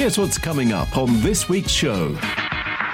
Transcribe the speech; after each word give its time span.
Here's 0.00 0.16
what's 0.16 0.38
coming 0.38 0.72
up 0.72 0.96
on 0.96 1.20
this 1.20 1.46
week's 1.50 1.70
show. 1.70 2.16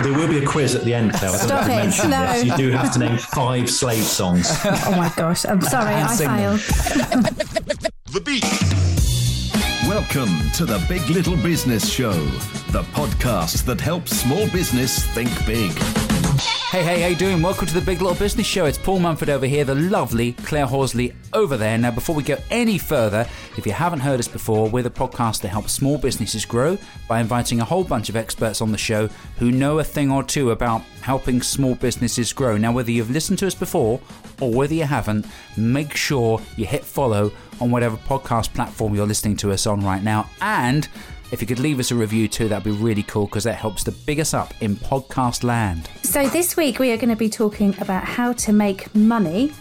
There 0.03 0.13
will 0.13 0.27
be 0.27 0.39
a 0.39 0.45
quiz 0.45 0.75
at 0.75 0.83
the 0.83 0.93
end, 0.93 1.13
though. 1.13 1.29
I 1.29 1.39
don't 1.39 1.39
Stop 1.39 1.49
know 1.49 1.61
if 1.61 1.69
I 1.69 1.73
it, 1.73 1.85
mentioned 1.85 2.11
no. 2.11 2.33
this. 2.33 2.45
You 2.45 2.57
do 2.57 2.71
have 2.73 2.93
to 2.95 2.99
name 2.99 3.17
five 3.17 3.71
Slade 3.71 4.03
songs. 4.03 4.51
Oh 4.65 4.91
my 4.97 5.13
gosh, 5.15 5.47
I'm 5.47 5.61
sorry, 5.61 5.95
I 5.95 6.17
failed. 6.17 6.59
The 8.13 8.21
Beat. 8.21 8.43
Welcome 9.89 10.51
to 10.55 10.67
the 10.67 10.85
Big 10.89 11.09
Little 11.09 11.37
Business 11.37 11.89
Show, 11.89 12.13
the 12.73 12.83
podcast 12.91 13.65
that 13.67 13.81
helps 13.81 14.11
small 14.11 14.51
business 14.51 15.07
think 15.15 15.31
big. 15.47 15.71
Hey, 16.77 16.83
hey, 16.83 17.01
how 17.01 17.09
you 17.09 17.17
doing? 17.17 17.41
Welcome 17.41 17.67
to 17.69 17.73
the 17.73 17.81
Big 17.81 18.03
Little 18.03 18.19
Business 18.19 18.47
Show. 18.47 18.67
It's 18.67 18.77
Paul 18.77 18.99
Mumford 18.99 19.31
over 19.31 19.47
here, 19.47 19.65
the 19.65 19.75
lovely 19.75 20.33
Claire 20.33 20.67
Horsley 20.67 21.15
over 21.33 21.57
there. 21.57 21.79
Now, 21.79 21.91
before 21.91 22.15
we 22.15 22.23
go 22.23 22.37
any 22.51 22.77
further, 22.77 23.27
if 23.57 23.65
you 23.65 23.73
haven't 23.73 24.01
heard 24.01 24.21
us 24.21 24.29
before, 24.29 24.69
we're 24.69 24.83
the 24.83 24.91
podcast 24.91 25.41
that 25.41 25.49
helps 25.49 25.73
small 25.73 25.97
businesses 25.97 26.45
grow 26.45 26.77
by 27.09 27.21
inviting 27.21 27.63
a 27.63 27.65
whole 27.65 27.83
bunch 27.83 28.11
of 28.11 28.17
experts 28.17 28.61
on 28.61 28.73
the 28.73 28.77
show 28.77 29.09
who 29.39 29.51
know 29.51 29.79
a 29.79 29.85
thing 29.85 30.13
or 30.13 30.23
two 30.23 30.51
about 30.51 30.83
helping 31.01 31.41
small 31.41 31.77
businesses 31.77 32.35
grow. 32.35 32.59
Now, 32.59 32.73
whether 32.73 32.91
you've 32.91 33.11
listened 33.11 33.39
to 33.39 33.47
us 33.47 33.55
before 33.55 33.99
or 34.39 34.53
whether 34.53 34.75
you 34.75 34.85
haven't, 34.85 35.25
make 35.57 35.97
sure 35.97 36.43
you 36.57 36.67
hit 36.67 36.85
follow 36.85 37.33
on 37.59 37.71
whatever 37.71 37.97
podcast 37.97 38.53
platform 38.53 38.95
you're 38.95 39.07
listening 39.07 39.39
to 39.39 39.51
us 39.51 39.67
on 39.67 39.81
right 39.81 40.03
now. 40.03 40.29
And 40.43 40.87
if 41.33 41.41
you 41.41 41.47
could 41.47 41.59
leave 41.59 41.79
us 41.79 41.91
a 41.91 41.95
review 41.95 42.29
too, 42.29 42.49
that'd 42.49 42.65
be 42.65 42.71
really 42.71 43.03
cool 43.03 43.27
because 43.27 43.45
that 43.45 43.57
helps 43.57 43.85
to 43.85 43.93
big 43.93 44.21
us 44.21 44.35
up 44.35 44.55
in 44.61 44.77
podcast 44.77 45.43
land. 45.43 45.89
So 46.03 46.29
this 46.29 46.57
week 46.57 46.79
we 46.79 46.93
are 46.93 46.97
going 46.97 47.11
to 47.11 47.17
be 47.17 47.29
talking 47.29 47.75
about 47.81 48.05
how 48.05 48.33
to 48.35 48.53
make 48.53 48.95
money 48.95 49.53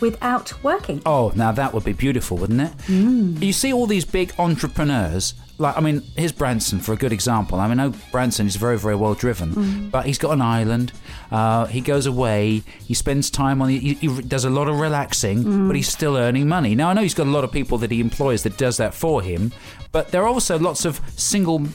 without 0.00 0.52
working. 0.62 1.02
Oh, 1.04 1.32
now 1.34 1.52
that 1.52 1.74
would 1.74 1.84
be 1.84 1.92
beautiful, 1.92 2.36
wouldn't 2.36 2.60
it? 2.60 2.76
Mm. 2.86 3.42
You 3.42 3.52
see 3.52 3.72
all 3.72 3.86
these 3.86 4.04
big 4.04 4.32
entrepreneurs. 4.38 5.34
Like, 5.60 5.76
I 5.76 5.80
mean, 5.80 6.02
here's 6.16 6.32
Branson 6.32 6.80
for 6.80 6.94
a 6.94 6.96
good 6.96 7.12
example. 7.12 7.60
I 7.60 7.68
mean, 7.68 7.78
I 7.78 7.88
know 7.88 7.94
Branson 8.10 8.46
is 8.46 8.56
very, 8.56 8.78
very 8.78 8.96
well 8.96 9.12
driven, 9.12 9.90
but 9.90 10.06
he's 10.06 10.16
got 10.16 10.30
an 10.32 10.40
island. 10.40 10.92
Uh, 11.30 11.66
he 11.66 11.82
goes 11.82 12.06
away. 12.06 12.62
He 12.86 12.94
spends 12.94 13.28
time 13.28 13.60
on. 13.60 13.68
He, 13.68 13.94
he 13.94 14.22
does 14.22 14.46
a 14.46 14.50
lot 14.50 14.68
of 14.68 14.80
relaxing, 14.80 15.68
but 15.68 15.76
he's 15.76 15.88
still 15.88 16.16
earning 16.16 16.48
money. 16.48 16.74
Now, 16.74 16.88
I 16.88 16.94
know 16.94 17.02
he's 17.02 17.14
got 17.14 17.26
a 17.26 17.30
lot 17.30 17.44
of 17.44 17.52
people 17.52 17.76
that 17.78 17.90
he 17.90 18.00
employs 18.00 18.42
that 18.44 18.56
does 18.56 18.78
that 18.78 18.94
for 18.94 19.20
him, 19.20 19.52
but 19.92 20.08
there 20.12 20.22
are 20.22 20.28
also 20.28 20.58
lots 20.58 20.86
of 20.86 20.98
single 21.16 21.66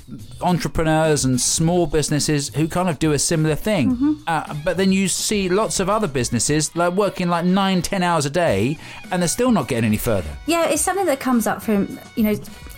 entrepreneurs 0.42 1.24
and 1.24 1.40
small 1.40 1.86
businesses 1.86 2.50
who 2.56 2.68
kind 2.68 2.90
of 2.90 2.98
do 2.98 3.12
a 3.12 3.20
similar 3.20 3.56
thing. 3.56 4.20
Uh, 4.26 4.54
but 4.64 4.78
then 4.78 4.92
you 4.92 5.08
see 5.08 5.48
lots 5.48 5.80
of 5.80 5.90
other 5.90 6.08
businesses 6.08 6.76
like 6.76 6.94
working 6.94 7.30
like 7.30 7.46
nine, 7.46 7.84
ten 7.84 8.02
hours 8.02 8.26
a 8.26 8.32
day, 8.32 8.80
and 9.12 9.22
they're 9.22 9.30
still 9.30 9.52
not 9.52 9.68
getting 9.68 9.86
any 9.86 9.98
further. 9.98 10.30
Yeah, 10.48 10.66
it's 10.70 10.82
something 10.82 11.06
that 11.06 11.20
comes 11.20 11.46
up 11.46 11.62
from, 11.62 12.00
you 12.16 12.24
know, 12.24 12.36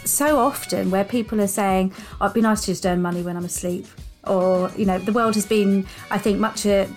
so 0.07 0.39
often 0.39 0.91
where 0.91 1.03
people 1.03 1.41
are 1.41 1.47
saying, 1.47 1.93
oh, 2.19 2.25
it'd 2.25 2.35
be 2.35 2.41
nice 2.41 2.61
to 2.61 2.67
just 2.67 2.85
earn 2.85 3.01
money 3.01 3.21
when 3.21 3.37
I'm 3.37 3.45
asleep. 3.45 3.87
Or, 4.25 4.71
you 4.75 4.85
know, 4.85 4.99
the 4.99 5.13
world 5.13 5.35
has 5.35 5.45
been, 5.45 5.85
I 6.11 6.17
think, 6.17 6.39
much 6.39 6.65
a, 6.65 6.89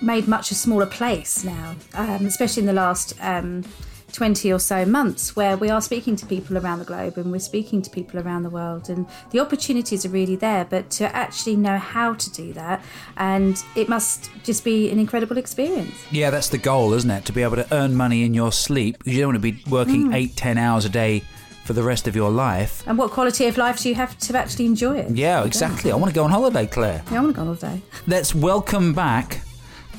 made 0.00 0.28
much 0.28 0.50
a 0.50 0.54
smaller 0.54 0.86
place 0.86 1.44
now, 1.44 1.74
um, 1.94 2.26
especially 2.26 2.62
in 2.62 2.66
the 2.66 2.72
last 2.72 3.14
um, 3.20 3.64
20 4.12 4.52
or 4.52 4.58
so 4.58 4.84
months, 4.84 5.36
where 5.36 5.56
we 5.56 5.68
are 5.68 5.80
speaking 5.80 6.16
to 6.16 6.26
people 6.26 6.58
around 6.58 6.78
the 6.78 6.84
globe 6.84 7.16
and 7.16 7.30
we're 7.30 7.38
speaking 7.38 7.82
to 7.82 7.90
people 7.90 8.18
around 8.20 8.42
the 8.42 8.50
world. 8.50 8.88
And 8.88 9.06
the 9.30 9.40
opportunities 9.40 10.04
are 10.04 10.08
really 10.08 10.36
there, 10.36 10.64
but 10.64 10.90
to 10.92 11.14
actually 11.14 11.56
know 11.56 11.78
how 11.78 12.14
to 12.14 12.30
do 12.30 12.52
that, 12.54 12.82
and 13.16 13.62
it 13.76 13.88
must 13.88 14.30
just 14.42 14.64
be 14.64 14.90
an 14.90 14.98
incredible 14.98 15.36
experience. 15.36 15.94
Yeah, 16.10 16.30
that's 16.30 16.48
the 16.48 16.58
goal, 16.58 16.92
isn't 16.94 17.10
it? 17.10 17.24
To 17.26 17.32
be 17.32 17.42
able 17.42 17.56
to 17.56 17.66
earn 17.72 17.94
money 17.94 18.24
in 18.24 18.34
your 18.34 18.52
sleep 18.52 18.98
because 18.98 19.14
you 19.14 19.20
don't 19.20 19.34
want 19.34 19.42
to 19.42 19.52
be 19.52 19.62
working 19.70 20.12
eight, 20.12 20.36
ten 20.36 20.58
hours 20.58 20.84
a 20.84 20.88
day 20.88 21.22
for 21.64 21.72
the 21.72 21.82
rest 21.82 22.08
of 22.08 22.16
your 22.16 22.30
life. 22.30 22.82
And 22.86 22.98
what 22.98 23.10
quality 23.10 23.46
of 23.46 23.56
life 23.56 23.80
do 23.80 23.88
you 23.88 23.94
have 23.94 24.18
to 24.18 24.38
actually 24.38 24.66
enjoy 24.66 24.98
it? 24.98 25.10
Yeah, 25.10 25.44
exactly. 25.44 25.92
I 25.92 25.96
want 25.96 26.10
to 26.10 26.14
go 26.14 26.24
on 26.24 26.30
holiday, 26.30 26.66
Claire. 26.66 27.02
Yeah, 27.10 27.18
I 27.18 27.20
want 27.22 27.34
to 27.34 27.42
go 27.42 27.48
on 27.48 27.56
holiday. 27.56 27.82
Let's 28.06 28.34
welcome 28.34 28.92
back 28.92 29.42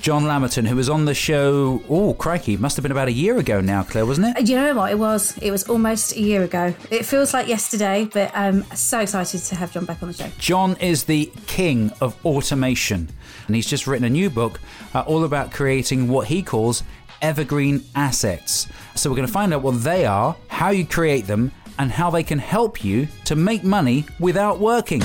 John 0.01 0.23
Lamerton, 0.23 0.67
who 0.67 0.75
was 0.75 0.89
on 0.89 1.05
the 1.05 1.13
show. 1.13 1.79
Oh, 1.87 2.15
crikey, 2.15 2.57
must 2.57 2.75
have 2.75 2.81
been 2.81 2.91
about 2.91 3.07
a 3.07 3.11
year 3.11 3.37
ago 3.37 3.61
now, 3.61 3.83
Claire, 3.83 4.05
wasn't 4.05 4.35
it? 4.35 4.49
You 4.49 4.55
know 4.55 4.73
what 4.73 4.91
it 4.91 4.97
was? 4.97 5.37
It 5.37 5.51
was 5.51 5.69
almost 5.69 6.15
a 6.15 6.19
year 6.19 6.41
ago. 6.43 6.73
It 6.89 7.05
feels 7.05 7.35
like 7.35 7.47
yesterday, 7.47 8.09
but 8.11 8.35
I'm 8.35 8.63
so 8.75 8.99
excited 8.99 9.41
to 9.41 9.55
have 9.55 9.71
John 9.71 9.85
back 9.85 10.01
on 10.01 10.09
the 10.09 10.15
show. 10.15 10.27
John 10.39 10.75
is 10.77 11.03
the 11.03 11.31
king 11.45 11.91
of 12.01 12.17
automation, 12.25 13.09
and 13.45 13.55
he's 13.55 13.67
just 13.67 13.85
written 13.85 14.03
a 14.03 14.09
new 14.09 14.31
book 14.31 14.59
uh, 14.95 15.01
all 15.01 15.23
about 15.23 15.51
creating 15.51 16.07
what 16.07 16.27
he 16.27 16.41
calls 16.41 16.83
evergreen 17.21 17.83
assets. 17.95 18.67
So, 18.95 19.09
we're 19.09 19.15
going 19.15 19.27
to 19.27 19.33
find 19.33 19.53
out 19.53 19.61
what 19.61 19.83
they 19.83 20.05
are, 20.05 20.35
how 20.47 20.69
you 20.69 20.85
create 20.85 21.27
them, 21.27 21.51
and 21.79 21.91
how 21.91 22.09
they 22.09 22.23
can 22.23 22.39
help 22.39 22.83
you 22.83 23.07
to 23.25 23.35
make 23.35 23.63
money 23.63 24.05
without 24.19 24.59
working. 24.59 25.01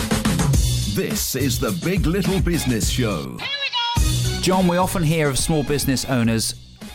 This 0.95 1.35
is 1.35 1.59
the 1.59 1.79
Big 1.85 2.07
Little 2.07 2.41
Business 2.41 2.89
Show. 2.89 3.39
John, 4.41 4.69
we 4.69 4.77
often 4.77 5.03
hear 5.03 5.29
of 5.29 5.39
small 5.39 5.63
business 5.63 6.05
owners 6.05 6.55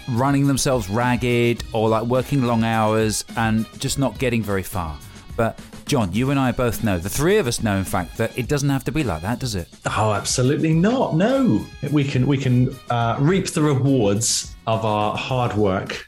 running 0.09 0.47
themselves 0.47 0.89
ragged 0.89 1.63
or 1.73 1.89
like 1.89 2.03
working 2.03 2.43
long 2.43 2.63
hours 2.63 3.23
and 3.37 3.65
just 3.79 3.99
not 3.99 4.17
getting 4.17 4.41
very 4.41 4.63
far. 4.63 4.97
But 5.35 5.59
John, 5.85 6.13
you 6.13 6.31
and 6.31 6.39
I 6.39 6.51
both 6.51 6.83
know, 6.83 6.97
the 6.97 7.09
three 7.09 7.37
of 7.37 7.47
us 7.47 7.61
know, 7.61 7.77
in 7.77 7.83
fact, 7.83 8.17
that 8.17 8.37
it 8.37 8.47
doesn't 8.47 8.69
have 8.69 8.83
to 8.85 8.91
be 8.91 9.03
like 9.03 9.21
that, 9.21 9.39
does 9.39 9.55
it? 9.55 9.67
Oh, 9.85 10.13
absolutely 10.13 10.73
not. 10.73 11.15
No, 11.15 11.65
we 11.91 12.03
can 12.03 12.27
we 12.27 12.37
can 12.37 12.75
uh, 12.89 13.17
reap 13.19 13.47
the 13.47 13.61
rewards 13.61 14.50
of 14.67 14.85
our 14.85 15.17
hard 15.17 15.55
work 15.55 16.07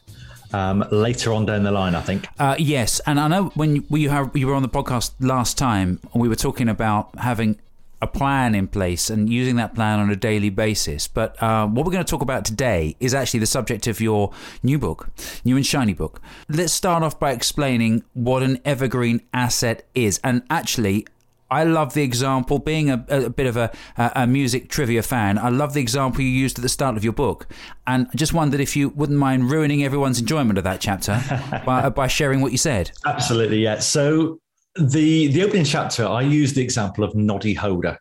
um, 0.54 0.86
later 0.92 1.34
on 1.34 1.46
down 1.46 1.64
the 1.64 1.72
line. 1.72 1.96
I 1.96 2.02
think. 2.02 2.28
Uh, 2.40 2.56
yes, 2.58 3.02
and 3.06 3.20
I 3.20 3.28
know 3.28 3.46
when 3.56 3.86
you, 3.90 4.10
have, 4.10 4.36
you 4.36 4.48
were 4.48 4.54
on 4.54 4.62
the 4.62 4.70
podcast 4.70 5.14
last 5.20 5.58
time, 5.58 6.00
we 6.14 6.30
were 6.30 6.36
talking 6.36 6.70
about 6.70 7.18
having 7.20 7.60
a 8.04 8.08
plan 8.08 8.54
in 8.54 8.68
place 8.68 9.10
and 9.10 9.30
using 9.30 9.56
that 9.56 9.74
plan 9.74 9.98
on 9.98 10.10
a 10.10 10.16
daily 10.16 10.50
basis. 10.50 11.08
But 11.08 11.42
uh, 11.42 11.66
what 11.68 11.86
we're 11.86 11.92
going 11.94 12.04
to 12.04 12.10
talk 12.10 12.22
about 12.22 12.44
today 12.44 12.98
is 13.00 13.14
actually 13.14 13.40
the 13.40 13.46
subject 13.46 13.88
of 13.88 14.02
your 14.02 14.32
new 14.62 14.78
book, 14.78 15.10
new 15.46 15.56
and 15.56 15.66
shiny 15.66 15.94
book. 15.94 16.22
Let's 16.50 16.74
start 16.74 17.02
off 17.02 17.18
by 17.18 17.32
explaining 17.32 18.04
what 18.14 18.44
an 18.44 18.60
evergreen 18.66 19.22
asset 19.34 19.88
is. 19.96 20.20
And 20.22 20.44
actually, 20.50 21.08
I 21.54 21.64
love 21.64 21.94
the 21.94 22.02
example, 22.02 22.58
being 22.60 22.90
a, 22.90 23.06
a 23.10 23.30
bit 23.30 23.46
of 23.46 23.58
a, 23.58 23.72
a 23.98 24.26
music 24.26 24.70
trivia 24.70 25.04
fan, 25.04 25.38
I 25.38 25.50
love 25.50 25.74
the 25.74 25.82
example 25.82 26.22
you 26.22 26.30
used 26.30 26.58
at 26.58 26.64
the 26.64 26.70
start 26.70 26.98
of 26.98 27.04
your 27.04 27.14
book. 27.14 27.48
And 27.86 28.08
I 28.12 28.16
just 28.16 28.34
wondered 28.34 28.60
if 28.60 28.76
you 28.76 28.90
wouldn't 28.90 29.20
mind 29.20 29.52
ruining 29.52 29.84
everyone's 29.84 30.20
enjoyment 30.20 30.58
of 30.58 30.64
that 30.64 30.82
chapter 30.82 31.22
by, 31.66 31.90
by 31.90 32.08
sharing 32.08 32.42
what 32.42 32.52
you 32.52 32.58
said. 32.58 32.92
Absolutely, 33.06 33.60
yeah. 33.60 33.80
So 33.80 34.40
the 34.76 35.28
the 35.28 35.44
opening 35.44 35.66
chapter, 35.66 36.06
I 36.06 36.22
used 36.22 36.56
the 36.56 36.64
example 36.64 37.04
of 37.04 37.14
Noddy 37.16 37.54
Holder. 37.54 38.00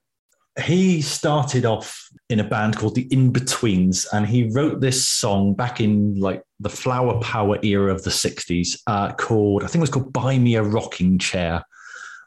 He 0.63 1.01
started 1.01 1.65
off 1.65 2.09
in 2.29 2.41
a 2.41 2.45
band 2.45 2.77
called 2.77 2.95
the 2.95 3.09
In 3.11 3.33
Betweens, 3.33 4.07
and 4.13 4.27
he 4.27 4.51
wrote 4.51 4.81
this 4.81 5.07
song 5.07 5.55
back 5.55 5.81
in 5.81 6.19
like 6.19 6.43
the 6.61 6.69
flower 6.69 7.21
power 7.21 7.59
era 7.63 7.93
of 7.93 8.03
the 8.05 8.11
'60s, 8.11 8.79
uh, 8.87 9.13
called 9.13 9.65
I 9.65 9.67
think 9.67 9.77
it 9.77 9.89
was 9.89 9.91
called 9.91 10.13
"Buy 10.13 10.39
Me 10.39 10.57
a 10.57 10.63
Rocking 10.63 11.19
Chair." 11.19 11.63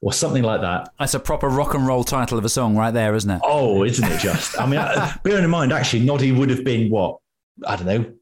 Or 0.05 0.13
something 0.13 0.43
like 0.43 0.61
that. 0.61 0.91
That's 0.99 1.15
a 1.15 1.19
proper 1.19 1.49
rock 1.49 1.73
and 1.73 1.87
roll 1.87 2.03
title 2.03 2.37
of 2.37 2.45
a 2.45 2.49
song, 2.49 2.77
right 2.77 2.91
there, 2.91 3.15
isn't 3.15 3.31
it? 3.31 3.41
Oh, 3.43 3.83
isn't 3.83 4.05
it 4.07 4.19
just? 4.19 4.61
I 4.61 4.67
mean, 4.67 4.79
bearing 5.23 5.43
in 5.43 5.49
mind, 5.49 5.73
actually, 5.73 6.05
Noddy 6.05 6.31
would 6.31 6.51
have 6.51 6.63
been 6.63 6.91
what 6.91 7.17
I 7.65 7.75
don't 7.75 7.87
know, 7.87 8.13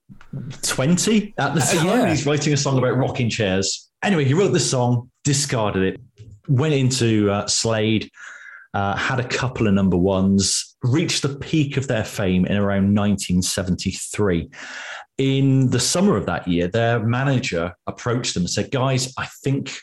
twenty 0.61 1.33
at 1.37 1.53
the 1.53 1.59
time. 1.59 1.85
yeah. 1.85 2.09
He's 2.09 2.25
writing 2.25 2.53
a 2.53 2.57
song 2.57 2.77
about 2.77 2.95
rocking 2.95 3.29
chairs. 3.29 3.89
Anyway, 4.01 4.23
he 4.23 4.33
wrote 4.33 4.53
the 4.53 4.61
song, 4.61 5.11
discarded 5.25 5.83
it, 5.95 6.01
went 6.47 6.73
into 6.73 7.29
uh, 7.29 7.47
Slade, 7.47 8.09
uh, 8.73 8.95
had 8.95 9.19
a 9.19 9.27
couple 9.27 9.67
of 9.67 9.73
number 9.73 9.97
ones, 9.97 10.77
reached 10.83 11.21
the 11.23 11.35
peak 11.35 11.75
of 11.75 11.87
their 11.89 12.05
fame 12.05 12.45
in 12.45 12.55
around 12.55 12.95
1973. 12.95 14.49
In 15.17 15.69
the 15.69 15.81
summer 15.81 16.15
of 16.15 16.27
that 16.27 16.47
year, 16.47 16.69
their 16.69 16.99
manager 17.01 17.73
approached 17.87 18.35
them 18.35 18.43
and 18.43 18.49
said, 18.49 18.71
"Guys, 18.71 19.13
I 19.17 19.27
think." 19.43 19.73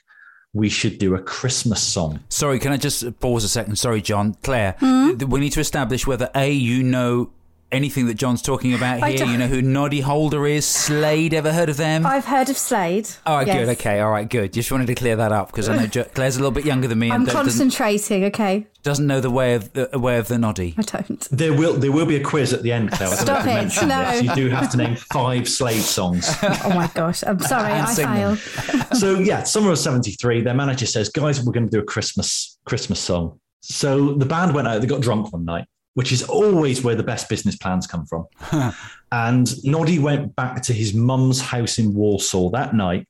We 0.53 0.69
should 0.69 0.99
do 0.99 1.15
a 1.15 1.21
Christmas 1.21 1.81
song. 1.81 2.21
Sorry, 2.29 2.59
can 2.59 2.73
I 2.73 2.77
just 2.77 3.21
pause 3.21 3.45
a 3.45 3.49
second? 3.49 3.77
Sorry, 3.77 4.03
John. 4.03 4.35
Claire, 4.43 4.75
hmm? 4.81 5.17
we 5.29 5.39
need 5.39 5.53
to 5.53 5.61
establish 5.61 6.07
whether 6.07 6.29
A, 6.35 6.51
you 6.51 6.83
know 6.83 7.31
anything 7.73 8.07
that 8.07 8.15
John's 8.15 8.43
talking 8.43 8.75
about 8.75 9.07
here. 9.09 9.25
You 9.27 9.37
know 9.39 9.47
who 9.47 9.63
Noddy 9.63 10.01
Holder 10.01 10.47
is, 10.47 10.67
Slade, 10.67 11.33
ever 11.35 11.53
heard 11.53 11.69
of 11.69 11.77
them? 11.77 12.05
I've 12.07 12.25
heard 12.27 12.49
of 12.49 12.57
Slade. 12.59 13.09
All 13.27 13.37
right, 13.39 13.47
Yes. 13.47 13.59
good. 13.59 13.69
Okay, 13.79 14.01
all 14.01 14.11
right, 14.11 14.29
good. 14.29 14.53
Just 14.53 14.71
wanted 14.73 14.87
to 14.89 14.95
clear 14.95 15.17
that 15.17 15.33
up 15.33 15.49
because 15.49 15.69
I 15.69 15.77
know 15.77 15.87
jo- 15.87 16.05
Claire's 16.15 16.37
a 16.37 16.41
little 16.41 16.51
bit 16.53 16.65
younger 16.65 16.89
than 16.89 16.99
me 16.99 17.11
I'm 17.11 17.23
and 17.23 17.31
concentrating, 17.31 18.25
okay? 18.25 18.67
doesn't 18.83 19.07
know 19.07 19.21
the 19.21 19.31
way 19.31 19.55
of 19.55 19.71
the 19.75 19.95
uh, 19.95 19.99
way 19.99 20.17
of 20.17 20.29
the 20.29 20.39
Noddy. 20.39 20.75
I 20.79 20.83
don't. 20.83 21.29
There 21.31 21.53
will 21.53 21.75
there 21.75 21.93
will 21.93 22.07
be 22.07 22.17
a 22.17 22.25
quiz 22.25 22.55
at 22.55 22.63
the 22.63 22.73
end, 22.73 22.91
Claire. 22.93 23.11
I 23.11 23.15
Stop 23.15 23.47
it, 23.47 23.87
no. 23.87 24.11
this. 24.11 24.23
You 24.23 24.35
do 24.35 24.49
have 24.49 24.71
to 24.71 24.79
name 24.79 24.97
five 24.97 25.47
Slade 25.49 25.83
songs. 25.83 26.35
Oh 26.65 26.71
my 26.75 26.91
gosh, 26.95 27.23
I'm 27.27 27.39
sorry, 27.41 27.73
And 27.73 27.87
I 27.87 27.93
sing 27.93 28.07
failed. 28.09 28.39
so 28.99 29.19
yeah, 29.19 29.43
summer 29.43 29.71
of 29.71 29.79
'73, 29.79 30.41
their 30.43 30.55
manager 30.55 30.87
says, 30.87 31.09
"Guys, 31.11 31.45
we're 31.45 31.53
going 31.53 31.67
to 31.67 31.71
do 31.71 31.79
a 31.81 31.85
Christmas 31.85 32.59
Christmas 32.65 33.01
song." 33.01 33.39
So 33.63 34.15
the 34.15 34.25
band 34.27 34.55
went 34.55 34.67
out. 34.67 34.81
They 34.81 34.87
got 34.87 35.03
drunk 35.03 35.33
one 35.33 35.45
night, 35.45 35.67
which 35.95 36.13
is 36.13 36.23
always 36.23 36.83
where 36.83 36.95
the 36.95 37.03
best 37.03 37.29
business 37.29 37.57
plans 37.57 37.87
come 37.87 38.07
from. 38.07 38.27
and 39.13 39.53
Noddy 39.65 39.99
went 39.99 40.37
back 40.37 40.63
to 40.63 40.73
his 40.73 40.95
mum's 40.95 41.41
house 41.41 41.79
in 41.79 41.95
Walsall 41.95 42.51
that 42.51 42.75
night, 42.75 43.07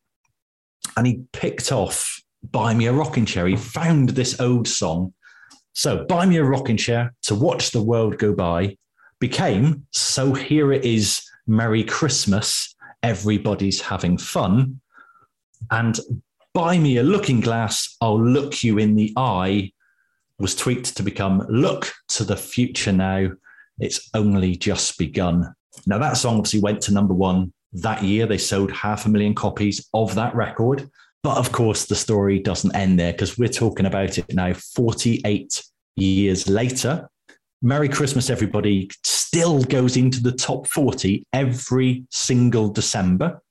and 0.97 1.07
he 1.07 1.23
picked 1.33 1.73
off 1.73 2.23
"Buy 2.51 2.75
Me 2.75 2.87
a 2.87 2.93
Rocking 2.93 3.27
Chair." 3.27 3.47
He 3.47 3.57
found 3.57 4.11
this 4.11 4.41
old 4.41 4.67
song 4.67 5.13
So, 5.73 6.05
Buy 6.07 6.27
Me 6.27 6.37
a 6.37 6.45
Rocking 6.45 6.77
Chair 6.77 7.15
to 7.23 7.35
Watch 7.35 7.71
the 7.71 7.83
World 7.83 8.19
Go 8.19 8.35
By 8.35 8.77
became 9.21 9.87
So 9.93 10.33
Here 10.33 10.73
It 10.73 10.85
Is, 10.85 11.23
Merry 11.47 11.85
Christmas, 11.85 12.75
Everybody's 13.03 13.81
Having 13.81 14.19
Fun. 14.19 14.81
And 15.71 15.99
Buy 16.55 16.79
Me 16.79 16.97
a 16.97 17.03
Looking 17.03 17.41
Glass, 17.41 17.97
I'll 18.01 18.21
Look 18.21 18.65
You 18.65 18.79
in 18.79 18.97
the 18.97 19.13
Eye 19.17 19.73
was 20.41 20.55
tweaked 20.55 20.97
to 20.97 21.03
become 21.03 21.47
Look 21.49 21.93
to 22.09 22.25
the 22.25 22.37
Future 22.37 22.93
Now, 22.93 23.29
It's 23.79 24.09
Only 24.15 24.57
Just 24.57 24.99
Begun. 24.99 25.55
Now, 25.87 25.99
that 25.99 26.17
song 26.17 26.39
obviously 26.39 26.61
went 26.61 26.81
to 26.83 26.95
number 26.95 27.15
one 27.15 27.53
that 27.75 28.03
year. 28.03 28.27
They 28.27 28.39
sold 28.39 28.73
half 28.73 29.05
a 29.05 29.11
million 29.11 29.35
copies 29.35 29.87
of 29.93 30.15
that 30.15 30.35
record. 30.35 30.89
But 31.23 31.37
of 31.37 31.53
course, 31.53 31.85
the 31.85 31.95
story 31.95 32.39
doesn't 32.39 32.75
end 32.75 32.99
there 32.99 33.13
because 33.13 33.37
we're 33.37 33.49
talking 33.49 33.85
about 33.85 34.17
it 34.17 34.35
now 34.35 34.55
48 34.55 35.63
years 35.97 36.49
later. 36.49 37.09
Merry 37.61 37.91
Christmas, 37.91 38.31
everybody 38.31 38.91
still 39.05 39.63
goes 39.63 39.99
into 39.99 40.23
the 40.23 40.33
top 40.33 40.67
40 40.69 41.27
every 41.35 42.07
single 42.11 42.71
December. 42.71 43.43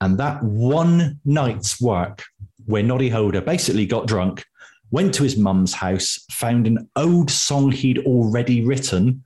And 0.00 0.16
that 0.18 0.42
one 0.42 1.20
night's 1.26 1.78
work 1.78 2.24
where 2.64 2.82
Noddy 2.82 3.10
Holder 3.10 3.42
basically 3.42 3.84
got 3.84 4.06
drunk, 4.06 4.44
went 4.90 5.14
to 5.14 5.22
his 5.22 5.36
mum's 5.36 5.74
house, 5.74 6.18
found 6.30 6.66
an 6.66 6.88
old 6.96 7.30
song 7.30 7.70
he'd 7.72 7.98
already 8.00 8.64
written. 8.64 9.22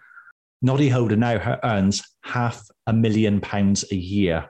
Noddy 0.63 0.89
Holder 0.89 1.17
now 1.17 1.59
earns 1.65 2.03
half 2.25 2.65
a 2.87 2.93
million 2.93 3.41
pounds 3.41 3.85
a 3.91 3.97
year 3.97 4.49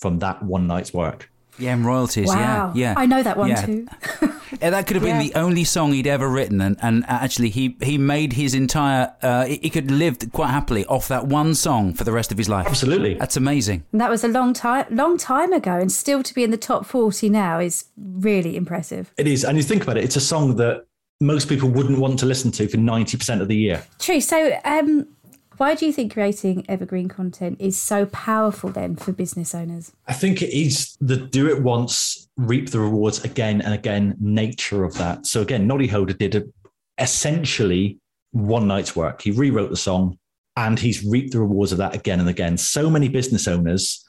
from 0.00 0.18
that 0.20 0.42
one 0.42 0.66
night's 0.66 0.92
work. 0.94 1.30
Yeah, 1.58 1.74
and 1.74 1.84
royalties. 1.84 2.28
Wow. 2.28 2.72
Yeah, 2.74 2.92
yeah. 2.92 2.94
I 2.96 3.06
know 3.06 3.22
that 3.22 3.36
one 3.36 3.50
Yeah. 3.50 3.66
too. 3.66 3.88
Yeah, 4.60 4.70
that 4.70 4.86
could 4.86 4.96
have 4.96 5.02
been 5.02 5.16
Yeah. 5.16 5.28
the 5.28 5.34
only 5.34 5.64
song 5.64 5.92
he'd 5.92 6.06
ever 6.06 6.28
written, 6.28 6.60
and, 6.60 6.76
and 6.82 7.04
actually, 7.08 7.50
he 7.50 7.76
he 7.82 7.98
made 7.98 8.34
his 8.34 8.54
entire. 8.54 9.14
Uh, 9.22 9.44
he 9.46 9.58
he 9.62 9.70
could 9.70 9.90
live 9.90 10.18
quite 10.32 10.50
happily 10.50 10.84
off 10.86 11.08
that 11.08 11.26
one 11.26 11.54
song 11.54 11.94
for 11.94 12.04
the 12.04 12.12
rest 12.12 12.30
of 12.32 12.38
his 12.38 12.48
life. 12.48 12.66
Absolutely. 12.66 13.14
That's 13.14 13.36
amazing. 13.36 13.84
And 13.92 14.00
that 14.00 14.10
was 14.10 14.24
a 14.24 14.28
long 14.28 14.52
time, 14.52 14.86
long 14.90 15.16
time 15.16 15.52
ago, 15.52 15.72
and 15.78 15.90
still 15.90 16.22
to 16.22 16.34
be 16.34 16.44
in 16.44 16.50
the 16.50 16.56
top 16.56 16.84
forty 16.86 17.28
now 17.28 17.58
is 17.58 17.84
really 17.98 18.56
impressive. 18.56 19.12
It 19.16 19.26
is. 19.26 19.44
And 19.44 19.56
you 19.56 19.62
think 19.62 19.82
about 19.82 19.96
it, 19.96 20.04
it's 20.04 20.16
a 20.16 20.20
song 20.20 20.56
that 20.56 20.84
most 21.22 21.48
people 21.48 21.68
wouldn't 21.68 21.98
want 21.98 22.18
to 22.18 22.24
listen 22.24 22.50
to 22.50 22.66
for 22.66 22.78
90% 22.78 23.42
of 23.42 23.48
the 23.48 23.54
year. 23.54 23.82
True. 23.98 24.22
So, 24.22 24.58
um, 24.64 25.06
why 25.60 25.74
do 25.74 25.84
you 25.84 25.92
think 25.92 26.14
creating 26.14 26.64
evergreen 26.70 27.06
content 27.06 27.60
is 27.60 27.76
so 27.76 28.06
powerful 28.06 28.70
then 28.70 28.96
for 28.96 29.12
business 29.12 29.54
owners? 29.54 29.92
I 30.08 30.14
think 30.14 30.40
it 30.40 30.58
is 30.58 30.96
the 31.02 31.18
do 31.18 31.50
it 31.50 31.62
once, 31.62 32.30
reap 32.38 32.70
the 32.70 32.80
rewards 32.80 33.22
again 33.24 33.60
and 33.60 33.74
again 33.74 34.16
nature 34.18 34.84
of 34.84 34.94
that. 34.94 35.26
So 35.26 35.42
again, 35.42 35.66
Noddy 35.66 35.86
Holder 35.86 36.14
did 36.14 36.34
a, 36.34 36.44
essentially 36.96 37.98
one 38.30 38.66
night's 38.68 38.96
work. 38.96 39.20
He 39.20 39.32
rewrote 39.32 39.68
the 39.68 39.76
song 39.76 40.18
and 40.56 40.78
he's 40.78 41.04
reaped 41.04 41.32
the 41.32 41.40
rewards 41.40 41.72
of 41.72 41.78
that 41.78 41.94
again 41.94 42.20
and 42.20 42.30
again. 42.30 42.56
So 42.56 42.88
many 42.88 43.08
business 43.08 43.46
owners 43.46 44.02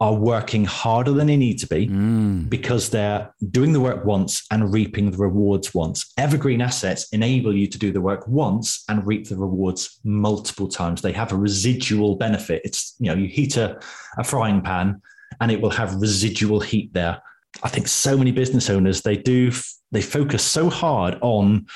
are 0.00 0.14
working 0.14 0.64
harder 0.64 1.12
than 1.12 1.26
they 1.26 1.36
need 1.36 1.58
to 1.58 1.66
be 1.66 1.86
mm. 1.86 2.48
because 2.48 2.88
they're 2.88 3.32
doing 3.50 3.72
the 3.72 3.80
work 3.80 4.02
once 4.06 4.46
and 4.50 4.72
reaping 4.72 5.10
the 5.10 5.18
rewards 5.18 5.74
once. 5.74 6.10
Evergreen 6.16 6.62
assets 6.62 7.06
enable 7.12 7.54
you 7.54 7.66
to 7.66 7.78
do 7.78 7.92
the 7.92 8.00
work 8.00 8.26
once 8.26 8.82
and 8.88 9.06
reap 9.06 9.28
the 9.28 9.36
rewards 9.36 10.00
multiple 10.02 10.68
times. 10.68 11.02
They 11.02 11.12
have 11.12 11.32
a 11.32 11.36
residual 11.36 12.16
benefit. 12.16 12.62
It's, 12.64 12.96
you 12.98 13.10
know, 13.10 13.14
you 13.14 13.28
heat 13.28 13.58
a, 13.58 13.78
a 14.16 14.24
frying 14.24 14.62
pan 14.62 15.02
and 15.42 15.52
it 15.52 15.60
will 15.60 15.70
have 15.70 15.94
residual 15.96 16.60
heat 16.60 16.94
there. 16.94 17.20
I 17.62 17.68
think 17.68 17.86
so 17.86 18.16
many 18.16 18.32
business 18.32 18.70
owners, 18.70 19.02
they 19.02 19.16
do, 19.16 19.52
they 19.92 20.02
focus 20.02 20.42
so 20.42 20.70
hard 20.70 21.18
on 21.20 21.66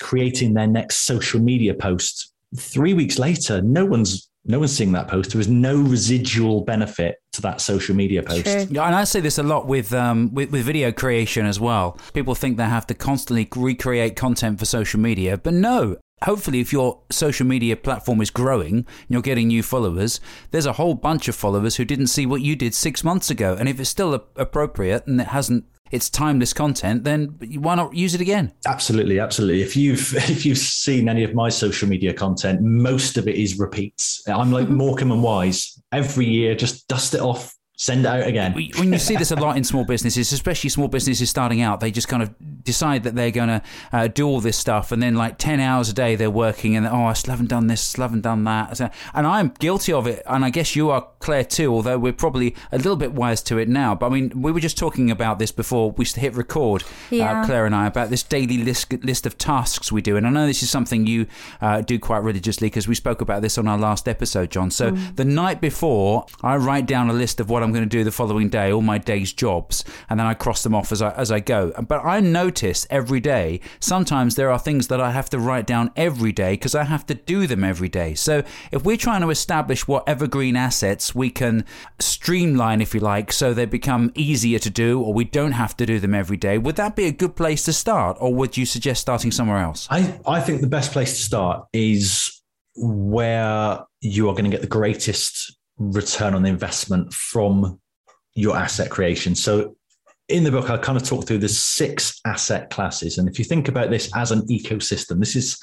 creating 0.00 0.54
their 0.54 0.66
next 0.66 1.00
social 1.00 1.40
media 1.40 1.74
post. 1.74 2.32
Three 2.56 2.94
weeks 2.94 3.18
later, 3.18 3.60
no 3.60 3.84
one's 3.84 4.30
no 4.48 4.58
one's 4.58 4.74
seeing 4.76 4.92
that 4.92 5.08
post. 5.08 5.30
There 5.32 5.40
is 5.40 5.48
no 5.48 5.76
residual 5.76 6.62
benefit 6.62 7.16
to 7.32 7.42
that 7.42 7.60
social 7.60 7.94
media 7.94 8.22
post. 8.22 8.44
True. 8.46 8.66
Yeah, 8.70 8.86
and 8.86 8.96
I 8.96 9.04
say 9.04 9.20
this 9.20 9.38
a 9.38 9.42
lot 9.42 9.66
with, 9.66 9.92
um, 9.92 10.34
with 10.34 10.50
with 10.50 10.64
video 10.64 10.90
creation 10.90 11.46
as 11.46 11.60
well. 11.60 11.98
People 12.14 12.34
think 12.34 12.56
they 12.56 12.64
have 12.64 12.86
to 12.88 12.94
constantly 12.94 13.46
recreate 13.54 14.16
content 14.16 14.58
for 14.58 14.64
social 14.64 14.98
media, 14.98 15.36
but 15.38 15.54
no. 15.54 15.96
Hopefully, 16.24 16.58
if 16.58 16.72
your 16.72 17.00
social 17.10 17.46
media 17.46 17.76
platform 17.76 18.20
is 18.20 18.30
growing 18.30 18.74
and 18.78 18.86
you're 19.08 19.22
getting 19.22 19.46
new 19.46 19.62
followers, 19.62 20.20
there's 20.50 20.66
a 20.66 20.72
whole 20.72 20.94
bunch 20.94 21.28
of 21.28 21.36
followers 21.36 21.76
who 21.76 21.84
didn't 21.84 22.08
see 22.08 22.26
what 22.26 22.40
you 22.40 22.56
did 22.56 22.74
six 22.74 23.04
months 23.04 23.30
ago. 23.30 23.54
And 23.56 23.68
if 23.68 23.78
it's 23.78 23.88
still 23.88 24.14
a- 24.14 24.22
appropriate 24.34 25.06
and 25.06 25.20
it 25.20 25.28
hasn't, 25.28 25.66
it's 25.90 26.10
timeless 26.10 26.52
content, 26.52 27.04
then 27.04 27.36
why 27.56 27.74
not 27.74 27.94
use 27.94 28.14
it 28.14 28.20
again? 28.20 28.52
Absolutely, 28.66 29.18
absolutely. 29.18 29.62
If 29.62 29.76
you've 29.76 30.14
if 30.30 30.44
you've 30.44 30.58
seen 30.58 31.08
any 31.08 31.24
of 31.24 31.34
my 31.34 31.48
social 31.48 31.88
media 31.88 32.12
content, 32.12 32.60
most 32.60 33.16
of 33.16 33.28
it 33.28 33.36
is 33.36 33.58
repeats. 33.58 34.22
I'm 34.26 34.52
like 34.52 34.66
mm-hmm. 34.66 34.76
Morecambe 34.76 35.12
and 35.12 35.22
Wise. 35.22 35.80
Every 35.92 36.26
year, 36.26 36.54
just 36.54 36.86
dust 36.88 37.14
it 37.14 37.20
off, 37.20 37.54
send 37.78 38.00
it 38.00 38.06
out 38.06 38.26
again. 38.26 38.52
When 38.52 38.92
you 38.92 38.98
see 38.98 39.14
this 39.16 39.30
a 39.30 39.36
lot 39.36 39.56
in 39.56 39.62
small 39.62 39.84
businesses, 39.84 40.32
especially 40.32 40.68
small 40.68 40.88
businesses 40.88 41.30
starting 41.30 41.60
out, 41.62 41.78
they 41.78 41.92
just 41.92 42.08
kind 42.08 42.24
of 42.24 42.34
decide 42.64 43.04
that 43.04 43.14
they're 43.14 43.30
going 43.30 43.48
to 43.48 43.62
uh, 43.92 44.08
do 44.08 44.26
all 44.26 44.40
this 44.40 44.56
stuff, 44.58 44.90
and 44.92 45.00
then 45.00 45.14
like 45.14 45.38
ten 45.38 45.60
hours 45.60 45.88
a 45.88 45.92
day 45.94 46.16
they're 46.16 46.28
working, 46.30 46.76
and 46.76 46.86
oh, 46.86 47.04
I 47.04 47.12
still 47.12 47.30
haven't 47.32 47.46
done 47.46 47.68
this, 47.68 47.80
still 47.80 48.02
haven't 48.02 48.22
done 48.22 48.42
that, 48.44 48.80
and 49.14 49.26
I'm 49.26 49.54
guilty 49.60 49.92
of 49.92 50.06
it, 50.08 50.22
and 50.26 50.44
I 50.44 50.50
guess 50.50 50.74
you 50.74 50.90
are, 50.90 51.06
Claire, 51.20 51.44
too. 51.44 51.72
Although 51.72 51.98
we're 51.98 52.12
probably 52.12 52.56
a 52.72 52.76
little 52.78 52.96
bit 52.96 53.12
wise 53.12 53.42
to 53.44 53.58
it 53.58 53.68
now. 53.68 53.94
But 53.94 54.06
I 54.06 54.08
mean, 54.10 54.42
we 54.42 54.50
were 54.50 54.60
just 54.60 54.76
talking 54.76 55.08
about 55.10 55.38
this 55.38 55.52
before 55.52 55.92
we 55.92 56.04
hit 56.04 56.34
record, 56.34 56.82
Yeah. 57.10 57.42
uh, 57.42 57.46
Claire 57.46 57.64
and 57.64 57.74
I, 57.76 57.86
about 57.86 58.10
this 58.10 58.24
daily 58.24 58.58
list 58.58 58.92
list 59.04 59.24
of 59.24 59.38
tasks 59.38 59.92
we 59.92 60.02
do, 60.02 60.16
and 60.16 60.26
I 60.26 60.30
know 60.30 60.46
this 60.46 60.64
is 60.64 60.68
something 60.70 61.06
you 61.06 61.26
uh, 61.60 61.80
do 61.82 61.98
quite 62.00 62.24
religiously 62.24 62.66
because 62.66 62.88
we 62.88 62.96
spoke 62.96 63.20
about 63.20 63.40
this 63.40 63.56
on 63.56 63.68
our 63.68 63.78
last 63.78 64.08
episode, 64.08 64.50
John. 64.50 64.72
So 64.72 64.90
the 64.90 65.24
night 65.24 65.60
before, 65.60 66.26
I 66.42 66.56
write 66.56 66.86
down 66.86 67.08
a 67.08 67.12
list 67.12 67.38
of 67.38 67.48
what 67.48 67.62
I'm 67.62 67.67
going 67.72 67.84
to 67.84 67.88
do 67.88 68.04
the 68.04 68.12
following 68.12 68.48
day, 68.48 68.72
all 68.72 68.82
my 68.82 68.98
day's 68.98 69.32
jobs, 69.32 69.84
and 70.08 70.18
then 70.18 70.26
I 70.26 70.34
cross 70.34 70.62
them 70.62 70.74
off 70.74 70.92
as 70.92 71.02
I 71.02 71.12
as 71.12 71.30
I 71.30 71.40
go. 71.40 71.72
But 71.86 72.04
I 72.04 72.20
notice 72.20 72.86
every 72.90 73.20
day 73.20 73.60
sometimes 73.80 74.34
there 74.34 74.50
are 74.50 74.58
things 74.58 74.88
that 74.88 75.00
I 75.00 75.10
have 75.12 75.30
to 75.30 75.38
write 75.38 75.66
down 75.66 75.90
every 75.96 76.32
day 76.32 76.54
because 76.54 76.74
I 76.74 76.84
have 76.84 77.06
to 77.06 77.14
do 77.14 77.46
them 77.46 77.64
every 77.64 77.88
day. 77.88 78.14
So 78.14 78.42
if 78.72 78.84
we're 78.84 78.96
trying 78.96 79.20
to 79.22 79.30
establish 79.30 79.86
what 79.86 80.08
evergreen 80.08 80.56
assets 80.56 81.14
we 81.14 81.30
can 81.30 81.64
streamline, 81.98 82.80
if 82.80 82.94
you 82.94 83.00
like, 83.00 83.32
so 83.32 83.54
they 83.54 83.66
become 83.66 84.12
easier 84.14 84.58
to 84.58 84.70
do, 84.70 85.00
or 85.00 85.12
we 85.12 85.24
don't 85.24 85.52
have 85.52 85.76
to 85.78 85.86
do 85.86 85.98
them 86.00 86.14
every 86.14 86.36
day, 86.36 86.58
would 86.58 86.76
that 86.76 86.96
be 86.96 87.04
a 87.04 87.12
good 87.12 87.36
place 87.36 87.64
to 87.64 87.72
start, 87.72 88.16
or 88.20 88.34
would 88.34 88.56
you 88.56 88.66
suggest 88.66 89.00
starting 89.00 89.30
somewhere 89.30 89.58
else? 89.58 89.86
I, 89.90 90.18
I 90.26 90.40
think 90.40 90.60
the 90.60 90.66
best 90.66 90.92
place 90.92 91.16
to 91.16 91.22
start 91.22 91.66
is 91.72 92.42
where 92.76 93.84
you 94.00 94.28
are 94.28 94.32
going 94.32 94.44
to 94.44 94.50
get 94.50 94.60
the 94.60 94.68
greatest 94.68 95.56
return 95.78 96.34
on 96.34 96.44
investment 96.44 97.12
from 97.12 97.80
your 98.34 98.56
asset 98.56 98.90
creation. 98.90 99.34
So 99.34 99.76
in 100.28 100.44
the 100.44 100.50
book, 100.50 100.68
I 100.68 100.76
kind 100.76 100.98
of 100.98 101.04
talk 101.04 101.26
through 101.26 101.38
the 101.38 101.48
six 101.48 102.20
asset 102.26 102.70
classes. 102.70 103.18
And 103.18 103.28
if 103.28 103.38
you 103.38 103.44
think 103.44 103.68
about 103.68 103.90
this 103.90 104.10
as 104.14 104.30
an 104.30 104.42
ecosystem, 104.42 105.18
this 105.20 105.34
is 105.34 105.58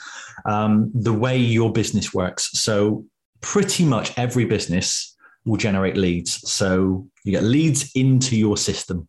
um, 0.46 0.92
the 0.94 1.14
way 1.14 1.38
your 1.38 1.72
business 1.72 2.14
works. 2.14 2.50
So 2.60 3.06
pretty 3.42 3.86
much 3.86 4.18
every 4.18 4.46
business 4.46 5.16
will 5.46 5.58
generate 5.58 5.98
leads. 5.98 6.50
So 6.52 7.08
you 7.24 7.32
get 7.32 7.44
leads 7.44 7.92
into 7.94 8.36
your 8.36 8.58
system. 8.58 9.08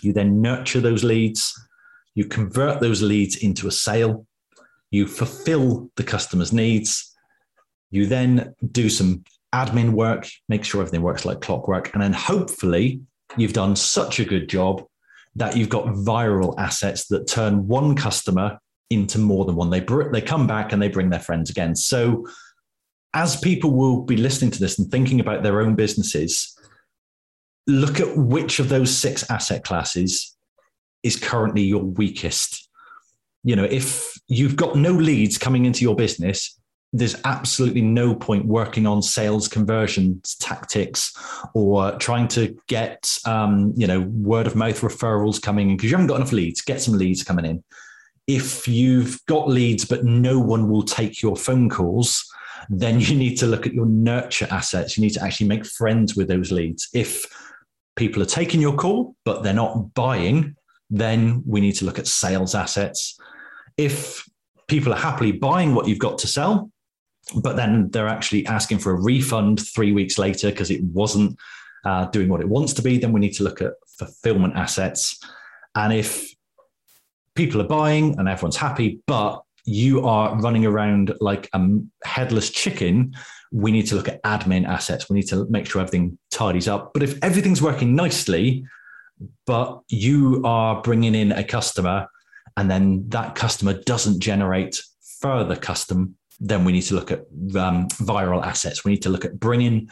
You 0.00 0.12
then 0.12 0.40
nurture 0.40 0.80
those 0.80 1.02
leads. 1.02 1.52
You 2.14 2.26
convert 2.26 2.80
those 2.80 3.02
leads 3.02 3.36
into 3.36 3.66
a 3.66 3.72
sale. 3.72 4.26
You 4.90 5.08
fulfill 5.08 5.90
the 5.96 6.04
customer's 6.04 6.52
needs. 6.52 7.12
You 7.90 8.06
then 8.06 8.54
do 8.70 8.88
some 8.88 9.24
admin 9.54 9.90
work, 9.90 10.28
make 10.48 10.64
sure 10.64 10.80
everything 10.80 11.02
works 11.02 11.24
like 11.24 11.40
clockwork. 11.40 11.92
And 11.92 12.02
then 12.02 12.12
hopefully 12.12 13.00
you've 13.36 13.52
done 13.52 13.76
such 13.76 14.20
a 14.20 14.24
good 14.24 14.48
job 14.48 14.84
that 15.36 15.56
you've 15.56 15.68
got 15.68 15.86
viral 15.86 16.54
assets 16.58 17.06
that 17.08 17.26
turn 17.26 17.66
one 17.66 17.94
customer 17.94 18.58
into 18.90 19.18
more 19.18 19.44
than 19.44 19.54
one. 19.54 19.70
They, 19.70 19.80
br- 19.80 20.10
they 20.10 20.20
come 20.20 20.46
back 20.46 20.72
and 20.72 20.80
they 20.80 20.88
bring 20.88 21.10
their 21.10 21.20
friends 21.20 21.50
again. 21.50 21.76
So 21.76 22.26
as 23.14 23.36
people 23.36 23.70
will 23.70 24.02
be 24.02 24.16
listening 24.16 24.50
to 24.52 24.60
this 24.60 24.78
and 24.78 24.90
thinking 24.90 25.20
about 25.20 25.42
their 25.42 25.60
own 25.60 25.74
businesses, 25.74 26.54
look 27.66 28.00
at 28.00 28.16
which 28.16 28.58
of 28.58 28.68
those 28.68 28.96
six 28.96 29.28
asset 29.30 29.64
classes 29.64 30.36
is 31.02 31.16
currently 31.16 31.62
your 31.62 31.84
weakest. 31.84 32.68
You 33.44 33.56
know, 33.56 33.64
if 33.64 34.12
you've 34.26 34.56
got 34.56 34.76
no 34.76 34.92
leads 34.92 35.38
coming 35.38 35.64
into 35.64 35.82
your 35.82 35.94
business, 35.94 36.57
there's 36.92 37.16
absolutely 37.24 37.82
no 37.82 38.14
point 38.14 38.46
working 38.46 38.86
on 38.86 39.02
sales 39.02 39.46
conversion 39.46 40.20
tactics 40.40 41.12
or 41.54 41.92
trying 41.98 42.28
to 42.28 42.56
get 42.66 43.10
um, 43.26 43.72
you 43.76 43.86
know 43.86 44.00
word 44.00 44.46
of 44.46 44.56
mouth 44.56 44.80
referrals 44.80 45.40
coming 45.40 45.70
in 45.70 45.76
because 45.76 45.90
you 45.90 45.96
haven't 45.96 46.08
got 46.08 46.16
enough 46.16 46.32
leads. 46.32 46.62
Get 46.62 46.80
some 46.80 46.96
leads 46.96 47.22
coming 47.22 47.44
in. 47.44 47.62
If 48.26 48.66
you've 48.66 49.24
got 49.26 49.48
leads 49.48 49.84
but 49.84 50.04
no 50.04 50.38
one 50.38 50.68
will 50.68 50.82
take 50.82 51.20
your 51.20 51.36
phone 51.36 51.68
calls, 51.68 52.24
then 52.70 53.00
you 53.00 53.14
need 53.14 53.36
to 53.36 53.46
look 53.46 53.66
at 53.66 53.74
your 53.74 53.86
nurture 53.86 54.48
assets. 54.50 54.96
You 54.96 55.02
need 55.02 55.14
to 55.14 55.22
actually 55.22 55.48
make 55.48 55.66
friends 55.66 56.16
with 56.16 56.28
those 56.28 56.50
leads. 56.50 56.88
If 56.94 57.26
people 57.96 58.22
are 58.22 58.26
taking 58.26 58.62
your 58.62 58.76
call 58.76 59.14
but 59.26 59.42
they're 59.42 59.52
not 59.52 59.92
buying, 59.92 60.56
then 60.88 61.42
we 61.46 61.60
need 61.60 61.72
to 61.72 61.84
look 61.84 61.98
at 61.98 62.06
sales 62.06 62.54
assets. 62.54 63.18
If 63.76 64.26
people 64.68 64.94
are 64.94 64.98
happily 64.98 65.32
buying 65.32 65.74
what 65.74 65.86
you've 65.86 65.98
got 65.98 66.16
to 66.18 66.26
sell, 66.26 66.70
but 67.36 67.56
then 67.56 67.90
they're 67.90 68.08
actually 68.08 68.46
asking 68.46 68.78
for 68.78 68.92
a 68.92 69.00
refund 69.00 69.60
three 69.66 69.92
weeks 69.92 70.18
later 70.18 70.50
because 70.50 70.70
it 70.70 70.82
wasn't 70.84 71.38
uh, 71.84 72.06
doing 72.06 72.28
what 72.28 72.40
it 72.40 72.48
wants 72.48 72.72
to 72.74 72.82
be, 72.82 72.98
then 72.98 73.12
we 73.12 73.20
need 73.20 73.34
to 73.34 73.42
look 73.42 73.60
at 73.62 73.72
fulfillment 73.86 74.56
assets. 74.56 75.18
And 75.74 75.92
if 75.92 76.34
people 77.34 77.60
are 77.60 77.66
buying 77.68 78.18
and 78.18 78.28
everyone's 78.28 78.56
happy, 78.56 79.00
but 79.06 79.42
you 79.64 80.06
are 80.06 80.36
running 80.40 80.64
around 80.64 81.14
like 81.20 81.48
a 81.52 81.68
headless 82.04 82.50
chicken, 82.50 83.14
we 83.52 83.70
need 83.70 83.86
to 83.86 83.94
look 83.94 84.08
at 84.08 84.22
admin 84.22 84.66
assets. 84.66 85.08
We 85.08 85.14
need 85.14 85.28
to 85.28 85.46
make 85.50 85.66
sure 85.66 85.80
everything 85.80 86.18
tidies 86.30 86.68
up. 86.68 86.92
But 86.94 87.02
if 87.02 87.22
everything's 87.22 87.62
working 87.62 87.94
nicely, 87.94 88.64
but 89.46 89.80
you 89.88 90.42
are 90.44 90.80
bringing 90.82 91.14
in 91.14 91.32
a 91.32 91.44
customer 91.44 92.08
and 92.56 92.70
then 92.70 93.08
that 93.08 93.34
customer 93.34 93.74
doesn't 93.74 94.20
generate 94.20 94.80
further 95.20 95.56
custom, 95.56 96.16
then 96.40 96.64
we 96.64 96.72
need 96.72 96.82
to 96.82 96.94
look 96.94 97.10
at 97.10 97.20
um, 97.56 97.88
viral 97.88 98.44
assets. 98.44 98.84
We 98.84 98.92
need 98.92 99.02
to 99.02 99.08
look 99.08 99.24
at 99.24 99.38
bringing, 99.38 99.88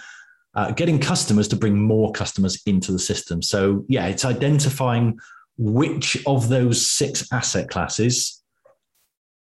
uh, 0.55 0.71
getting 0.73 0.99
customers 0.99 1.49
to 1.49 1.57
bring 1.57 1.79
more 1.79 2.13
customers 2.13 2.63
into 2.67 2.93
the 2.93 2.99
system. 2.99 3.43
So, 3.43 3.85
yeah, 3.89 4.07
it's 4.07 4.25
identifying 4.25 5.19
which 5.59 6.23
of 6.27 6.49
those 6.49 6.87
six 6.87 7.27
asset 7.33 7.69
classes 7.69 8.43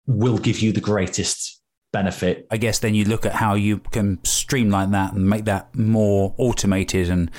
will 0.07 0.37
give 0.37 0.59
you 0.59 0.71
the 0.71 0.81
greatest 0.81 1.61
benefit. 1.91 2.47
I 2.49 2.57
guess 2.57 2.79
then 2.79 2.95
you 2.95 3.05
look 3.05 3.25
at 3.25 3.33
how 3.33 3.53
you 3.53 3.79
can 3.91 4.19
streamline 4.23 4.91
that 4.91 5.13
and 5.13 5.29
make 5.29 5.45
that 5.45 5.75
more 5.75 6.33
automated 6.37 7.09
and 7.09 7.29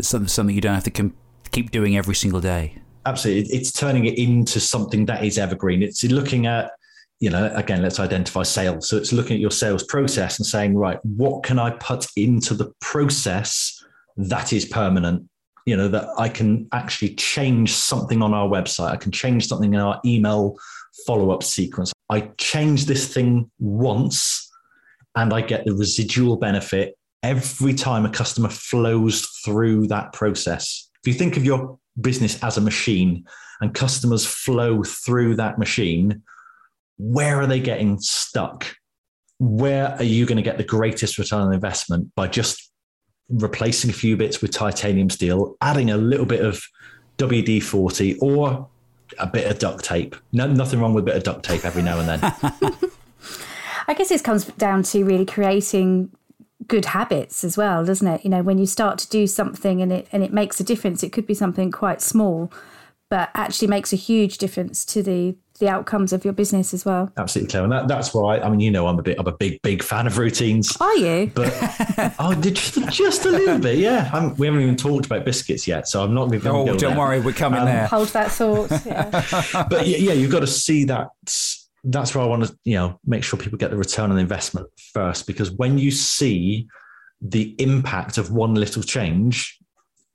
something, 0.00 0.28
something 0.28 0.54
you 0.54 0.60
don't 0.60 0.74
have 0.74 0.84
to 0.84 1.12
keep 1.50 1.70
doing 1.70 1.96
every 1.96 2.14
single 2.14 2.40
day. 2.40 2.78
Absolutely. 3.06 3.54
It's 3.54 3.72
turning 3.72 4.04
it 4.06 4.18
into 4.18 4.60
something 4.60 5.06
that 5.06 5.24
is 5.24 5.38
evergreen. 5.38 5.82
It's 5.82 6.04
looking 6.04 6.46
at, 6.46 6.72
you 7.22 7.30
know, 7.30 7.52
again, 7.54 7.82
let's 7.82 8.00
identify 8.00 8.42
sales. 8.42 8.88
So 8.88 8.96
it's 8.96 9.12
looking 9.12 9.34
at 9.34 9.40
your 9.40 9.52
sales 9.52 9.84
process 9.84 10.40
and 10.40 10.44
saying, 10.44 10.74
right, 10.74 10.98
what 11.04 11.44
can 11.44 11.56
I 11.56 11.70
put 11.70 12.08
into 12.16 12.52
the 12.52 12.72
process 12.80 13.80
that 14.16 14.52
is 14.52 14.64
permanent? 14.64 15.28
You 15.64 15.76
know, 15.76 15.86
that 15.86 16.08
I 16.18 16.28
can 16.28 16.66
actually 16.72 17.14
change 17.14 17.74
something 17.74 18.22
on 18.22 18.34
our 18.34 18.48
website. 18.48 18.90
I 18.90 18.96
can 18.96 19.12
change 19.12 19.46
something 19.46 19.72
in 19.72 19.78
our 19.78 20.00
email 20.04 20.58
follow 21.06 21.30
up 21.30 21.44
sequence. 21.44 21.92
I 22.10 22.32
change 22.38 22.86
this 22.86 23.14
thing 23.14 23.48
once 23.60 24.50
and 25.14 25.32
I 25.32 25.42
get 25.42 25.64
the 25.64 25.74
residual 25.74 26.38
benefit 26.38 26.98
every 27.22 27.72
time 27.72 28.04
a 28.04 28.10
customer 28.10 28.48
flows 28.48 29.26
through 29.44 29.86
that 29.86 30.12
process. 30.12 30.90
If 31.04 31.12
you 31.12 31.14
think 31.14 31.36
of 31.36 31.44
your 31.44 31.78
business 32.00 32.42
as 32.42 32.56
a 32.56 32.60
machine 32.60 33.24
and 33.60 33.72
customers 33.72 34.26
flow 34.26 34.82
through 34.82 35.36
that 35.36 35.56
machine, 35.56 36.20
where 37.02 37.40
are 37.40 37.48
they 37.48 37.58
getting 37.58 37.98
stuck? 37.98 38.76
Where 39.40 39.96
are 39.96 40.04
you 40.04 40.24
going 40.24 40.36
to 40.36 40.42
get 40.42 40.56
the 40.56 40.64
greatest 40.64 41.18
return 41.18 41.40
on 41.40 41.52
investment 41.52 42.14
by 42.14 42.28
just 42.28 42.70
replacing 43.28 43.90
a 43.90 43.92
few 43.92 44.16
bits 44.16 44.40
with 44.40 44.52
titanium 44.52 45.10
steel, 45.10 45.56
adding 45.60 45.90
a 45.90 45.96
little 45.96 46.26
bit 46.26 46.44
of 46.44 46.62
WD 47.18 47.60
40 47.60 48.18
or 48.20 48.68
a 49.18 49.26
bit 49.26 49.50
of 49.50 49.58
duct 49.58 49.84
tape? 49.84 50.14
No, 50.32 50.46
nothing 50.46 50.78
wrong 50.78 50.94
with 50.94 51.02
a 51.02 51.06
bit 51.06 51.16
of 51.16 51.24
duct 51.24 51.44
tape 51.44 51.64
every 51.64 51.82
now 51.82 51.98
and 51.98 52.08
then. 52.08 52.20
I 53.88 53.94
guess 53.94 54.10
this 54.10 54.22
comes 54.22 54.44
down 54.44 54.84
to 54.84 55.04
really 55.04 55.26
creating 55.26 56.12
good 56.68 56.84
habits 56.84 57.42
as 57.42 57.56
well, 57.56 57.84
doesn't 57.84 58.06
it? 58.06 58.22
You 58.22 58.30
know, 58.30 58.42
when 58.42 58.58
you 58.58 58.66
start 58.66 58.98
to 58.98 59.08
do 59.08 59.26
something 59.26 59.82
and 59.82 59.92
it 59.92 60.06
and 60.12 60.22
it 60.22 60.32
makes 60.32 60.60
a 60.60 60.64
difference, 60.64 61.02
it 61.02 61.12
could 61.12 61.26
be 61.26 61.34
something 61.34 61.72
quite 61.72 62.00
small, 62.00 62.52
but 63.10 63.30
actually 63.34 63.66
makes 63.66 63.92
a 63.92 63.96
huge 63.96 64.38
difference 64.38 64.84
to 64.84 65.02
the 65.02 65.36
the 65.62 65.68
outcomes 65.68 66.12
of 66.12 66.24
your 66.24 66.34
business 66.34 66.74
as 66.74 66.84
well. 66.84 67.12
Absolutely, 67.16 67.48
Claire. 67.52 67.62
And 67.62 67.72
that, 67.72 67.86
that's 67.86 68.12
why 68.12 68.40
I 68.40 68.50
mean, 68.50 68.58
you 68.58 68.72
know, 68.72 68.88
I'm 68.88 68.98
a 68.98 69.02
bit 69.02 69.16
I'm 69.16 69.28
a 69.28 69.36
big 69.36 69.62
big 69.62 69.80
fan 69.80 70.08
of 70.08 70.18
routines. 70.18 70.76
Are 70.80 70.96
you? 70.96 71.30
But 71.32 71.54
oh, 72.18 72.34
just, 72.34 72.74
just 72.90 73.24
a 73.26 73.30
little 73.30 73.60
bit, 73.60 73.78
yeah. 73.78 74.10
I'm, 74.12 74.34
we 74.34 74.46
haven't 74.48 74.62
even 74.62 74.76
talked 74.76 75.06
about 75.06 75.24
biscuits 75.24 75.68
yet, 75.68 75.86
so 75.86 76.02
I'm 76.02 76.14
not 76.14 76.30
going 76.30 76.40
to. 76.40 76.50
Oh, 76.50 76.66
don't 76.66 76.80
there. 76.80 76.98
worry, 76.98 77.20
we're 77.20 77.32
coming 77.32 77.60
um, 77.60 77.66
there. 77.66 77.86
Hold 77.86 78.08
that 78.08 78.32
thought. 78.32 78.70
Yeah. 78.84 79.66
but 79.70 79.86
yeah, 79.86 79.98
yeah, 79.98 80.12
you've 80.14 80.32
got 80.32 80.40
to 80.40 80.48
see 80.48 80.84
that 80.86 81.10
that's 81.84 82.12
where 82.12 82.24
I 82.24 82.26
want 82.26 82.44
to, 82.44 82.58
you 82.64 82.74
know, 82.74 82.98
make 83.06 83.22
sure 83.22 83.38
people 83.38 83.58
get 83.58 83.70
the 83.70 83.76
return 83.76 84.10
on 84.10 84.18
investment 84.18 84.68
first. 84.92 85.28
Because 85.28 85.52
when 85.52 85.78
you 85.78 85.92
see 85.92 86.66
the 87.20 87.54
impact 87.58 88.18
of 88.18 88.32
one 88.32 88.56
little 88.56 88.82
change, 88.82 89.58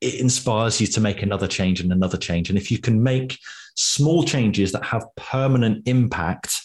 it 0.01 0.15
inspires 0.15 0.81
you 0.81 0.87
to 0.87 0.99
make 0.99 1.23
another 1.23 1.47
change 1.47 1.79
and 1.79 1.93
another 1.93 2.17
change. 2.17 2.49
And 2.49 2.57
if 2.57 2.69
you 2.69 2.79
can 2.79 3.01
make 3.01 3.39
small 3.77 4.23
changes 4.23 4.71
that 4.73 4.83
have 4.83 5.05
permanent 5.15 5.87
impact, 5.87 6.63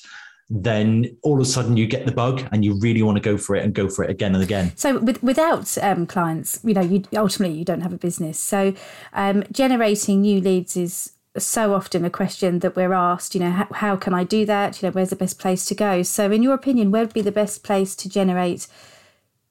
then 0.49 1.17
all 1.23 1.35
of 1.35 1.41
a 1.41 1.45
sudden 1.45 1.77
you 1.77 1.87
get 1.87 2.05
the 2.07 2.13
bug 2.13 2.47
and 2.53 2.65
you 2.65 2.79
really 2.81 3.03
want 3.03 3.17
to 3.17 3.23
go 3.23 3.37
for 3.37 3.55
it 3.55 3.65
and 3.65 3.75
go 3.75 3.89
for 3.89 4.03
it 4.05 4.11
again 4.11 4.35
and 4.35 4.43
again. 4.43 4.73
So 4.77 4.99
with, 4.99 5.23
without 5.23 5.79
um, 5.79 6.07
clients, 6.07 6.59
you 6.65 6.75
know, 6.75 6.81
you 6.81 7.05
ultimately 7.15 7.57
you 7.57 7.65
don't 7.65 7.83
have 7.83 7.93
a 7.93 7.99
business. 7.99 8.39
So 8.39 8.75
um, 9.13 9.45
generating 9.53 10.23
new 10.23 10.41
leads 10.41 10.77
is 10.77 11.13
so 11.39 11.75
often 11.75 12.05
a 12.05 12.11
question 12.11 12.59
that 12.59 12.77
we're 12.77 12.93
asked, 12.93 13.35
you 13.35 13.41
know, 13.41 13.51
how, 13.51 13.69
how, 13.73 13.97
can 13.97 14.13
I 14.13 14.25
do 14.25 14.45
that? 14.47 14.83
You 14.83 14.89
know, 14.89 14.93
where's 14.93 15.11
the 15.11 15.17
best 15.17 15.39
place 15.39 15.65
to 15.67 15.75
go? 15.75 16.03
So, 16.03 16.31
in 16.31 16.43
your 16.43 16.53
opinion, 16.53 16.91
where 16.91 17.03
would 17.03 17.15
be 17.15 17.23
the 17.23 17.33
best 17.33 17.63
place 17.63 17.97
to 17.97 18.09
generate 18.09 18.67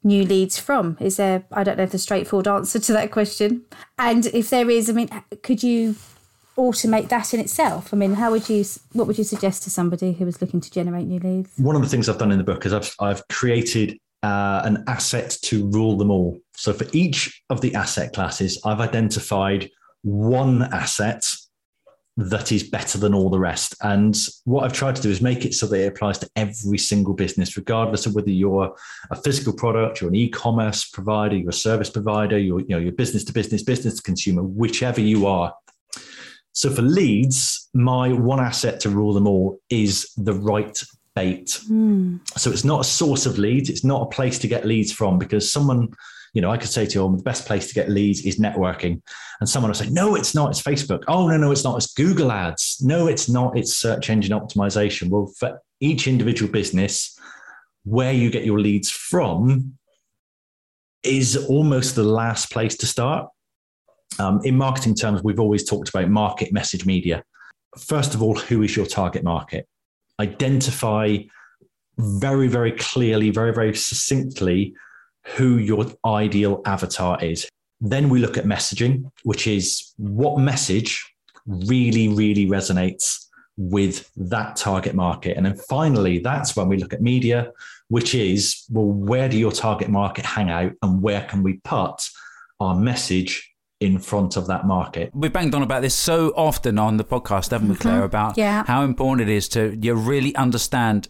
new 0.03 0.23
leads 0.23 0.59
from? 0.59 0.97
Is 0.99 1.17
there, 1.17 1.43
I 1.51 1.63
don't 1.63 1.77
know 1.77 1.83
if 1.83 1.93
a 1.95 1.97
straightforward 1.97 2.47
answer 2.47 2.79
to 2.79 2.93
that 2.93 3.11
question. 3.11 3.63
And 3.97 4.27
if 4.27 4.51
there 4.51 4.69
is, 4.69 4.91
I 4.91 4.93
mean, 4.93 5.09
could 5.41 5.63
you 5.63 5.95
automate 6.61 7.09
that 7.09 7.33
in 7.33 7.39
itself? 7.39 7.93
I 7.93 7.97
mean, 7.97 8.13
how 8.13 8.31
would 8.31 8.47
you, 8.49 8.63
what 8.93 9.07
would 9.07 9.17
you 9.17 9.23
suggest 9.23 9.63
to 9.63 9.69
somebody 9.69 10.13
who 10.13 10.25
was 10.25 10.41
looking 10.41 10.61
to 10.61 10.71
generate 10.71 11.07
new 11.07 11.19
leads? 11.19 11.51
One 11.57 11.75
of 11.75 11.81
the 11.81 11.89
things 11.89 12.07
I've 12.07 12.17
done 12.17 12.31
in 12.31 12.37
the 12.37 12.43
book 12.43 12.65
is 12.65 12.73
I've, 12.73 12.93
I've 12.99 13.27
created 13.27 13.97
uh, 14.23 14.61
an 14.63 14.83
asset 14.87 15.37
to 15.43 15.67
rule 15.69 15.97
them 15.97 16.11
all. 16.11 16.39
So 16.55 16.73
for 16.73 16.85
each 16.93 17.43
of 17.49 17.61
the 17.61 17.73
asset 17.75 18.13
classes, 18.13 18.59
I've 18.63 18.79
identified 18.79 19.69
one 20.03 20.63
asset 20.63 21.23
that 22.17 22.51
is 22.51 22.63
better 22.63 22.97
than 22.97 23.13
all 23.13 23.29
the 23.29 23.39
rest. 23.39 23.73
And 23.81 24.15
what 24.43 24.63
I've 24.63 24.73
tried 24.73 24.95
to 24.97 25.01
do 25.01 25.09
is 25.09 25.21
make 25.21 25.45
it 25.45 25.53
so 25.53 25.65
that 25.67 25.81
it 25.81 25.87
applies 25.87 26.19
to 26.19 26.29
every 26.35 26.77
single 26.77 27.13
business, 27.13 27.57
regardless 27.57 28.05
of 28.05 28.13
whether 28.13 28.29
you're 28.29 28.75
a 29.09 29.15
physical 29.15 29.53
product, 29.53 30.01
you're 30.01 30.09
an 30.09 30.15
e-commerce 30.15 30.85
provider, 30.85 31.37
you're 31.37 31.49
a 31.49 31.53
service 31.53 31.89
provider, 31.89 32.37
you're, 32.37 32.59
you 32.59 32.67
know, 32.69 32.77
you're 32.77 32.91
business 32.91 33.23
to 33.23 33.33
business, 33.33 33.63
business 33.63 33.95
to 33.95 34.03
consumer, 34.03 34.43
whichever 34.43 35.01
you 35.01 35.25
are. 35.25 35.53
So 36.53 36.69
for 36.69 36.81
leads, 36.81 37.69
my 37.73 38.11
one 38.11 38.39
asset 38.39 38.79
to 38.81 38.89
rule 38.89 39.13
them 39.13 39.27
all 39.27 39.59
is 39.69 40.11
the 40.17 40.33
right 40.33 40.77
bait. 41.15 41.59
Mm. 41.69 42.19
So 42.37 42.51
it's 42.51 42.63
not 42.63 42.81
a 42.81 42.85
source 42.85 43.25
of 43.25 43.37
leads, 43.37 43.69
it's 43.69 43.83
not 43.83 44.03
a 44.03 44.09
place 44.09 44.39
to 44.39 44.47
get 44.47 44.65
leads 44.65 44.91
from 44.91 45.17
because 45.17 45.51
someone 45.51 45.93
you 46.33 46.41
know, 46.41 46.51
I 46.51 46.57
could 46.57 46.69
say 46.69 46.85
to 46.85 46.99
you, 46.99 47.17
the 47.17 47.23
best 47.23 47.45
place 47.45 47.67
to 47.67 47.73
get 47.73 47.89
leads 47.89 48.25
is 48.25 48.39
networking. 48.39 49.01
And 49.39 49.49
someone 49.49 49.69
will 49.69 49.75
say, 49.75 49.89
no, 49.89 50.15
it's 50.15 50.33
not. 50.33 50.51
It's 50.51 50.61
Facebook. 50.61 51.03
Oh, 51.07 51.27
no, 51.27 51.35
no, 51.35 51.51
it's 51.51 51.63
not. 51.63 51.75
It's 51.75 51.93
Google 51.93 52.31
ads. 52.31 52.77
No, 52.81 53.07
it's 53.07 53.27
not. 53.27 53.57
It's 53.57 53.73
search 53.73 54.09
engine 54.09 54.31
optimization. 54.31 55.09
Well, 55.09 55.31
for 55.37 55.61
each 55.81 56.07
individual 56.07 56.49
business, 56.49 57.17
where 57.83 58.13
you 58.13 58.29
get 58.29 58.45
your 58.45 58.59
leads 58.59 58.89
from 58.89 59.77
is 61.03 61.35
almost 61.35 61.95
the 61.95 62.03
last 62.03 62.51
place 62.51 62.77
to 62.77 62.85
start. 62.85 63.27
Um, 64.19 64.41
in 64.43 64.57
marketing 64.57 64.95
terms, 64.95 65.23
we've 65.23 65.39
always 65.39 65.63
talked 65.63 65.89
about 65.89 66.09
market 66.09 66.51
message 66.53 66.85
media. 66.85 67.23
First 67.77 68.13
of 68.13 68.21
all, 68.21 68.35
who 68.35 68.61
is 68.63 68.75
your 68.75 68.85
target 68.85 69.23
market? 69.23 69.67
Identify 70.19 71.17
very, 71.97 72.47
very 72.47 72.73
clearly, 72.73 73.29
very, 73.29 73.53
very 73.53 73.75
succinctly 73.75 74.73
who 75.35 75.57
your 75.57 75.85
ideal 76.05 76.61
avatar 76.65 77.23
is. 77.23 77.47
Then 77.79 78.09
we 78.09 78.19
look 78.19 78.37
at 78.37 78.45
messaging, 78.45 79.09
which 79.23 79.47
is 79.47 79.93
what 79.97 80.39
message 80.39 81.13
really, 81.45 82.07
really 82.07 82.45
resonates 82.45 83.25
with 83.57 84.09
that 84.15 84.55
target 84.55 84.95
market. 84.95 85.37
And 85.37 85.45
then 85.45 85.55
finally, 85.69 86.19
that's 86.19 86.55
when 86.55 86.67
we 86.67 86.77
look 86.77 86.93
at 86.93 87.01
media, 87.01 87.51
which 87.89 88.15
is, 88.15 88.65
well, 88.69 88.85
where 88.85 89.29
do 89.29 89.37
your 89.37 89.51
target 89.51 89.89
market 89.89 90.25
hang 90.25 90.49
out 90.49 90.73
and 90.81 91.01
where 91.01 91.21
can 91.23 91.43
we 91.43 91.59
put 91.63 92.09
our 92.59 92.75
message 92.75 93.50
in 93.81 93.97
front 93.97 94.37
of 94.37 94.47
that 94.47 94.65
market. 94.65 95.11
We've 95.13 95.33
banged 95.33 95.55
on 95.55 95.63
about 95.63 95.81
this 95.81 95.95
so 95.95 96.31
often 96.37 96.77
on 96.77 96.97
the 96.97 97.03
podcast, 97.03 97.49
haven't 97.49 97.67
we, 97.67 97.75
Claire, 97.75 97.97
mm-hmm. 97.97 98.05
about 98.05 98.37
yeah. 98.37 98.63
how 98.65 98.83
important 98.83 99.27
it 99.27 99.33
is 99.33 99.49
to 99.49 99.75
you 99.75 99.95
really 99.95 100.33
understand 100.35 101.09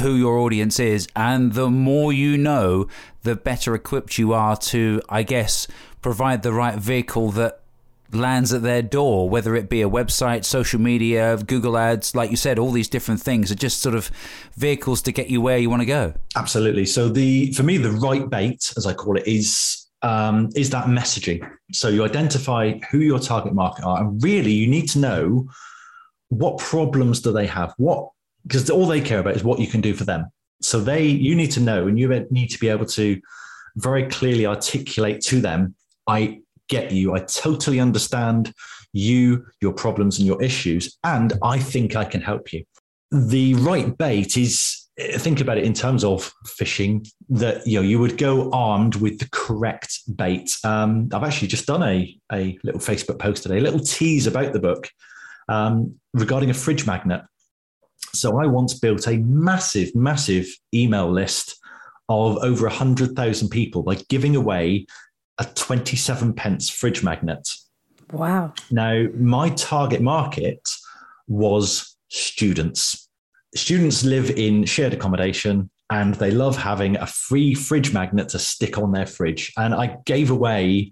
who 0.00 0.14
your 0.14 0.38
audience 0.38 0.78
is, 0.78 1.08
and 1.16 1.54
the 1.54 1.70
more 1.70 2.12
you 2.12 2.36
know, 2.36 2.86
the 3.22 3.34
better 3.34 3.74
equipped 3.74 4.18
you 4.18 4.32
are 4.32 4.56
to, 4.56 5.00
I 5.08 5.22
guess, 5.22 5.66
provide 6.02 6.42
the 6.42 6.52
right 6.52 6.76
vehicle 6.76 7.30
that 7.32 7.60
lands 8.12 8.52
at 8.52 8.62
their 8.62 8.82
door, 8.82 9.28
whether 9.28 9.54
it 9.56 9.68
be 9.68 9.82
a 9.82 9.88
website, 9.88 10.44
social 10.44 10.80
media, 10.80 11.36
Google 11.38 11.78
Ads, 11.78 12.14
like 12.14 12.30
you 12.30 12.36
said, 12.36 12.58
all 12.58 12.72
these 12.72 12.88
different 12.88 13.20
things 13.20 13.50
are 13.50 13.56
just 13.56 13.80
sort 13.80 13.94
of 13.94 14.10
vehicles 14.54 15.02
to 15.02 15.12
get 15.12 15.28
you 15.28 15.40
where 15.40 15.58
you 15.58 15.70
want 15.70 15.82
to 15.82 15.86
go. 15.86 16.14
Absolutely. 16.34 16.84
So 16.86 17.08
the 17.08 17.52
for 17.52 17.62
me, 17.62 17.78
the 17.78 17.92
right 17.92 18.28
bait, 18.28 18.72
as 18.76 18.86
I 18.86 18.92
call 18.92 19.16
it, 19.16 19.26
is 19.26 19.85
um, 20.02 20.50
is 20.54 20.70
that 20.70 20.86
messaging. 20.86 21.48
So 21.72 21.88
you 21.88 22.04
identify 22.04 22.78
who 22.90 22.98
your 22.98 23.18
target 23.18 23.54
market 23.54 23.84
are, 23.84 24.00
and 24.00 24.22
really 24.22 24.52
you 24.52 24.66
need 24.66 24.88
to 24.90 24.98
know 24.98 25.48
what 26.28 26.58
problems 26.58 27.20
do 27.20 27.32
they 27.32 27.46
have, 27.46 27.72
what 27.76 28.08
because 28.46 28.70
all 28.70 28.86
they 28.86 29.00
care 29.00 29.18
about 29.18 29.34
is 29.34 29.42
what 29.42 29.58
you 29.58 29.66
can 29.66 29.80
do 29.80 29.92
for 29.92 30.04
them. 30.04 30.26
So 30.62 30.80
they, 30.80 31.04
you 31.04 31.34
need 31.34 31.50
to 31.52 31.60
know, 31.60 31.88
and 31.88 31.98
you 31.98 32.08
need 32.30 32.48
to 32.48 32.58
be 32.58 32.68
able 32.68 32.86
to 32.86 33.20
very 33.76 34.06
clearly 34.08 34.46
articulate 34.46 35.20
to 35.22 35.40
them, 35.40 35.74
I 36.06 36.40
get 36.68 36.92
you. 36.92 37.14
I 37.14 37.20
totally 37.20 37.80
understand 37.80 38.52
you, 38.92 39.46
your 39.60 39.72
problems, 39.72 40.18
and 40.18 40.26
your 40.26 40.42
issues. 40.42 40.96
And 41.04 41.34
I 41.42 41.58
think 41.58 41.94
I 41.96 42.04
can 42.04 42.22
help 42.22 42.52
you. 42.52 42.64
The 43.10 43.54
right 43.54 43.96
bait 43.96 44.36
is 44.36 44.85
think 44.98 45.40
about 45.40 45.58
it 45.58 45.64
in 45.64 45.74
terms 45.74 46.04
of 46.04 46.32
fishing 46.46 47.04
that 47.28 47.66
you 47.66 47.78
know 47.78 47.82
you 47.82 47.98
would 47.98 48.16
go 48.16 48.50
armed 48.50 48.96
with 48.96 49.18
the 49.18 49.28
correct 49.30 50.00
bait. 50.16 50.56
Um, 50.64 51.08
i've 51.12 51.22
actually 51.22 51.48
just 51.48 51.66
done 51.66 51.82
a, 51.82 52.18
a 52.32 52.58
little 52.64 52.80
facebook 52.80 53.18
post 53.18 53.42
today 53.42 53.58
a 53.58 53.60
little 53.60 53.80
tease 53.80 54.26
about 54.26 54.52
the 54.52 54.58
book 54.58 54.88
um, 55.48 55.94
regarding 56.12 56.50
a 56.50 56.54
fridge 56.54 56.86
magnet. 56.86 57.22
So 58.14 58.38
i 58.40 58.46
once 58.46 58.74
built 58.74 59.06
a 59.06 59.18
massive 59.18 59.94
massive 59.94 60.46
email 60.72 61.10
list 61.10 61.58
of 62.08 62.38
over 62.38 62.66
100000 62.66 63.48
people 63.48 63.82
by 63.82 63.96
giving 64.08 64.36
away 64.36 64.86
a 65.38 65.44
27 65.44 66.32
pence 66.32 66.70
fridge 66.70 67.02
magnet. 67.02 67.50
Wow. 68.12 68.54
Now 68.70 69.06
my 69.14 69.50
target 69.50 70.00
market 70.00 70.66
was 71.26 71.96
students 72.08 73.05
students 73.54 74.04
live 74.04 74.30
in 74.30 74.64
shared 74.64 74.92
accommodation 74.92 75.70
and 75.90 76.14
they 76.14 76.30
love 76.30 76.56
having 76.56 76.96
a 76.96 77.06
free 77.06 77.54
fridge 77.54 77.92
magnet 77.92 78.28
to 78.30 78.38
stick 78.38 78.78
on 78.78 78.92
their 78.92 79.06
fridge. 79.06 79.52
And 79.56 79.74
I 79.74 79.96
gave 80.04 80.30
away 80.30 80.90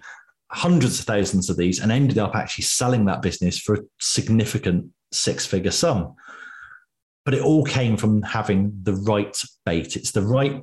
hundreds 0.50 1.00
of 1.00 1.06
thousands 1.06 1.50
of 1.50 1.56
these 1.56 1.80
and 1.80 1.90
ended 1.90 2.18
up 2.18 2.36
actually 2.36 2.64
selling 2.64 3.06
that 3.06 3.22
business 3.22 3.58
for 3.58 3.74
a 3.74 3.82
significant 4.00 4.86
six 5.12 5.44
figure 5.44 5.72
sum. 5.72 6.14
But 7.24 7.34
it 7.34 7.42
all 7.42 7.64
came 7.64 7.96
from 7.96 8.22
having 8.22 8.72
the 8.82 8.94
right 8.94 9.36
bait. 9.64 9.96
It's 9.96 10.12
the 10.12 10.22
right 10.22 10.62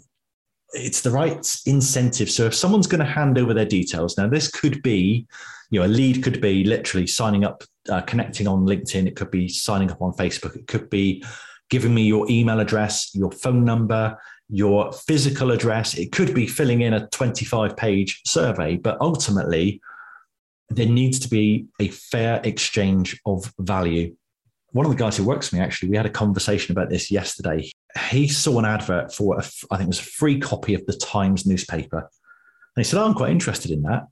it's 0.73 1.01
the 1.01 1.11
right 1.11 1.45
incentive. 1.65 2.31
So 2.31 2.45
if 2.45 2.55
someone's 2.55 2.87
going 2.87 3.05
to 3.05 3.11
hand 3.11 3.37
over 3.37 3.53
their 3.53 3.65
details, 3.65 4.17
now 4.17 4.29
this 4.29 4.49
could 4.49 4.81
be, 4.81 5.27
you 5.69 5.79
know, 5.79 5.85
a 5.85 5.87
lead 5.87 6.23
could 6.23 6.39
be 6.39 6.63
literally 6.63 7.07
signing 7.07 7.43
up, 7.43 7.63
uh, 7.89 7.99
connecting 8.01 8.47
on 8.47 8.65
LinkedIn. 8.65 9.05
It 9.05 9.17
could 9.17 9.31
be 9.31 9.49
signing 9.49 9.91
up 9.91 10.01
on 10.01 10.13
Facebook. 10.13 10.55
It 10.55 10.67
could 10.67 10.89
be 10.89 11.25
giving 11.71 11.95
me 11.95 12.03
your 12.03 12.29
email 12.29 12.59
address, 12.59 13.09
your 13.15 13.31
phone 13.31 13.65
number, 13.65 14.15
your 14.49 14.91
physical 14.91 15.51
address. 15.51 15.95
It 15.95 16.11
could 16.11 16.35
be 16.35 16.45
filling 16.45 16.81
in 16.81 16.93
a 16.93 17.07
25 17.07 17.75
page 17.75 18.21
survey, 18.27 18.75
but 18.75 18.99
ultimately, 19.01 19.81
there 20.69 20.85
needs 20.85 21.19
to 21.19 21.29
be 21.29 21.65
a 21.79 21.87
fair 21.87 22.41
exchange 22.43 23.19
of 23.25 23.51
value. 23.57 24.15
One 24.73 24.85
of 24.85 24.91
the 24.91 24.97
guys 24.97 25.17
who 25.17 25.23
works 25.23 25.49
for 25.49 25.55
me, 25.55 25.61
actually, 25.61 25.89
we 25.89 25.97
had 25.97 26.05
a 26.05 26.09
conversation 26.09 26.71
about 26.71 26.89
this 26.89 27.09
yesterday. 27.09 27.69
He 28.09 28.27
saw 28.27 28.59
an 28.59 28.65
advert 28.65 29.13
for, 29.13 29.37
a, 29.37 29.43
I 29.69 29.77
think 29.77 29.87
it 29.87 29.87
was 29.87 29.99
a 29.99 30.03
free 30.03 30.39
copy 30.39 30.73
of 30.73 30.85
the 30.85 30.93
Times 30.93 31.45
newspaper. 31.45 31.97
And 31.97 32.77
he 32.77 32.83
said, 32.83 33.01
oh, 33.01 33.05
I'm 33.05 33.13
quite 33.13 33.31
interested 33.31 33.71
in 33.71 33.81
that. 33.83 34.03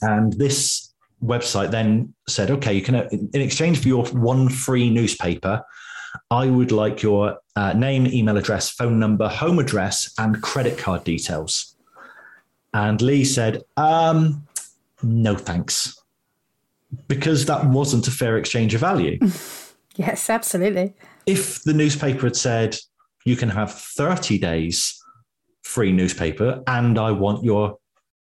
And 0.00 0.32
this 0.32 0.92
website 1.22 1.70
then 1.70 2.14
said, 2.28 2.50
okay, 2.50 2.74
you 2.74 2.82
can, 2.82 2.96
uh, 2.96 3.08
in 3.10 3.40
exchange 3.40 3.80
for 3.80 3.88
your 3.88 4.04
one 4.06 4.48
free 4.48 4.90
newspaper, 4.90 5.62
I 6.32 6.46
would 6.46 6.72
like 6.72 7.02
your 7.02 7.40
uh, 7.56 7.74
name, 7.74 8.06
email 8.06 8.38
address, 8.38 8.70
phone 8.70 8.98
number, 8.98 9.28
home 9.28 9.58
address, 9.58 10.14
and 10.16 10.42
credit 10.42 10.78
card 10.78 11.04
details. 11.04 11.76
And 12.72 13.02
Lee 13.02 13.26
said, 13.26 13.60
um, 13.76 14.48
no 15.02 15.36
thanks. 15.36 16.02
Because 17.06 17.44
that 17.44 17.66
wasn't 17.66 18.08
a 18.08 18.10
fair 18.10 18.38
exchange 18.38 18.72
of 18.72 18.80
value. 18.80 19.18
yes, 19.96 20.30
absolutely. 20.30 20.94
If 21.26 21.64
the 21.64 21.74
newspaper 21.74 22.22
had 22.22 22.36
said, 22.36 22.78
you 23.26 23.36
can 23.36 23.50
have 23.50 23.70
30 23.70 24.38
days 24.38 24.98
free 25.62 25.92
newspaper, 25.92 26.62
and 26.66 26.98
I 26.98 27.10
want 27.10 27.44
your 27.44 27.76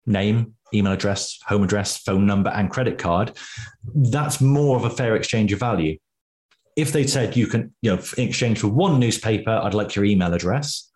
name, 0.07 0.55
email 0.75 0.93
address, 0.93 1.39
home 1.47 1.63
address, 1.63 1.99
phone 1.99 2.27
number, 2.27 2.51
and 2.51 2.69
credit 2.69 2.99
card, 2.99 3.37
that's 3.95 4.41
more 4.41 4.77
of 4.77 4.85
a 4.85 4.91
fair 4.91 5.15
exchange 5.15 5.53
of 5.53 5.61
value 5.61 5.99
if 6.77 6.93
they'd 6.93 7.11
said 7.11 7.37
you 7.37 7.47
can, 7.47 7.75
you 7.83 7.95
know, 7.95 8.03
in 8.17 8.29
exchange 8.29 8.61
for 8.61 8.69
one 8.69 8.99
newspaper, 8.99 9.51
I'd 9.51 9.75
like 9.75 9.95
your 9.95 10.05
email 10.05 10.33
address, 10.33 10.91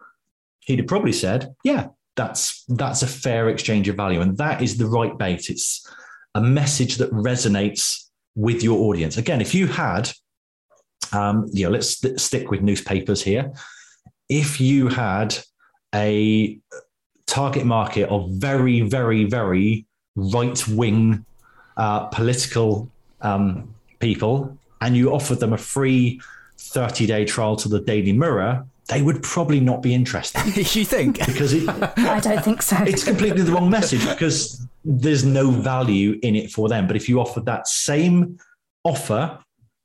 he'd 0.61 0.79
have 0.79 0.89
probably 0.89 1.13
said, 1.13 1.55
yeah, 1.65 1.89
that's 2.17 2.65
that's 2.69 3.03
a 3.03 3.07
fair 3.07 3.49
exchange 3.51 3.89
of 3.89 3.97
value, 3.97 4.21
and 4.21 4.37
that 4.39 4.63
is 4.63 4.79
the 4.79 4.87
right 4.87 5.17
bait. 5.19 5.51
It's 5.51 5.87
a 6.35 6.41
message 6.41 6.97
that 6.97 7.11
resonates 7.13 8.09
with 8.35 8.63
your 8.63 8.79
audience. 8.89 9.17
Again, 9.17 9.41
if 9.41 9.55
you 9.55 9.67
had, 9.67 10.11
um, 11.13 11.47
you 11.53 11.65
know, 11.65 11.71
let's 11.71 11.99
st- 11.99 12.21
stick 12.21 12.51
with 12.51 12.63
newspapers 12.63 13.23
here. 13.23 13.53
If 14.29 14.61
you 14.61 14.89
had 14.89 15.37
a 15.95 16.59
target 17.27 17.67
market 17.67 18.09
of 18.09 18.31
very, 18.31 18.81
very, 18.81 19.25
very 19.25 19.87
right 20.15 20.67
wing 20.69 21.25
uh, 21.77 22.07
political 22.07 22.91
um, 23.21 23.75
people 23.99 24.59
and 24.81 24.97
you 24.97 25.13
offered 25.13 25.41
them 25.41 25.53
a 25.53 25.59
free 25.59 26.21
30 26.59 27.07
day 27.07 27.25
trial 27.25 27.57
to 27.57 27.69
the 27.69 27.81
Daily 27.81 28.13
Mirror, 28.13 28.67
they 28.89 29.03
would 29.03 29.23
probably 29.23 29.61
not 29.61 29.83
be 29.83 29.95
interested. 29.95 30.45
you 30.77 30.85
think? 30.85 31.25
Because 31.27 31.53
it, 31.53 31.69
I 31.99 32.21
don't 32.21 32.45
think 32.45 32.63
so. 32.63 32.77
It's 32.85 33.05
completely 33.05 33.43
the 33.43 33.53
wrong 33.53 33.71
message 33.71 34.07
because 34.09 34.67
there's 34.85 35.25
no 35.25 35.51
value 35.51 36.19
in 36.23 36.37
it 36.37 36.51
for 36.51 36.69
them. 36.69 36.87
But 36.87 36.97
if 36.97 37.09
you 37.09 37.21
offered 37.21 37.47
that 37.47 37.67
same 37.67 38.39
offer 38.85 39.39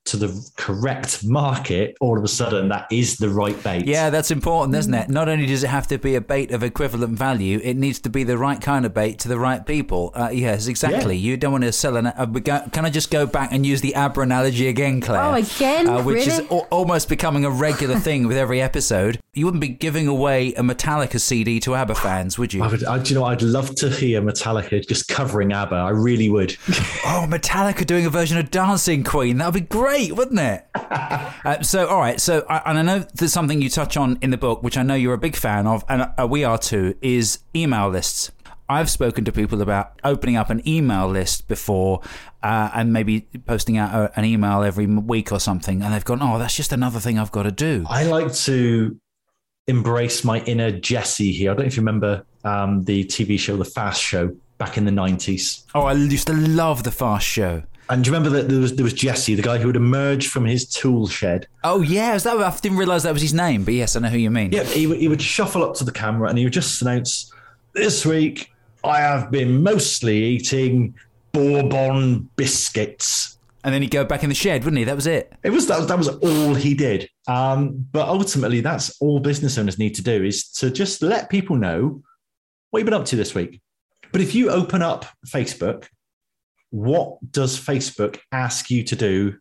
to 0.05 0.17
the 0.17 0.51
correct 0.57 1.23
market, 1.23 1.95
all 2.01 2.17
of 2.17 2.23
a 2.23 2.27
sudden 2.27 2.69
that 2.69 2.87
is 2.91 3.17
the 3.17 3.29
right 3.29 3.61
bait. 3.63 3.85
Yeah, 3.85 4.09
that's 4.09 4.31
important, 4.31 4.75
isn't 4.75 4.93
it? 4.93 5.09
Not 5.09 5.29
only 5.29 5.45
does 5.45 5.63
it 5.63 5.67
have 5.67 5.87
to 5.87 5.97
be 5.97 6.15
a 6.15 6.21
bait 6.21 6.51
of 6.51 6.63
equivalent 6.63 7.17
value, 7.17 7.59
it 7.63 7.75
needs 7.77 7.99
to 8.01 8.09
be 8.09 8.23
the 8.23 8.37
right 8.37 8.59
kind 8.59 8.85
of 8.85 8.93
bait 8.93 9.19
to 9.19 9.27
the 9.27 9.37
right 9.37 9.65
people. 9.65 10.11
Uh, 10.15 10.29
yes, 10.33 10.67
exactly. 10.67 11.15
Yeah. 11.15 11.31
You 11.31 11.37
don't 11.37 11.51
want 11.51 11.63
to 11.65 11.71
sell 11.71 11.97
an. 11.97 12.07
Uh, 12.07 12.25
can 12.71 12.85
I 12.85 12.89
just 12.89 13.11
go 13.11 13.25
back 13.25 13.51
and 13.51 13.65
use 13.65 13.81
the 13.81 13.93
ABBA 13.93 14.21
analogy 14.21 14.67
again, 14.67 15.01
Claire? 15.01 15.23
Oh, 15.23 15.33
again, 15.33 15.87
uh, 15.87 16.03
which 16.03 16.25
really? 16.25 16.31
is 16.31 16.39
a- 16.39 16.67
almost 16.71 17.07
becoming 17.07 17.45
a 17.45 17.51
regular 17.51 17.99
thing 17.99 18.27
with 18.27 18.37
every 18.37 18.61
episode. 18.61 19.19
You 19.33 19.45
wouldn't 19.45 19.61
be 19.61 19.69
giving 19.69 20.07
away 20.07 20.53
a 20.55 20.61
Metallica 20.61 21.21
CD 21.21 21.59
to 21.61 21.75
ABBA 21.75 21.95
fans, 21.95 22.37
would 22.37 22.53
you? 22.53 22.63
I 22.63 22.67
would. 22.67 22.83
I, 22.83 22.97
do 22.99 23.13
you 23.13 23.19
know? 23.19 23.25
I'd 23.25 23.41
love 23.41 23.75
to 23.75 23.89
hear 23.89 24.21
Metallica 24.21 24.85
just 24.85 25.07
covering 25.07 25.53
ABBA. 25.53 25.75
I 25.75 25.89
really 25.89 26.29
would. 26.29 26.57
oh, 27.05 27.27
Metallica 27.29 27.85
doing 27.85 28.05
a 28.05 28.09
version 28.09 28.37
of 28.37 28.51
Dancing 28.51 29.03
Queen. 29.03 29.37
That 29.37 29.45
would 29.45 29.53
be 29.53 29.61
great, 29.61 29.90
wouldn't 30.11 30.39
it? 30.39 30.67
uh, 30.75 31.61
so, 31.61 31.87
all 31.87 31.99
right. 31.99 32.19
So, 32.19 32.45
I, 32.49 32.61
and 32.65 32.77
I 32.77 32.81
know 32.81 33.05
there's 33.13 33.33
something 33.33 33.61
you 33.61 33.69
touch 33.69 33.97
on 33.97 34.17
in 34.21 34.29
the 34.29 34.37
book, 34.37 34.63
which 34.63 34.77
I 34.77 34.83
know 34.83 34.95
you're 34.95 35.13
a 35.13 35.19
big 35.19 35.35
fan 35.35 35.67
of, 35.67 35.83
and 35.89 36.09
uh, 36.17 36.27
we 36.27 36.43
are 36.43 36.57
too, 36.57 36.95
is 37.01 37.39
email 37.55 37.89
lists. 37.89 38.31
I've 38.71 38.89
spoken 38.89 39.25
to 39.25 39.33
people 39.33 39.61
about 39.61 39.99
opening 40.03 40.37
up 40.37 40.49
an 40.49 40.65
email 40.65 41.09
list 41.09 41.49
before 41.49 42.01
uh, 42.41 42.71
and 42.73 42.93
maybe 42.93 43.27
posting 43.45 43.77
out 43.77 43.93
a, 43.93 44.17
an 44.17 44.23
email 44.23 44.63
every 44.63 44.87
week 44.87 45.33
or 45.33 45.41
something, 45.41 45.81
and 45.81 45.93
they've 45.93 46.05
gone, 46.05 46.19
"Oh, 46.21 46.39
that's 46.39 46.55
just 46.55 46.71
another 46.71 46.99
thing 46.99 47.19
I've 47.19 47.33
got 47.33 47.43
to 47.43 47.51
do." 47.51 47.85
I 47.89 48.03
like 48.03 48.33
to 48.33 48.97
embrace 49.67 50.23
my 50.23 50.39
inner 50.43 50.71
Jesse 50.71 51.33
here. 51.33 51.51
I 51.51 51.53
don't 51.53 51.63
know 51.63 51.67
if 51.67 51.75
you 51.75 51.81
remember 51.81 52.25
um, 52.45 52.83
the 52.83 53.03
TV 53.03 53.37
show 53.37 53.57
The 53.57 53.65
Fast 53.65 54.01
Show 54.01 54.35
back 54.57 54.77
in 54.77 54.85
the 54.85 54.91
nineties. 54.91 55.65
Oh, 55.75 55.81
I 55.81 55.93
used 55.93 56.27
to 56.27 56.33
love 56.33 56.83
The 56.83 56.91
Fast 56.91 57.27
Show. 57.27 57.63
And 57.91 58.05
do 58.05 58.09
you 58.09 58.15
remember 58.15 58.37
that 58.37 58.47
there 58.47 58.61
was 58.61 58.73
there 58.73 58.85
was 58.85 58.93
Jesse, 58.93 59.35
the 59.35 59.41
guy 59.41 59.57
who 59.57 59.67
would 59.67 59.75
emerge 59.75 60.29
from 60.29 60.45
his 60.45 60.65
tool 60.65 61.09
shed? 61.09 61.47
Oh 61.65 61.81
yeah, 61.81 62.17
that, 62.17 62.37
I 62.37 62.57
didn't 62.61 62.77
realise 62.77 63.03
that 63.03 63.11
was 63.11 63.21
his 63.21 63.33
name, 63.33 63.65
but 63.65 63.73
yes, 63.73 63.97
I 63.97 63.99
know 63.99 64.07
who 64.07 64.17
you 64.17 64.31
mean. 64.31 64.53
Yeah, 64.53 64.63
he, 64.63 64.95
he 64.95 65.09
would 65.09 65.21
shuffle 65.21 65.61
up 65.61 65.75
to 65.75 65.83
the 65.83 65.91
camera 65.91 66.29
and 66.29 66.37
he 66.37 66.45
would 66.45 66.53
just 66.53 66.81
announce, 66.81 67.33
"This 67.73 68.05
week 68.05 68.49
I 68.85 68.99
have 68.99 69.29
been 69.29 69.61
mostly 69.61 70.23
eating 70.23 70.95
bourbon 71.33 72.29
biscuits." 72.37 73.37
And 73.65 73.73
then 73.73 73.81
he'd 73.81 73.91
go 73.91 74.05
back 74.05 74.23
in 74.23 74.29
the 74.29 74.35
shed, 74.35 74.63
wouldn't 74.63 74.79
he? 74.79 74.85
That 74.85 74.95
was 74.95 75.05
it. 75.05 75.33
It 75.43 75.49
was 75.49 75.67
that, 75.67 75.85
that 75.89 75.97
was 75.97 76.07
all 76.07 76.55
he 76.55 76.73
did. 76.73 77.09
Um, 77.27 77.85
but 77.91 78.07
ultimately, 78.07 78.61
that's 78.61 79.01
all 79.01 79.19
business 79.19 79.57
owners 79.57 79.77
need 79.77 79.95
to 79.95 80.01
do 80.01 80.23
is 80.23 80.49
to 80.53 80.71
just 80.71 81.01
let 81.01 81.29
people 81.29 81.57
know 81.57 82.01
what 82.69 82.79
you've 82.79 82.85
been 82.85 82.93
up 82.93 83.05
to 83.07 83.17
this 83.17 83.35
week. 83.35 83.59
But 84.13 84.21
if 84.21 84.33
you 84.33 84.49
open 84.49 84.81
up 84.81 85.05
Facebook 85.27 85.87
what 86.71 87.17
does 87.31 87.59
Facebook 87.59 88.19
ask 88.31 88.71
you 88.71 88.83
to 88.83 88.95
do 88.95 89.35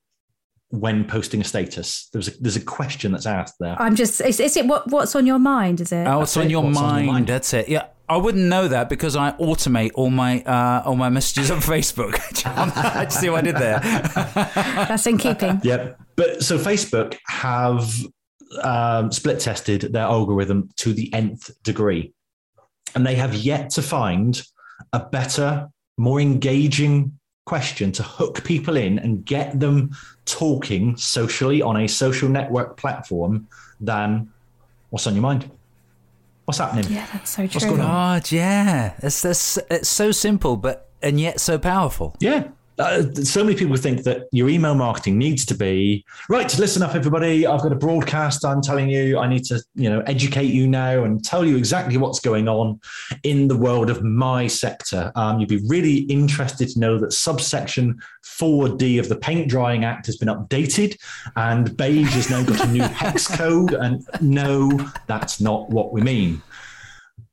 when 0.68 1.04
posting 1.04 1.40
a 1.40 1.44
status? 1.44 2.08
There's 2.12 2.28
a, 2.28 2.32
there's 2.40 2.56
a 2.56 2.60
question 2.60 3.12
that's 3.12 3.26
asked 3.26 3.54
there. 3.58 3.80
I'm 3.80 3.94
just, 3.94 4.20
is, 4.20 4.38
is 4.38 4.56
it 4.56 4.66
what, 4.66 4.88
what's 4.88 5.14
on 5.16 5.26
your 5.26 5.38
mind? 5.38 5.80
Is 5.80 5.92
it? 5.92 6.06
Oh, 6.06 6.18
what's, 6.18 6.36
on 6.36 6.50
your, 6.50 6.62
what's 6.62 6.74
mind, 6.74 6.90
on 6.90 7.04
your 7.04 7.12
mind? 7.14 7.26
That's 7.28 7.54
it. 7.54 7.68
Yeah. 7.68 7.86
I 8.08 8.16
wouldn't 8.16 8.46
know 8.46 8.66
that 8.66 8.88
because 8.88 9.14
I 9.14 9.30
automate 9.32 9.92
all 9.94 10.10
my 10.10 10.42
uh, 10.42 10.82
all 10.84 10.96
my 10.96 11.10
messages 11.10 11.48
on 11.48 11.58
Facebook. 11.60 12.18
I 12.44 13.04
just 13.04 13.20
see 13.20 13.30
what 13.30 13.38
I 13.38 13.42
did 13.42 13.54
there. 13.54 13.78
That's 14.24 15.06
in 15.06 15.16
keeping. 15.16 15.60
Yep. 15.62 16.00
But 16.16 16.42
so 16.42 16.58
Facebook 16.58 17.16
have 17.28 17.94
um, 18.62 19.12
split 19.12 19.38
tested 19.38 19.82
their 19.92 20.02
algorithm 20.02 20.70
to 20.78 20.92
the 20.92 21.14
nth 21.14 21.52
degree, 21.62 22.12
and 22.96 23.06
they 23.06 23.14
have 23.14 23.32
yet 23.32 23.70
to 23.70 23.82
find 23.82 24.42
a 24.92 24.98
better, 24.98 25.68
more 25.96 26.20
engaging 26.20 27.19
question 27.50 27.90
to 27.90 28.04
hook 28.04 28.44
people 28.44 28.76
in 28.76 28.96
and 29.00 29.24
get 29.24 29.58
them 29.58 29.90
talking 30.24 30.96
socially 30.96 31.60
on 31.60 31.76
a 31.76 31.88
social 31.88 32.28
network 32.28 32.76
platform 32.76 33.48
than 33.80 34.32
what's 34.90 35.04
on 35.08 35.14
your 35.14 35.22
mind. 35.22 35.50
What's 36.44 36.58
happening? 36.58 36.84
Yeah, 36.88 37.08
that's 37.12 37.30
so 37.30 37.48
true. 37.48 37.54
What's 37.54 37.64
going 37.64 37.80
on? 37.80 37.88
God, 37.88 38.30
yeah. 38.30 38.94
It's, 39.02 39.24
it's, 39.24 39.58
it's 39.68 39.88
so 39.88 40.12
simple, 40.12 40.56
but 40.56 40.90
and 41.02 41.18
yet 41.18 41.40
so 41.40 41.58
powerful. 41.58 42.14
Yeah. 42.20 42.46
Uh, 42.80 43.12
so 43.22 43.44
many 43.44 43.54
people 43.54 43.76
think 43.76 44.04
that 44.04 44.26
your 44.32 44.48
email 44.48 44.74
marketing 44.74 45.18
needs 45.18 45.44
to 45.44 45.54
be 45.54 46.04
right. 46.30 46.58
Listen 46.58 46.82
up, 46.82 46.94
everybody. 46.94 47.46
I've 47.46 47.60
got 47.60 47.72
a 47.72 47.76
broadcast. 47.76 48.42
I'm 48.44 48.62
telling 48.62 48.88
you, 48.88 49.18
I 49.18 49.28
need 49.28 49.44
to, 49.44 49.62
you 49.74 49.90
know, 49.90 50.00
educate 50.06 50.46
you 50.46 50.66
now 50.66 51.04
and 51.04 51.22
tell 51.22 51.44
you 51.44 51.56
exactly 51.56 51.98
what's 51.98 52.20
going 52.20 52.48
on 52.48 52.80
in 53.22 53.48
the 53.48 53.56
world 53.56 53.90
of 53.90 54.02
my 54.02 54.46
sector. 54.46 55.12
Um, 55.14 55.40
you'd 55.40 55.50
be 55.50 55.62
really 55.66 55.98
interested 56.04 56.68
to 56.70 56.78
know 56.80 56.98
that 56.98 57.12
subsection 57.12 58.00
4D 58.24 58.98
of 58.98 59.10
the 59.10 59.16
Paint 59.16 59.48
Drying 59.48 59.84
Act 59.84 60.06
has 60.06 60.16
been 60.16 60.28
updated, 60.28 60.98
and 61.36 61.76
beige 61.76 62.14
has 62.14 62.30
now 62.30 62.42
got 62.42 62.64
a 62.64 62.72
new 62.72 62.82
hex 62.82 63.28
code. 63.28 63.74
And 63.74 64.06
no, 64.22 64.70
that's 65.06 65.38
not 65.38 65.68
what 65.68 65.92
we 65.92 66.00
mean. 66.00 66.40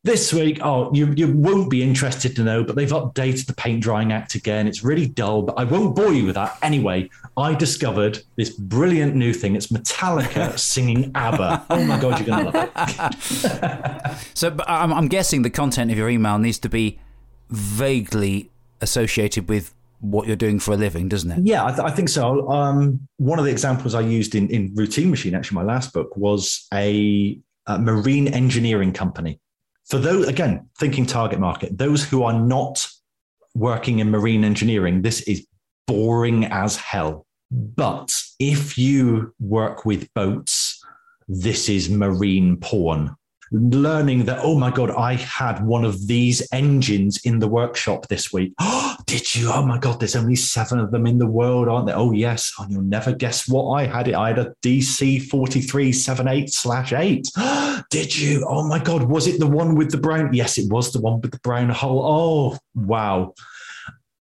This 0.08 0.32
week, 0.32 0.60
oh, 0.64 0.90
you, 0.94 1.12
you 1.18 1.30
won't 1.30 1.70
be 1.70 1.84
interested 1.84 2.34
to 2.38 2.44
know, 2.46 2.64
but 2.64 2.78
they've 2.78 2.90
updated 2.90 3.46
the 3.46 3.54
paint 3.54 3.84
drying 3.84 4.14
act 4.14 4.36
again. 4.36 4.66
It's 4.66 4.82
really 4.82 5.06
dull, 5.06 5.42
but 5.42 5.60
I 5.60 5.66
won't 5.66 5.98
bore 5.98 6.14
you 6.14 6.26
with 6.28 6.36
that. 6.36 6.58
Anyway, 6.62 7.10
I 7.36 7.54
discovered 7.54 8.24
this 8.38 8.52
brilliant 8.52 9.16
new 9.16 9.34
thing. 9.34 9.58
It's 9.58 9.68
Metallica 9.68 10.58
singing 10.74 11.12
ABBA. 11.14 11.66
Oh 11.70 11.84
my 11.84 12.00
God, 12.00 12.20
you're 12.20 12.26
going 12.26 12.46
to 12.46 12.58
love 12.58 12.70
it. 12.78 14.18
So 14.34 14.50
but 14.50 14.70
I'm, 14.70 14.94
I'm 14.94 15.10
guessing 15.10 15.42
the 15.42 15.50
content 15.50 15.92
of 15.92 15.98
your 15.98 16.08
email 16.08 16.38
needs 16.38 16.60
to 16.60 16.70
be 16.70 17.02
vaguely 17.50 18.50
associated 18.80 19.50
with 19.50 19.74
what 20.00 20.26
you're 20.26 20.38
doing 20.38 20.60
for 20.60 20.72
a 20.72 20.78
living, 20.78 21.10
doesn't 21.10 21.32
it? 21.32 21.40
Yeah, 21.46 21.66
I, 21.66 21.72
th- 21.72 21.82
I 21.82 21.90
think 21.90 22.08
so. 22.08 22.50
Um, 22.50 23.10
one 23.18 23.40
of 23.40 23.46
the 23.46 23.52
examples 23.52 23.94
I 23.94 24.00
used 24.00 24.36
in, 24.36 24.48
in 24.52 24.74
Routine 24.74 25.10
Machine, 25.10 25.36
actually, 25.36 25.56
my 25.56 25.64
last 25.64 25.92
book, 25.92 26.16
was 26.16 26.66
a, 26.74 27.38
a 27.66 27.78
marine 27.78 28.30
engineering 28.30 28.94
company. 28.94 29.42
For 29.90 30.00
those, 30.00 30.28
again, 30.28 30.70
thinking 30.78 31.06
target 31.06 31.40
market, 31.40 31.78
those 31.78 32.04
who 32.04 32.24
are 32.24 32.34
not 32.34 32.86
working 33.56 34.00
in 34.00 34.12
marine 34.12 34.44
engineering, 34.44 35.02
this 35.02 35.22
is 35.22 35.48
boring 35.88 36.46
as 36.46 36.76
hell. 36.76 37.26
But 37.50 38.14
if 38.40 38.78
you 38.78 39.34
work 39.40 39.86
with 39.86 40.14
boats, 40.14 40.84
this 41.30 41.70
is 41.70 41.90
marine 41.90 42.58
porn. 42.58 43.16
Learning 43.52 44.26
that, 44.26 44.40
oh 44.44 44.60
my 44.60 44.72
God, 44.72 44.92
I 44.92 45.14
had 45.14 45.66
one 45.66 45.86
of 45.86 46.08
these 46.08 46.46
engines 46.52 47.22
in 47.24 47.40
the 47.40 47.48
workshop 47.48 48.08
this 48.08 48.32
week. 48.34 48.54
Oh, 48.60 48.97
Did 49.08 49.34
you? 49.34 49.50
Oh 49.54 49.66
my 49.66 49.78
God, 49.78 50.02
there's 50.02 50.18
only 50.18 50.36
seven 50.36 50.80
of 50.80 50.92
them 50.92 51.08
in 51.08 51.18
the 51.18 51.26
world, 51.26 51.70
aren't 51.70 51.88
there? 51.88 51.96
Oh, 51.96 52.12
yes. 52.12 52.54
And 52.60 52.70
you'll 52.70 52.82
never 52.82 53.14
guess 53.14 53.48
what 53.48 53.72
I 53.72 53.86
had. 53.86 54.10
It. 54.10 54.16
I 54.16 54.28
had 54.28 54.40
a 54.40 54.54
DC 54.62 55.30
4378 55.30 56.54
slash 56.54 56.92
8. 56.92 57.26
Did 57.90 58.18
you? 58.18 58.46
Oh 58.50 58.68
my 58.68 58.80
God, 58.80 59.04
was 59.04 59.26
it 59.28 59.40
the 59.40 59.48
one 59.48 59.76
with 59.76 59.92
the 59.92 59.98
brown? 59.98 60.34
Yes, 60.34 60.58
it 60.58 60.70
was 60.70 60.92
the 60.92 61.00
one 61.00 61.22
with 61.22 61.32
the 61.32 61.40
brown 61.40 61.70
hole. 61.70 62.04
Oh, 62.06 62.58
wow. 62.76 63.34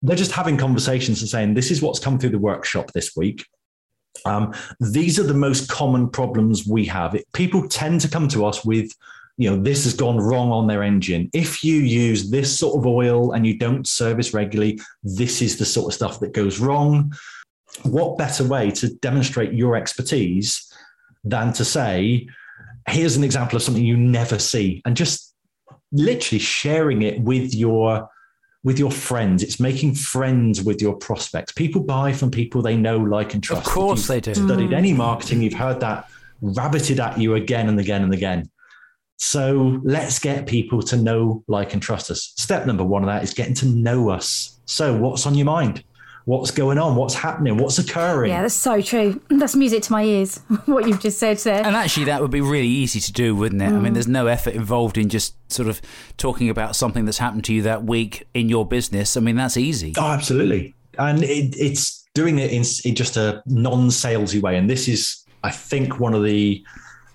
They're 0.03 0.17
just 0.17 0.33
having 0.33 0.57
conversations 0.57 1.21
and 1.21 1.31
saying, 1.31 1.55
this 1.55 1.71
is 1.71 1.81
what's 1.81 2.01
come 2.01 2.19
through 2.19 2.31
the 2.31 2.39
workshop 2.39 2.91
this 2.91 3.15
week. 3.15 3.47
Um, 4.25 4.53
these 4.81 5.17
are 5.21 5.25
the 5.25 5.33
most 5.33 5.69
common 5.69 6.11
problems 6.11 6.67
we 6.67 6.87
have. 6.87 7.15
It, 7.15 7.25
people 7.33 7.69
tend 7.69 8.01
to 8.01 8.09
come 8.09 8.27
to 8.29 8.45
us 8.45 8.65
with, 8.65 8.91
you 9.39 9.51
know, 9.51 9.61
this 9.61 9.85
has 9.85 9.95
gone 9.95 10.19
wrong 10.19 10.51
on 10.51 10.67
their 10.67 10.83
engine. 10.83 11.31
If 11.33 11.65
you 11.65 11.77
use 11.77 12.31
this 12.31 12.59
sort 12.59 12.79
of 12.79 12.87
oil 12.87 13.33
and 13.33 13.47
you 13.47 13.59
don't 13.59 13.87
service 13.87 14.35
regularly, 14.35 14.81
this 15.03 15.41
is 15.41 15.59
the 15.59 15.65
sort 15.65 15.89
of 15.89 15.95
stuff 15.95 16.21
that 16.21 16.33
goes 16.33 16.61
wrong. 16.61 17.13
What 17.83 18.19
better 18.19 18.45
way 18.45 18.71
to 18.73 18.95
demonstrate 18.97 19.53
your 19.53 19.77
expertise 19.77 20.71
than 21.25 21.53
to 21.55 21.65
say, 21.65 22.29
here's 22.89 23.17
an 23.17 23.25
example 23.25 23.57
of 23.57 23.63
something 23.63 23.85
you 23.85 23.97
never 23.97 24.39
see, 24.39 24.83
and 24.85 24.97
just 24.97 25.35
literally 25.93 26.39
sharing 26.39 27.03
it 27.03 27.21
with 27.21 27.55
your 27.55 28.09
with 28.65 28.79
your 28.79 28.91
friends. 28.93 29.43
It's 29.43 29.59
making 29.59 29.95
friends 29.95 30.63
with 30.63 30.81
your 30.81 30.95
prospects. 30.95 31.53
People 31.53 31.83
buy 31.83 32.13
from 32.13 32.31
people 32.31 32.63
they 32.63 32.77
know, 32.77 32.97
like, 32.97 33.35
and 33.35 33.43
trust. 33.43 33.67
Of 33.67 33.73
course 33.73 34.07
they 34.07 34.21
do. 34.21 34.35
Studied 34.35 34.73
any 34.73 34.93
marketing, 34.93 35.43
you've 35.43 35.55
heard 35.55 35.81
that 35.81 36.09
rabbited 36.43 37.01
at 37.01 37.19
you 37.19 37.35
again 37.35 37.69
and 37.69 37.81
again 37.81 38.03
and 38.05 38.15
again. 38.15 38.51
So 39.33 39.81
let's 39.85 40.19
get 40.19 40.47
people 40.49 40.83
to 40.83 40.97
know, 40.97 41.45
like, 41.47 41.75
and 41.75 41.81
trust 41.81 42.11
us. 42.11 42.33
Step 42.37 42.67
number 42.67 42.83
one 42.83 43.05
of 43.05 43.07
that 43.07 43.23
is 43.23 43.33
getting 43.33 43.55
to 43.55 43.67
know 43.67 44.11
us. 44.11 44.59
So, 44.65 44.97
what's 44.97 45.27
on 45.27 45.37
your 45.37 45.45
mind? 45.47 45.85
What's 46.25 46.51
going 46.51 46.77
on? 46.77 46.97
What's 46.97 47.15
happening? 47.15 47.57
What's 47.57 47.79
occurring? 47.79 48.33
Yeah, 48.33 48.43
that's 48.43 48.55
so 48.55 48.83
true. 48.83 49.21
That's 49.29 49.55
music 49.55 49.85
to 49.85 49.93
my 49.93 50.03
ears. 50.03 50.39
what 50.67 50.89
you've 50.89 51.01
just 51.01 51.21
said 51.21 51.39
there. 51.39 51.65
And 51.65 51.77
actually, 51.77 52.07
that 52.07 52.21
would 52.21 52.33
be 52.33 52.41
really 52.41 52.67
easy 52.67 52.99
to 52.99 53.13
do, 53.13 53.37
wouldn't 53.37 53.63
it? 53.63 53.67
I 53.67 53.71
Mm. 53.71 53.83
mean, 53.83 53.93
there's 53.93 54.09
no 54.09 54.27
effort 54.27 54.55
involved 54.55 54.99
in 54.99 55.09
just 55.09 55.35
sort 55.53 55.69
of 55.69 55.81
talking 56.17 56.49
about 56.51 56.75
something 56.75 57.05
that's 57.05 57.19
happened 57.19 57.45
to 57.45 57.55
you 57.55 57.63
that 57.63 57.85
week 57.85 58.27
in 58.35 58.49
your 58.49 58.67
business. 58.67 59.17
I 59.17 59.21
mean, 59.21 59.37
that's 59.37 59.57
easy. 59.57 59.93
Oh, 59.99 60.09
absolutely. 60.11 60.75
And 60.99 61.23
it, 61.23 61.55
it's 61.57 62.05
doing 62.15 62.41
it 62.41 62.51
in, 62.51 62.65
in 62.85 62.97
just 62.97 63.17
a 63.17 63.41
non-salesy 63.47 64.43
way. 64.43 64.57
And 64.57 64.69
this 64.69 64.89
is, 64.89 65.25
I 65.45 65.51
think, 65.51 66.01
one 66.01 66.13
of 66.13 66.25
the 66.25 66.65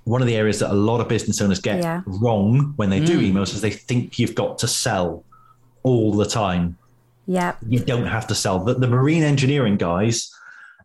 one 0.08 0.22
of 0.22 0.28
the 0.28 0.36
areas 0.36 0.60
that 0.60 0.72
a 0.72 0.74
lot 0.74 1.02
of 1.02 1.08
business 1.10 1.42
owners 1.42 1.60
get 1.60 1.80
Yeah. 1.84 2.02
wrong 2.06 2.74
when 2.78 2.90
they 2.90 3.00
do 3.00 3.20
mm. 3.20 3.32
emails 3.32 3.54
is 3.54 3.62
they 3.62 3.70
think 3.72 4.18
you've 4.18 4.36
got 4.36 4.58
to 4.60 4.68
sell 4.68 5.26
all 5.84 6.14
the 6.14 6.26
time. 6.26 6.78
yeah. 7.26 7.56
You 7.68 7.80
don't 7.80 8.08
have 8.08 8.26
to 8.28 8.36
sell. 8.36 8.64
The, 8.64 8.74
the 8.76 8.88
marine 8.88 9.24
engineering 9.24 9.76
guys, 9.78 10.32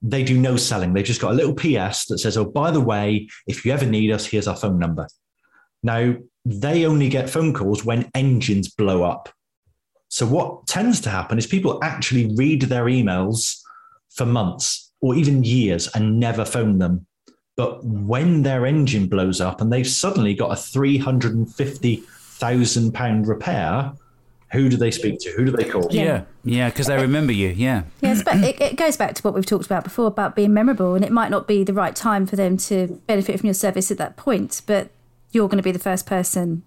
they 0.02 0.24
do 0.24 0.36
no 0.36 0.56
selling. 0.56 0.92
They've 0.92 1.04
just 1.04 1.20
got 1.20 1.30
a 1.30 1.34
little 1.34 1.54
PS 1.54 2.06
that 2.06 2.18
says, 2.18 2.36
"Oh, 2.36 2.44
by 2.44 2.72
the 2.72 2.80
way, 2.80 3.28
if 3.46 3.64
you 3.64 3.72
ever 3.72 3.86
need 3.86 4.10
us, 4.10 4.26
here's 4.26 4.48
our 4.48 4.56
phone 4.56 4.78
number." 4.78 5.06
Now 5.84 6.16
they 6.44 6.84
only 6.84 7.08
get 7.08 7.30
phone 7.30 7.54
calls 7.54 7.84
when 7.84 8.10
engines 8.14 8.68
blow 8.68 9.04
up. 9.04 9.28
So 10.08 10.26
what 10.26 10.66
tends 10.66 11.00
to 11.02 11.10
happen 11.10 11.38
is 11.38 11.46
people 11.46 11.78
actually 11.82 12.34
read 12.34 12.62
their 12.62 12.86
emails 12.86 13.60
for 14.10 14.26
months 14.26 14.92
or 15.00 15.14
even 15.14 15.44
years 15.44 15.88
and 15.94 16.18
never 16.18 16.44
phone 16.44 16.78
them. 16.78 17.06
But 17.56 17.84
when 17.84 18.42
their 18.42 18.64
engine 18.66 19.06
blows 19.08 19.40
up 19.40 19.60
and 19.60 19.72
they've 19.72 19.86
suddenly 19.86 20.34
got 20.34 20.52
a 20.52 20.56
three 20.56 20.98
hundred 20.98 21.34
and 21.34 21.52
fifty 21.52 21.96
thousand 21.96 22.92
pound 22.92 23.28
repair, 23.28 23.92
who 24.52 24.68
do 24.68 24.76
they 24.76 24.90
speak 24.90 25.18
to? 25.20 25.30
Who 25.32 25.44
do 25.44 25.50
they 25.50 25.64
call? 25.64 25.88
Yeah, 25.90 26.22
yeah, 26.44 26.70
because 26.70 26.86
they 26.86 26.96
uh, 26.96 27.02
remember 27.02 27.32
you. 27.32 27.48
Yeah. 27.48 27.82
Yeah, 28.00 28.22
but 28.24 28.36
it, 28.36 28.60
it 28.60 28.76
goes 28.76 28.96
back 28.96 29.14
to 29.14 29.22
what 29.22 29.34
we've 29.34 29.46
talked 29.46 29.66
about 29.66 29.84
before 29.84 30.06
about 30.06 30.34
being 30.34 30.54
memorable, 30.54 30.94
and 30.94 31.04
it 31.04 31.12
might 31.12 31.30
not 31.30 31.46
be 31.46 31.62
the 31.62 31.74
right 31.74 31.94
time 31.94 32.26
for 32.26 32.36
them 32.36 32.56
to 32.58 33.00
benefit 33.06 33.38
from 33.38 33.46
your 33.46 33.54
service 33.54 33.90
at 33.90 33.98
that 33.98 34.16
point, 34.16 34.62
but 34.66 34.90
you're 35.30 35.48
going 35.48 35.58
to 35.58 35.62
be 35.62 35.72
the 35.72 35.78
first 35.78 36.06
person 36.06 36.62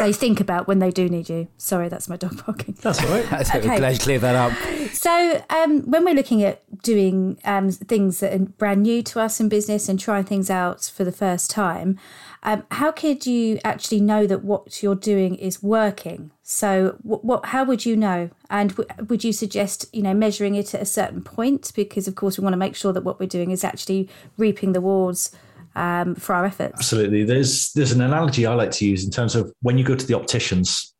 they 0.00 0.12
think 0.12 0.40
about 0.40 0.66
when 0.66 0.78
they 0.80 0.90
do 0.90 1.08
need 1.08 1.28
you. 1.28 1.48
Sorry, 1.58 1.88
that's 1.88 2.08
my 2.08 2.16
dog 2.16 2.42
barking. 2.46 2.76
That's 2.82 3.02
all 3.02 3.10
right. 3.10 3.32
I'm 3.32 3.40
Okay. 3.60 3.76
glad 3.78 3.92
you 3.92 3.98
cleared 3.98 4.22
that 4.22 4.34
up. 4.34 4.52
So, 4.92 5.42
um, 5.50 5.82
when 5.90 6.04
we're 6.04 6.14
looking 6.14 6.42
at 6.42 6.62
doing 6.82 7.38
um, 7.44 7.70
things 7.70 8.20
that 8.20 8.32
are 8.34 8.38
brand 8.44 8.82
new 8.82 9.02
to 9.04 9.20
us 9.20 9.38
in 9.40 9.48
business 9.48 9.88
and 9.88 9.98
trying 9.98 10.24
things 10.24 10.50
out 10.50 10.90
for 10.94 11.04
the 11.04 11.12
first 11.12 11.50
time, 11.50 11.98
um, 12.42 12.64
how 12.72 12.92
could 12.92 13.26
you 13.26 13.58
actually 13.64 14.00
know 14.00 14.26
that 14.26 14.42
what 14.44 14.82
you're 14.82 14.94
doing 14.94 15.36
is 15.36 15.62
working? 15.62 16.30
So, 16.42 16.96
what, 17.02 17.24
what 17.24 17.46
how 17.46 17.64
would 17.64 17.86
you 17.86 17.96
know? 17.96 18.30
And 18.50 18.76
w- 18.76 19.06
would 19.08 19.24
you 19.24 19.32
suggest 19.32 19.86
you 19.92 20.02
know 20.02 20.14
measuring 20.14 20.54
it 20.54 20.74
at 20.74 20.82
a 20.82 20.86
certain 20.86 21.22
point? 21.22 21.72
Because 21.74 22.06
of 22.08 22.14
course 22.14 22.38
we 22.38 22.42
want 22.42 22.52
to 22.54 22.58
make 22.58 22.76
sure 22.76 22.92
that 22.92 23.02
what 23.04 23.18
we're 23.20 23.26
doing 23.26 23.50
is 23.50 23.64
actually 23.64 24.08
reaping 24.36 24.72
the 24.72 24.80
rewards 24.80 25.30
um, 25.76 26.14
for 26.14 26.34
our 26.34 26.46
efforts. 26.46 26.74
Absolutely. 26.74 27.22
There's 27.22 27.72
there's 27.72 27.92
an 27.92 28.00
analogy 28.00 28.46
I 28.46 28.54
like 28.54 28.72
to 28.72 28.86
use 28.86 29.04
in 29.04 29.10
terms 29.10 29.36
of 29.36 29.52
when 29.60 29.78
you 29.78 29.84
go 29.84 29.94
to 29.94 30.06
the 30.06 30.14
opticians 30.14 30.94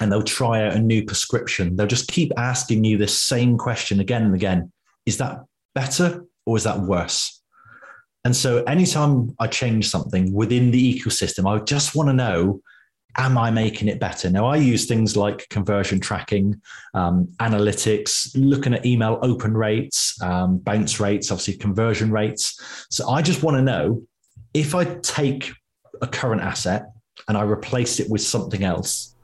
and 0.00 0.12
they'll 0.12 0.22
try 0.22 0.66
out 0.66 0.74
a 0.74 0.78
new 0.78 1.04
prescription, 1.04 1.76
they'll 1.76 1.86
just 1.86 2.08
keep 2.08 2.32
asking 2.36 2.84
you 2.84 2.98
this 2.98 3.18
same 3.18 3.56
question 3.56 4.00
again 4.00 4.24
and 4.24 4.34
again. 4.34 4.70
Is 5.06 5.16
that 5.18 5.38
better 5.74 6.24
or 6.44 6.56
is 6.56 6.64
that 6.64 6.80
worse? 6.80 7.40
And 8.24 8.34
so 8.34 8.64
anytime 8.64 9.34
I 9.38 9.46
change 9.46 9.88
something 9.88 10.32
within 10.32 10.72
the 10.72 11.00
ecosystem, 11.00 11.48
I 11.48 11.62
just 11.62 11.94
want 11.94 12.08
to 12.08 12.12
know, 12.12 12.60
am 13.16 13.38
I 13.38 13.52
making 13.52 13.86
it 13.86 14.00
better? 14.00 14.28
Now 14.28 14.46
I 14.46 14.56
use 14.56 14.86
things 14.86 15.16
like 15.16 15.48
conversion 15.48 16.00
tracking, 16.00 16.60
um, 16.92 17.28
analytics, 17.38 18.32
looking 18.34 18.74
at 18.74 18.84
email 18.84 19.20
open 19.22 19.56
rates, 19.56 20.20
um, 20.22 20.58
bounce 20.58 20.98
rates, 20.98 21.30
obviously 21.30 21.56
conversion 21.56 22.10
rates. 22.10 22.60
So 22.90 23.08
I 23.08 23.22
just 23.22 23.44
want 23.44 23.56
to 23.58 23.62
know 23.62 24.02
if 24.56 24.74
I 24.74 24.84
take 25.02 25.52
a 26.00 26.06
current 26.06 26.40
asset 26.40 26.86
and 27.28 27.36
I 27.36 27.42
replace 27.42 28.00
it 28.00 28.10
with 28.10 28.22
something 28.22 28.64
else, 28.64 29.14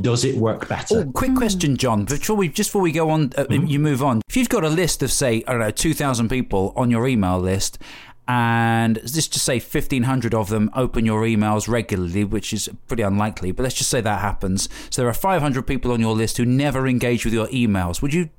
does 0.00 0.24
it 0.24 0.36
work 0.36 0.68
better? 0.68 1.00
Oh, 1.00 1.12
quick 1.12 1.34
question, 1.34 1.76
John. 1.76 2.04
Before 2.04 2.36
we 2.36 2.48
just 2.48 2.70
before 2.70 2.82
we 2.82 2.92
go 2.92 3.10
on, 3.10 3.32
uh, 3.36 3.46
you 3.50 3.78
move 3.78 4.02
on. 4.02 4.22
If 4.28 4.36
you've 4.36 4.48
got 4.48 4.64
a 4.64 4.68
list 4.68 5.02
of 5.02 5.12
say 5.12 5.44
I 5.46 5.52
don't 5.52 5.60
know 5.60 5.70
two 5.70 5.92
thousand 5.92 6.28
people 6.28 6.72
on 6.74 6.90
your 6.90 7.06
email 7.06 7.38
list, 7.38 7.78
and 8.26 8.96
let's 8.96 9.28
just 9.28 9.44
say 9.44 9.58
fifteen 9.58 10.04
hundred 10.04 10.34
of 10.34 10.48
them 10.48 10.70
open 10.74 11.04
your 11.04 11.22
emails 11.22 11.68
regularly, 11.68 12.24
which 12.24 12.52
is 12.52 12.70
pretty 12.86 13.02
unlikely, 13.02 13.52
but 13.52 13.64
let's 13.64 13.74
just 13.74 13.90
say 13.90 14.00
that 14.00 14.20
happens. 14.20 14.68
So 14.88 15.02
there 15.02 15.08
are 15.08 15.14
five 15.14 15.42
hundred 15.42 15.66
people 15.66 15.92
on 15.92 16.00
your 16.00 16.14
list 16.14 16.38
who 16.38 16.46
never 16.46 16.86
engage 16.86 17.24
with 17.24 17.34
your 17.34 17.48
emails. 17.48 18.00
Would 18.00 18.14
you 18.14 18.30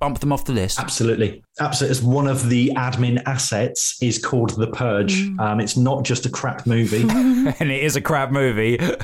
bump 0.00 0.18
them 0.18 0.32
off 0.32 0.46
the 0.46 0.52
list. 0.52 0.80
Absolutely, 0.80 1.44
absolutely. 1.60 1.96
It's 1.96 2.04
one 2.04 2.26
of 2.26 2.48
the 2.48 2.72
admin 2.74 3.22
assets 3.26 3.96
is 4.02 4.18
called 4.18 4.56
The 4.56 4.66
Purge. 4.66 5.28
Um, 5.38 5.60
it's 5.60 5.76
not 5.76 6.04
just 6.04 6.26
a 6.26 6.30
crap 6.30 6.66
movie, 6.66 7.02
and 7.08 7.70
it 7.70 7.84
is 7.84 7.94
a 7.96 8.00
crap 8.00 8.32
movie. 8.32 8.80
um, 8.80 8.96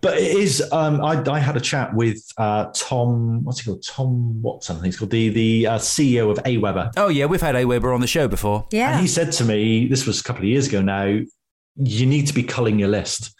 but 0.00 0.18
it 0.18 0.36
is. 0.36 0.62
Um, 0.72 1.02
I, 1.02 1.22
I 1.30 1.38
had 1.38 1.56
a 1.56 1.60
chat 1.60 1.94
with 1.94 2.22
uh, 2.36 2.70
Tom. 2.74 3.44
What's 3.44 3.60
he 3.60 3.70
called? 3.70 3.84
Tom 3.86 4.42
Watson. 4.42 4.76
I 4.76 4.80
think 4.80 4.92
he's 4.92 4.98
called 4.98 5.10
the 5.10 5.28
the 5.30 5.66
uh, 5.68 5.78
CEO 5.78 6.30
of 6.30 6.38
AWeber. 6.44 6.92
oh 6.96 7.08
yeah, 7.08 7.26
we've 7.26 7.40
had 7.40 7.54
Aweber 7.54 7.94
on 7.94 8.00
the 8.00 8.06
show 8.06 8.28
before. 8.28 8.66
Yeah. 8.70 8.92
And 8.92 9.00
he 9.00 9.06
said 9.06 9.32
to 9.32 9.44
me, 9.44 9.86
this 9.86 10.06
was 10.06 10.20
a 10.20 10.24
couple 10.24 10.42
of 10.42 10.48
years 10.48 10.66
ago 10.66 10.82
now, 10.82 11.20
you 11.76 12.06
need 12.06 12.26
to 12.26 12.34
be 12.34 12.42
culling 12.42 12.78
your 12.78 12.88
list. 12.88 13.34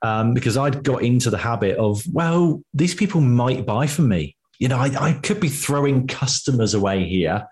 Um, 0.00 0.32
because 0.32 0.56
I'd 0.56 0.84
got 0.84 1.02
into 1.02 1.28
the 1.28 1.38
habit 1.38 1.76
of, 1.76 2.04
well, 2.12 2.62
these 2.72 2.94
people 2.94 3.20
might 3.20 3.66
buy 3.66 3.88
from 3.88 4.08
me. 4.08 4.36
You 4.58 4.68
know, 4.68 4.78
I, 4.78 4.90
I 5.00 5.12
could 5.12 5.40
be 5.40 5.48
throwing 5.48 6.06
customers 6.06 6.74
away 6.74 7.04
here. 7.04 7.46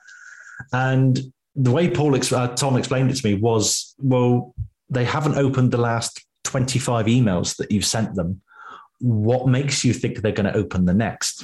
And 0.73 1.19
the 1.55 1.71
way 1.71 1.89
Paul, 1.89 2.17
ex- 2.17 2.33
uh, 2.33 2.49
Tom 2.49 2.77
explained 2.77 3.11
it 3.11 3.17
to 3.17 3.27
me 3.27 3.35
was, 3.35 3.95
well, 3.99 4.55
they 4.91 5.05
haven't 5.05 5.37
opened 5.37 5.71
the 5.73 5.79
last 5.79 6.25
25 6.45 7.07
emails 7.07 7.57
that 7.57 7.71
you've 7.71 7.85
sent 7.85 8.15
them. 8.15 8.41
What 9.01 9.47
makes 9.49 9.85
you 9.85 9.93
think 9.93 10.19
they're 10.19 10.33
going 10.33 10.53
to 10.53 10.59
open 10.59 10.85
the 10.85 10.95
next? 10.95 11.43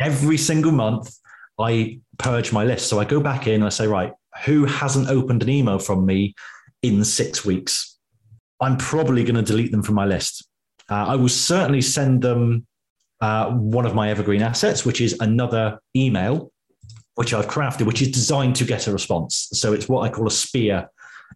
Every 0.00 0.36
single 0.36 0.72
month, 0.72 1.14
I 1.58 2.00
purge 2.18 2.52
my 2.52 2.64
list. 2.64 2.88
So 2.88 2.98
I 3.00 3.04
go 3.04 3.20
back 3.20 3.46
in 3.46 3.54
and 3.54 3.64
I 3.64 3.70
say, 3.70 3.86
right, 3.86 4.12
who 4.44 4.64
hasn't 4.64 5.08
opened 5.08 5.42
an 5.42 5.48
email 5.48 5.78
from 5.78 6.04
me 6.04 6.34
in 6.82 7.04
six 7.04 7.44
weeks? 7.44 7.98
I'm 8.60 8.76
probably 8.76 9.24
going 9.24 9.36
to 9.36 9.42
delete 9.42 9.70
them 9.70 9.82
from 9.82 9.94
my 9.94 10.06
list. 10.06 10.46
Uh, 10.90 11.06
I 11.08 11.16
will 11.16 11.28
certainly 11.28 11.82
send 11.82 12.22
them 12.22 12.66
uh, 13.20 13.50
one 13.50 13.86
of 13.86 13.94
my 13.94 14.10
evergreen 14.10 14.42
assets, 14.42 14.84
which 14.84 15.00
is 15.00 15.16
another 15.20 15.78
email, 15.94 16.52
which 17.14 17.32
I've 17.32 17.48
crafted, 17.48 17.86
which 17.86 18.02
is 18.02 18.10
designed 18.10 18.56
to 18.56 18.64
get 18.64 18.86
a 18.86 18.92
response. 18.92 19.48
So 19.52 19.72
it's 19.72 19.88
what 19.88 20.02
I 20.02 20.08
call 20.08 20.26
a 20.26 20.30
spear 20.30 20.88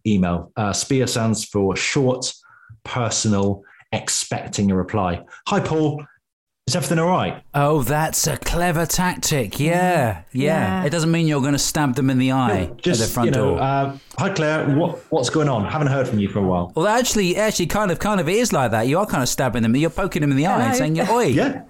email. 0.05 0.51
Uh, 0.55 0.73
spear 0.73 1.07
stands 1.07 1.45
for 1.45 1.75
short, 1.75 2.33
personal, 2.83 3.63
expecting 3.91 4.71
a 4.71 4.75
reply. 4.75 5.23
Hi, 5.47 5.59
Paul. 5.59 6.05
Is 6.71 6.75
everything 6.77 6.99
all 6.99 7.09
right? 7.09 7.43
Oh, 7.53 7.83
that's 7.83 8.27
a 8.27 8.37
clever 8.37 8.85
tactic. 8.85 9.59
Yeah, 9.59 10.23
yeah. 10.31 10.81
Yeah. 10.81 10.85
It 10.85 10.89
doesn't 10.89 11.11
mean 11.11 11.27
you're 11.27 11.41
going 11.41 11.51
to 11.51 11.59
stab 11.59 11.95
them 11.95 12.09
in 12.09 12.17
the 12.17 12.31
eye 12.31 12.61
at 12.61 12.77
Just 12.77 13.01
their 13.01 13.09
front 13.09 13.25
you 13.25 13.31
know, 13.33 13.55
door. 13.55 13.59
uh, 13.61 13.97
hi 14.17 14.29
Claire. 14.29 14.69
What 14.77 14.99
what's 15.11 15.29
going 15.29 15.49
on? 15.49 15.65
Haven't 15.65 15.87
heard 15.87 16.07
from 16.07 16.19
you 16.19 16.29
for 16.29 16.39
a 16.39 16.43
while. 16.43 16.71
well, 16.73 16.87
actually, 16.87 17.35
actually, 17.35 17.65
kind 17.65 17.91
of, 17.91 17.99
kind 17.99 18.21
of 18.21 18.29
is 18.29 18.53
like 18.53 18.71
that. 18.71 18.87
You 18.87 18.99
are 18.99 19.05
kind 19.05 19.21
of 19.21 19.27
stabbing 19.27 19.63
them. 19.63 19.75
You're 19.75 19.89
poking 19.89 20.21
them 20.21 20.31
in 20.31 20.37
the 20.37 20.45
eye 20.45 20.67
and 20.67 20.75
saying, 20.77 20.97
"Oi, 21.09 21.25
Yeah, 21.41 21.63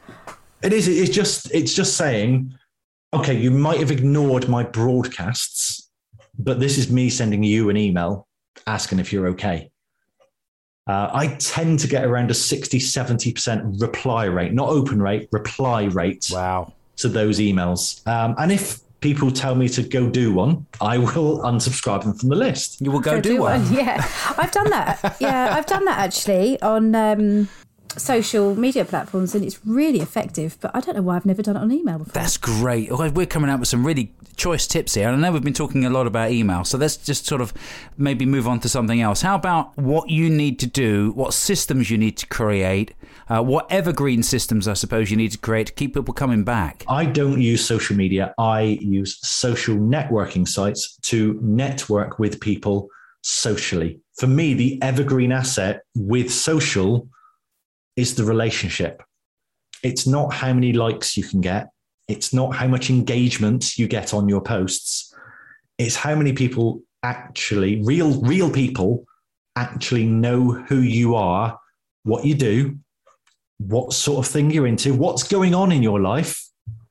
it 0.62 0.72
is. 0.72 0.88
It's 0.88 1.10
just 1.10 1.52
it's 1.52 1.74
just 1.74 1.98
saying, 1.98 2.54
okay, 3.12 3.34
you 3.36 3.50
might 3.50 3.80
have 3.80 3.90
ignored 3.90 4.48
my 4.50 4.64
broadcasts, 4.64 5.90
but 6.38 6.60
this 6.60 6.78
is 6.78 6.92
me 6.92 7.10
sending 7.10 7.42
you 7.42 7.72
an 7.72 7.76
email 7.78 8.28
asking 8.68 9.00
if 9.00 9.12
you're 9.12 9.30
okay. 9.30 9.72
Uh, 10.88 11.10
I 11.14 11.28
tend 11.40 11.80
to 11.80 11.88
get 11.88 12.06
around 12.06 12.32
a 12.32 12.34
60, 12.34 12.80
70% 12.80 13.82
reply 13.82 14.26
rate, 14.26 14.54
not 14.54 14.70
open 14.70 15.02
rate, 15.02 15.30
reply 15.32 15.84
rate 15.86 16.28
wow." 16.32 16.74
to 16.98 17.08
those 17.08 17.40
emails. 17.40 18.06
Um, 18.08 18.36
and 18.38 18.52
if 18.52 18.80
people 19.00 19.32
tell 19.32 19.56
me 19.56 19.68
to 19.70 19.84
go 19.84 20.10
do 20.10 20.34
one, 20.34 20.66
I 20.80 20.98
will 20.98 21.40
unsubscribe 21.44 22.04
them 22.04 22.14
from 22.14 22.30
the 22.30 22.36
list. 22.36 22.82
You 22.82 22.92
will 22.92 23.00
go, 23.00 23.16
Go 23.16 23.22
do 23.22 23.42
one. 23.42 23.72
Yeah, 23.74 24.06
I've 24.38 24.52
done 24.52 24.70
that. 24.70 25.18
Yeah, 25.20 25.56
I've 25.56 25.66
done 25.66 25.86
that 25.86 26.00
actually 26.00 26.62
on 26.62 26.96
um, 26.96 27.50
social 28.00 28.56
media 28.56 28.86
platforms, 28.86 29.36
and 29.36 29.44
it's 29.44 29.60
really 29.66 30.00
effective. 30.00 30.58
But 30.62 30.76
I 30.76 30.80
don't 30.80 30.96
know 30.96 31.02
why 31.02 31.16
I've 31.16 31.26
never 31.26 31.42
done 31.42 31.58
it 31.58 31.60
on 31.60 31.72
email 31.72 32.00
before. 32.00 32.14
That's 32.14 32.38
great. 32.38 32.92
We're 32.92 33.26
coming 33.26 33.50
out 33.50 33.60
with 33.60 33.70
some 33.70 33.86
really 33.86 34.14
choice 34.36 34.66
tips 34.66 34.94
here. 34.96 35.08
And 35.08 35.18
I 35.18 35.20
know 35.20 35.34
we've 35.34 35.44
been 35.44 35.54
talking 35.54 35.86
a 35.86 35.90
lot 35.90 36.08
about 36.08 36.32
email, 36.32 36.64
so 36.64 36.78
let's 36.78 36.98
just 36.98 37.26
sort 37.26 37.42
of 37.42 37.54
maybe 37.98 38.26
move 38.26 38.48
on 38.48 38.60
to 38.62 38.70
something 38.70 39.02
else. 39.02 39.22
How 39.22 39.36
about 39.36 39.78
what 39.78 40.10
you 40.10 40.30
need 40.30 40.60
to 40.60 40.68
do, 40.68 41.12
what 41.12 41.34
systems 41.34 41.92
you 41.92 41.98
need 41.98 42.18
to 42.18 42.26
create, 42.28 42.94
uh, 43.30 43.42
what 43.44 43.72
evergreen 43.72 44.24
systems 44.24 44.68
I 44.68 44.74
suppose 44.74 45.12
you 45.12 45.18
need 45.18 45.32
to 45.32 45.38
create 45.38 45.68
to 45.68 45.74
keep 45.74 45.94
people 45.94 46.14
coming 46.14 46.44
back? 46.44 46.84
I 46.88 47.06
don't 47.06 47.42
use 47.42 47.64
social 47.64 47.96
media. 47.96 48.34
I 48.38 48.80
use 48.82 49.20
social 49.22 49.76
networking 49.76 50.48
sites 50.48 50.98
to 51.04 51.40
network 51.42 52.20
with 52.20 52.40
people 52.40 52.88
socially. 53.22 54.00
For 54.18 54.28
me, 54.28 54.54
the 54.54 54.82
evergreen 54.82 55.32
asset 55.32 55.84
with 55.96 56.32
social 56.32 57.08
is 58.02 58.16
the 58.16 58.26
relationship. 58.26 59.04
It's 59.84 60.06
not 60.06 60.34
how 60.34 60.54
many 60.54 60.74
likes 60.74 61.16
you 61.16 61.24
can 61.24 61.42
get, 61.42 61.70
it's 62.08 62.34
not 62.34 62.56
how 62.56 62.68
much 62.68 62.90
engagement 62.90 63.78
you 63.78 63.88
get 63.88 64.14
on 64.14 64.28
your 64.28 64.42
posts. 64.42 65.14
It's 65.78 65.96
how 65.96 66.16
many 66.16 66.34
people 66.34 66.82
actually, 67.04 67.82
real, 67.84 68.20
real 68.22 68.52
people 68.52 69.06
actually 69.56 70.06
know 70.06 70.52
who 70.52 70.80
you 70.80 71.16
are, 71.16 71.60
what 72.04 72.26
you 72.26 72.36
do, 72.36 72.78
what 73.60 73.94
sort 73.94 74.26
of 74.26 74.32
thing 74.32 74.52
you're 74.52 74.68
into, 74.68 74.94
what's 74.94 75.24
going 75.24 75.56
on 75.56 75.72
in 75.72 75.82
your 75.82 76.02
life, 76.02 76.44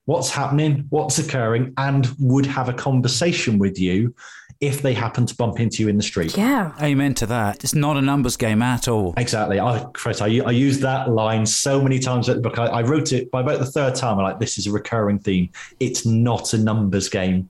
what's 0.07 0.31
happening, 0.31 0.87
what's 0.91 1.19
occurring, 1.19 1.73
and 1.77 2.09
would 2.19 2.47
have 2.47 2.69
a 2.69 2.73
conversation 2.73 3.59
with 3.59 3.79
you 3.79 4.15
if 4.61 4.83
they 4.83 4.93
happen 4.93 5.25
to 5.25 5.35
bump 5.35 5.59
into 5.59 5.83
you 5.83 5.89
in 5.89 5.97
the 5.97 6.03
street. 6.03 6.37
Yeah, 6.37 6.73
Amen 6.83 7.15
to 7.15 7.27
that. 7.27 7.65
It's 7.65 7.75
not 7.75 7.97
a 7.97 8.03
numbers 8.03 8.37
game 8.37 8.61
at 8.61 8.89
all. 8.89 9.15
Exactly. 9.17 9.59
I, 9.59 9.85
Chris, 9.95 10.21
I, 10.21 10.27
I 10.27 10.51
used 10.51 10.83
that 10.83 11.09
line 11.11 11.47
so 11.47 11.81
many 11.81 11.99
times 11.99 12.29
at 12.29 12.37
the 12.37 12.43
book. 12.43 12.59
I, 12.59 12.67
I 12.67 12.83
wrote 12.83 13.13
it 13.13 13.31
by 13.31 13.41
about 13.41 13.59
the 13.59 13.67
third 13.67 13.95
time. 13.95 14.19
I'm 14.19 14.25
like, 14.25 14.39
this 14.39 14.59
is 14.59 14.67
a 14.67 14.73
recurring 14.73 15.19
theme. 15.19 15.51
It's 15.81 16.05
not 16.05 16.53
a 16.53 16.59
numbers 16.59 17.09
game. 17.09 17.49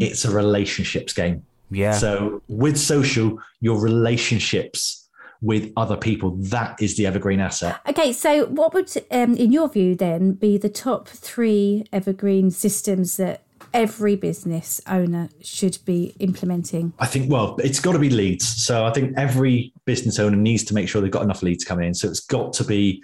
It's 0.00 0.24
a 0.24 0.30
relationships 0.30 1.12
game. 1.12 1.44
Yeah. 1.70 1.92
So 1.92 2.42
with 2.48 2.78
social, 2.78 3.38
your 3.60 3.80
relationships 3.80 5.08
with 5.40 5.72
other 5.76 5.96
people, 5.96 6.36
that 6.36 6.80
is 6.80 6.96
the 6.96 7.06
evergreen 7.06 7.40
asset. 7.40 7.80
Okay, 7.88 8.12
so 8.12 8.46
what 8.46 8.72
would, 8.74 8.88
um, 9.10 9.34
in 9.34 9.50
your 9.50 9.68
view, 9.68 9.96
then 9.96 10.32
be 10.34 10.56
the 10.56 10.68
top 10.68 11.08
three 11.08 11.84
evergreen 11.92 12.50
systems 12.52 13.16
that 13.16 13.41
every 13.74 14.16
business 14.16 14.80
owner 14.86 15.28
should 15.40 15.78
be 15.84 16.14
implementing? 16.18 16.92
I 16.98 17.06
think, 17.06 17.30
well, 17.30 17.56
it's 17.62 17.80
got 17.80 17.92
to 17.92 17.98
be 17.98 18.10
leads. 18.10 18.46
So 18.46 18.84
I 18.84 18.92
think 18.92 19.16
every 19.16 19.72
business 19.84 20.18
owner 20.18 20.36
needs 20.36 20.64
to 20.64 20.74
make 20.74 20.88
sure 20.88 21.00
they've 21.00 21.10
got 21.10 21.22
enough 21.22 21.42
leads 21.42 21.64
coming 21.64 21.88
in. 21.88 21.94
So 21.94 22.08
it's 22.08 22.20
got 22.20 22.52
to 22.54 22.64
be 22.64 23.02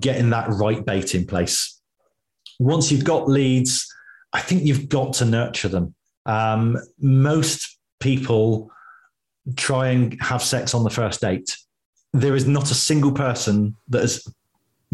getting 0.00 0.30
that 0.30 0.48
right 0.50 0.84
bait 0.84 1.14
in 1.14 1.26
place. 1.26 1.80
Once 2.58 2.90
you've 2.90 3.04
got 3.04 3.28
leads, 3.28 3.86
I 4.32 4.40
think 4.40 4.64
you've 4.64 4.88
got 4.88 5.14
to 5.14 5.24
nurture 5.24 5.68
them. 5.68 5.94
Um, 6.24 6.78
most 6.98 7.78
people 8.00 8.70
try 9.56 9.88
and 9.88 10.16
have 10.20 10.42
sex 10.42 10.74
on 10.74 10.84
the 10.84 10.90
first 10.90 11.20
date. 11.20 11.56
There 12.12 12.34
is 12.34 12.46
not 12.46 12.70
a 12.70 12.74
single 12.74 13.12
person 13.12 13.76
that 13.88 14.02
has 14.02 14.26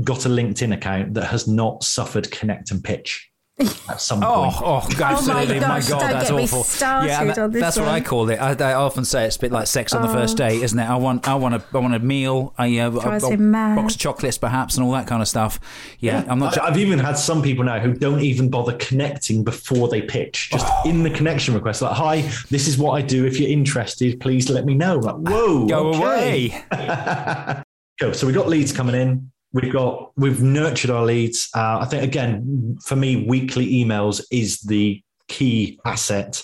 got 0.03 0.27
a 0.27 0.29
LinkedIn 0.29 0.75
account 0.75 1.15
that 1.15 1.27
has 1.27 1.47
not 1.47 1.85
suffered 1.85 2.31
connect 2.31 2.71
and 2.71 2.83
pitch 2.83 3.32
at 3.61 4.01
some 4.01 4.23
Oh, 4.23 4.45
point. 4.51 4.57
oh, 4.63 4.89
oh 4.89 5.05
absolutely! 5.05 5.61
my, 5.61 5.67
gosh, 5.79 5.89
God, 5.89 5.99
don't 6.01 6.11
that's 6.13 6.31
get 6.31 6.37
me 6.37 6.43
awful. 6.45 6.65
started 6.65 7.09
yeah, 7.09 7.25
that- 7.25 7.39
on 7.39 7.51
this 7.51 7.61
that's 7.61 7.77
what 7.77 7.89
I 7.89 8.01
call 8.01 8.31
it. 8.31 8.37
I, 8.37 8.53
I 8.71 8.75
often 8.75 9.05
say 9.05 9.27
it's 9.27 9.37
a 9.37 9.41
bit 9.41 9.53
like 9.53 9.67
sex 9.67 9.93
on 9.93 10.03
the 10.03 10.09
first 10.09 10.37
date, 10.39 10.63
isn't 10.63 10.79
it? 10.79 10.89
I 10.89 10.97
want, 10.97 11.29
I 11.29 11.35
want 11.35 11.55
a, 11.57 11.63
I 11.75 11.79
want 11.79 11.95
a 11.95 11.99
meal, 11.99 12.55
a, 12.59 12.79
uh, 12.81 12.89
a, 12.89 13.01
Drives 13.01 13.25
a 13.25 13.37
box 13.37 13.95
of 13.95 14.01
chocolates, 14.01 14.39
perhaps, 14.39 14.77
and 14.77 14.85
all 14.87 14.93
that 14.93 15.07
kind 15.07 15.21
of 15.21 15.29
stuff. 15.29 15.61
Yeah, 15.99 16.25
I'm 16.29 16.39
not. 16.39 16.59
I- 16.59 16.69
I've 16.69 16.79
even 16.79 16.99
had 16.99 17.19
some 17.19 17.43
people 17.43 17.65
now 17.65 17.79
who 17.79 17.93
don't 17.93 18.21
even 18.21 18.49
bother 18.49 18.73
connecting 18.79 19.45
before 19.45 19.89
they 19.89 20.03
pitch. 20.03 20.49
Just 20.51 20.67
Oh. 20.69 20.89
in 20.89 21.03
the 21.03 21.11
connection 21.11 21.55
request, 21.55 21.83
like, 21.83 21.93
"Hi, 21.97 22.21
this 22.51 22.67
is 22.69 22.79
what 22.79 22.93
I 22.93 23.03
do. 23.03 23.27
If 23.27 23.39
you're 23.39 23.51
interested, 23.51 24.19
please 24.21 24.49
let 24.49 24.65
me 24.65 24.75
know." 24.75 24.97
Like, 24.99 25.17
whoa, 25.17 25.67
Go 25.67 25.89
okay. 25.89 26.65
away. 26.73 27.63
Cool. 28.01 28.15
So 28.15 28.27
we've 28.27 28.35
got 28.35 28.49
leads 28.49 28.73
coming 28.73 28.95
in. 28.97 29.31
We've 29.53 29.73
got 29.73 30.13
we've 30.17 30.43
nurtured 30.43 30.91
our 30.91 31.05
leads. 31.05 31.49
Uh, 31.55 31.79
I 31.81 31.85
think 31.85 32.03
again, 32.03 32.79
for 32.85 32.97
me, 32.97 33.27
weekly 33.27 33.71
emails 33.73 34.23
is 34.31 34.61
the 34.61 35.03
key 35.29 35.79
asset 35.85 36.43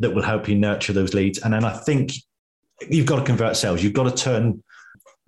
that 0.00 0.14
will 0.14 0.22
help 0.22 0.48
you 0.48 0.56
nurture 0.56 0.92
those 0.92 1.14
leads. 1.14 1.38
And 1.38 1.52
then 1.52 1.64
I 1.64 1.76
think 1.76 2.12
you've 2.88 3.06
got 3.06 3.16
to 3.16 3.24
convert 3.24 3.56
sales. 3.56 3.82
You've 3.82 3.92
got 3.92 4.04
to 4.04 4.24
turn 4.24 4.62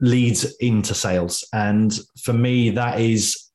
leads 0.00 0.44
into 0.56 0.94
sales. 0.94 1.46
And 1.52 1.96
for 2.22 2.32
me, 2.32 2.70
that 2.70 3.00
is 3.00 3.50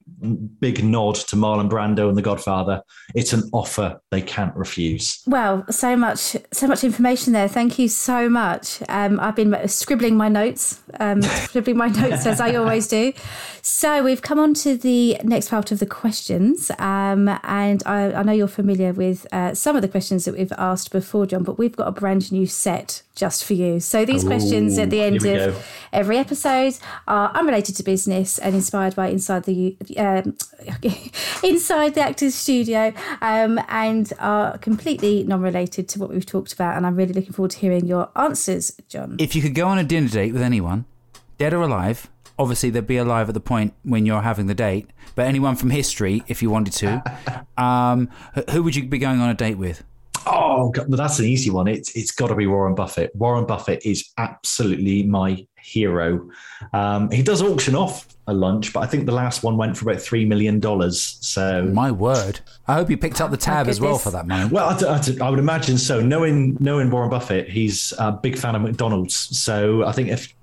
big 0.60 0.84
nod 0.84 1.16
to 1.16 1.36
Marlon 1.36 1.70
Brando 1.70 2.10
and 2.10 2.18
The 2.18 2.22
Godfather. 2.22 2.82
It's 3.14 3.34
an 3.34 3.50
offer 3.54 4.00
they 4.12 4.22
can't 4.22 4.56
refuse. 4.56 5.22
Well, 5.28 5.66
so 5.70 5.96
much, 5.96 6.36
so 6.52 6.68
much 6.68 6.84
information 6.84 7.34
there. 7.34 7.48
Thank 7.48 7.78
you 7.78 7.88
so 7.88 8.30
much. 8.30 8.82
Um, 8.90 9.20
I've 9.20 9.36
been 9.36 9.68
scribbling 9.68 10.18
my 10.18 10.30
notes, 10.30 10.80
um, 11.00 11.22
scribbling 11.22 11.78
my 11.78 11.88
notes 11.88 12.26
as 12.26 12.42
I 12.42 12.56
always 12.56 12.88
do. 12.88 13.14
So 13.62 14.04
we've 14.04 14.22
come 14.22 14.40
on 14.40 14.54
to 14.56 14.78
the 14.78 15.18
next 15.24 15.50
part 15.50 15.72
of 15.72 15.80
the 15.80 15.86
questions, 15.86 16.72
um, 16.80 17.28
and 17.44 17.84
I, 17.86 18.14
I 18.14 18.24
know 18.24 18.32
you're 18.32 18.48
familiar 18.48 18.94
with 18.94 19.28
uh, 19.32 19.54
some 19.54 19.76
of 19.76 19.82
the 19.82 19.88
questions 19.88 20.26
that 20.26 20.38
we've 20.38 20.54
asked 20.58 20.92
before, 20.92 21.26
John. 21.26 21.44
But 21.44 21.58
we've 21.58 21.76
got 21.76 21.88
a 21.88 21.92
brand 21.92 22.32
new 22.32 22.46
set 22.48 23.02
just 23.18 23.44
for 23.44 23.54
you. 23.54 23.80
So 23.80 24.06
these 24.06 24.24
Ooh, 24.24 24.28
questions 24.28 24.78
at 24.78 24.92
the 24.92 25.02
end 25.02 25.18
of 25.18 25.24
go. 25.24 25.56
every 25.92 26.18
episode 26.18 26.78
are 27.08 27.32
unrelated 27.32 27.76
to 27.78 27.84
business 27.84 28.38
and 28.38 28.56
inspired 28.56 28.96
by 28.96 29.08
inside 29.08 29.44
the 29.44 29.76
um, 29.98 30.38
inside 31.44 31.96
the 31.96 32.02
actors 32.02 32.36
studio 32.36 32.94
um, 33.22 33.60
and 33.68 34.14
are 34.20 34.58
completely 34.60 35.24
non-related 35.24 35.90
to 35.90 36.00
what 36.00 36.12
we've 36.12 36.26
talked 36.26 36.54
about. 36.54 36.78
And 36.78 36.86
I'm 36.86 36.96
really 36.96 37.14
looking 37.14 37.34
forward 37.34 37.52
to 37.52 37.58
hearing 37.58 37.88
your 37.88 38.10
answers, 38.16 38.72
John. 38.88 39.16
If 39.20 39.36
you 39.36 39.42
could 39.42 39.56
go 39.56 39.68
on 39.68 39.80
a 39.80 39.84
dinner 39.84 40.08
date 40.08 40.32
with 40.32 40.44
anyone, 40.44 40.86
dead 41.40 41.54
or 41.54 41.64
alive, 41.64 42.10
obviously 42.38 42.70
they'd 42.70 42.86
be 42.86 42.98
alive 42.98 43.30
at 43.30 43.34
the 43.34 43.40
point 43.40 43.74
when 43.84 44.06
you're 44.06 44.22
having 44.22 44.46
the 44.46 44.54
date, 44.54 44.92
but 45.16 45.26
anyone 45.26 45.56
from 45.56 45.72
history, 45.72 46.24
if 46.28 46.44
you 46.44 46.52
wanted 46.52 46.74
to, 46.74 47.46
um, 47.62 48.10
who 48.52 48.62
would 48.62 48.76
you 48.76 48.86
be 48.86 49.00
going 49.00 49.20
on 49.20 49.30
a 49.30 49.34
date 49.34 49.58
with? 49.58 49.84
Oh, 50.30 50.70
God, 50.72 50.88
well, 50.90 50.98
that's 50.98 51.20
an 51.20 51.26
easy 51.26 51.50
one. 51.50 51.68
It's 51.68 51.96
it's 51.96 52.12
got 52.12 52.28
to 52.28 52.36
be 52.36 52.48
Warren 52.48 52.76
Buffett. 52.76 53.16
Warren 53.16 53.46
Buffett 53.46 53.86
is 53.86 54.10
absolutely 54.18 55.04
my 55.04 55.46
hero. 55.62 56.30
Um, 56.74 57.10
he 57.12 57.22
does 57.24 57.42
auction 57.42 57.76
off 57.76 58.08
a 58.28 58.34
lunch, 58.34 58.74
but 58.74 58.82
I 58.82 58.88
think 58.88 59.06
the 59.06 59.12
last 59.14 59.44
one 59.44 59.58
went 59.58 59.78
for 59.78 59.90
about 59.90 60.02
three 60.02 60.26
million 60.26 60.60
dollars. 60.60 61.18
So, 61.22 61.64
My 61.64 61.92
word. 61.92 62.40
I 62.68 62.74
hope 62.76 62.90
you 62.90 62.98
picked 62.98 63.22
up 63.22 63.32
the 63.32 63.38
tab 63.38 63.68
as 63.68 63.80
well 63.80 63.98
for 63.98 64.12
that 64.12 64.28
money. 64.28 64.50
well, 64.50 64.70
I, 64.70 64.96
I- 64.98 65.26
I 65.28 65.30
would 65.30 65.40
imagine 65.40 65.78
so. 65.78 66.02
Knowing 66.02 66.58
knowing 66.60 66.90
Warren 66.92 67.10
Buffett, 67.10 67.50
he's 67.50 67.94
a 68.00 68.12
big 68.12 68.38
fan 68.38 68.56
of 68.56 68.62
McDonald's. 68.62 69.16
So 69.16 69.86
I 69.86 69.92
think 69.94 70.10
if 70.10 70.34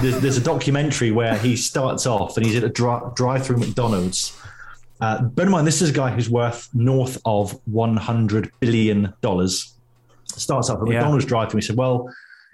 there's, 0.00 0.20
there's 0.20 0.36
a 0.36 0.42
documentary 0.44 1.10
where 1.10 1.36
he 1.36 1.56
starts 1.56 2.06
off 2.06 2.36
and 2.36 2.46
he's 2.46 2.54
at 2.56 2.62
a 2.62 2.68
dri- 2.68 3.00
drive-through 3.14 3.56
McDonald's. 3.56 4.38
Uh, 5.02 5.20
bear 5.20 5.46
in 5.46 5.50
mind, 5.52 5.66
this 5.66 5.82
is 5.82 5.90
a 5.90 5.92
guy 5.92 6.10
who's 6.10 6.30
worth 6.30 6.68
north 6.74 7.20
of 7.24 7.58
100 7.66 8.52
billion 8.60 9.12
dollars. 9.20 9.74
Starts 10.26 10.70
up 10.70 10.80
at 10.80 10.86
Yeah. 10.86 10.94
McDonald's 11.00 11.24
drive-through. 11.24 11.58
He 11.58 11.66
said, 11.66 11.76
"Well, 11.76 12.08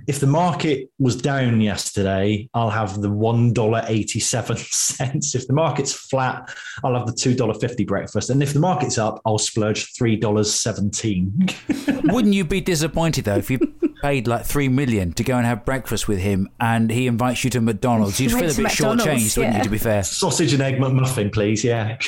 if 0.06 0.20
the 0.20 0.26
market 0.26 0.90
was 0.98 1.16
down 1.16 1.60
yesterday, 1.60 2.48
I'll 2.54 2.70
have 2.70 3.00
the 3.00 3.10
one 3.10 3.52
dollar 3.52 3.84
eighty-seven 3.88 4.56
cents. 4.70 5.34
If 5.34 5.46
the 5.46 5.52
market's 5.54 5.92
flat, 5.92 6.54
I'll 6.84 6.94
have 6.94 7.06
the 7.06 7.12
two 7.12 7.34
dollar 7.34 7.54
fifty 7.54 7.84
breakfast, 7.84 8.30
and 8.30 8.42
if 8.42 8.52
the 8.52 8.60
market's 8.60 8.98
up, 8.98 9.20
I'll 9.26 9.38
splurge 9.38 9.92
three 9.94 10.16
dollars 10.16 10.52
seventeen. 10.52 11.48
Wouldn't 12.04 12.34
you 12.34 12.44
be 12.44 12.60
disappointed 12.60 13.24
though 13.24 13.36
if 13.36 13.50
you 13.50 13.58
paid 14.02 14.28
like 14.28 14.44
three 14.44 14.68
million 14.68 15.12
to 15.12 15.24
go 15.24 15.36
and 15.36 15.44
have 15.44 15.64
breakfast 15.64 16.06
with 16.06 16.20
him 16.20 16.48
and 16.60 16.90
he 16.90 17.06
invites 17.06 17.42
you 17.44 17.50
to 17.50 17.60
McDonald's? 17.60 18.20
You'd 18.20 18.30
feel 18.30 18.38
a 18.38 18.54
bit 18.54 18.58
McDonald's, 18.58 19.04
shortchanged, 19.04 19.38
wouldn't 19.38 19.56
you? 19.56 19.62
To 19.64 19.70
be 19.70 19.78
fair. 19.78 20.04
Sausage 20.04 20.52
and 20.52 20.62
egg 20.62 20.78
McMuffin, 20.78 21.32
please. 21.32 21.64
Yeah. 21.64 21.98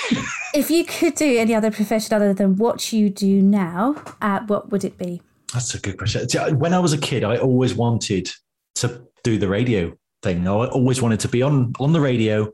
If 0.55 0.71
you 0.71 0.85
could 0.85 1.17
do 1.17 1.39
any 1.39 1.55
other 1.55 1.71
profession 1.71 2.15
other 2.15 2.33
than 2.33 2.57
what 2.57 2.93
you 2.93 3.11
do 3.11 3.43
now, 3.43 3.97
uh, 4.23 4.41
what 4.47 4.71
would 4.71 4.85
it 4.85 4.97
be? 4.97 5.23
That's 5.53 5.75
a 5.75 5.81
good 5.81 5.99
question. 5.99 6.29
See, 6.29 6.39
When 6.39 6.75
I 6.75 6.79
was 6.79 6.93
a 6.93 6.99
kid, 6.99 7.25
I 7.25 7.37
always 7.37 7.75
wanted 7.75 8.31
to 8.77 9.07
do 9.25 9.39
the 9.39 9.49
radio 9.49 9.93
thing. 10.23 10.47
I 10.47 10.51
always 10.51 11.03
wanted 11.03 11.21
to 11.21 11.29
be 11.29 11.43
on 11.43 11.73
on 11.81 11.93
the 11.93 12.01
radio, 12.01 12.51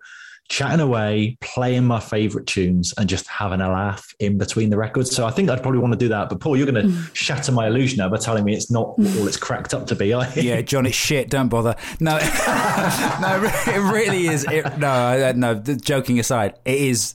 chatting 0.49 0.81
away, 0.81 1.37
playing 1.41 1.85
my 1.85 2.01
favorite 2.01 2.47
tunes, 2.47 2.95
and 2.97 3.09
just 3.09 3.27
having 3.27 3.61
a 3.61 3.69
laugh 3.69 4.07
in 4.19 4.39
between 4.39 4.71
the 4.71 4.77
records. 4.77 5.15
So 5.15 5.27
I 5.27 5.31
think 5.31 5.51
I'd 5.51 5.63
probably 5.63 5.81
want 5.81 5.93
to 5.93 5.99
do 5.99 6.09
that. 6.09 6.29
But 6.29 6.41
Paul, 6.41 6.57
you're 6.57 6.71
going 6.71 6.87
to 6.87 6.89
mm. 6.89 7.15
shatter 7.15 7.53
my 7.53 7.67
illusion 7.67 7.99
now 7.99 8.09
by 8.09 8.17
telling 8.17 8.45
me 8.45 8.55
it's 8.55 8.71
not 8.71 8.97
mm. 8.97 9.19
all 9.19 9.27
it's 9.27 9.37
cracked 9.37 9.75
up 9.75 9.87
to 9.89 9.95
be. 9.95 10.13
Are 10.13 10.27
you? 10.35 10.43
Yeah, 10.43 10.63
John, 10.63 10.87
it's 10.87 10.97
shit. 10.97 11.31
Don't 11.31 11.49
bother. 11.49 11.77
No, 12.01 12.13
no, 12.19 13.51
it 13.67 13.93
really 13.93 14.29
is. 14.29 14.45
It, 14.45 14.79
no, 14.79 15.33
no. 15.33 15.55
Joking 15.55 16.19
aside, 16.19 16.55
it 16.65 16.79
is. 16.79 17.15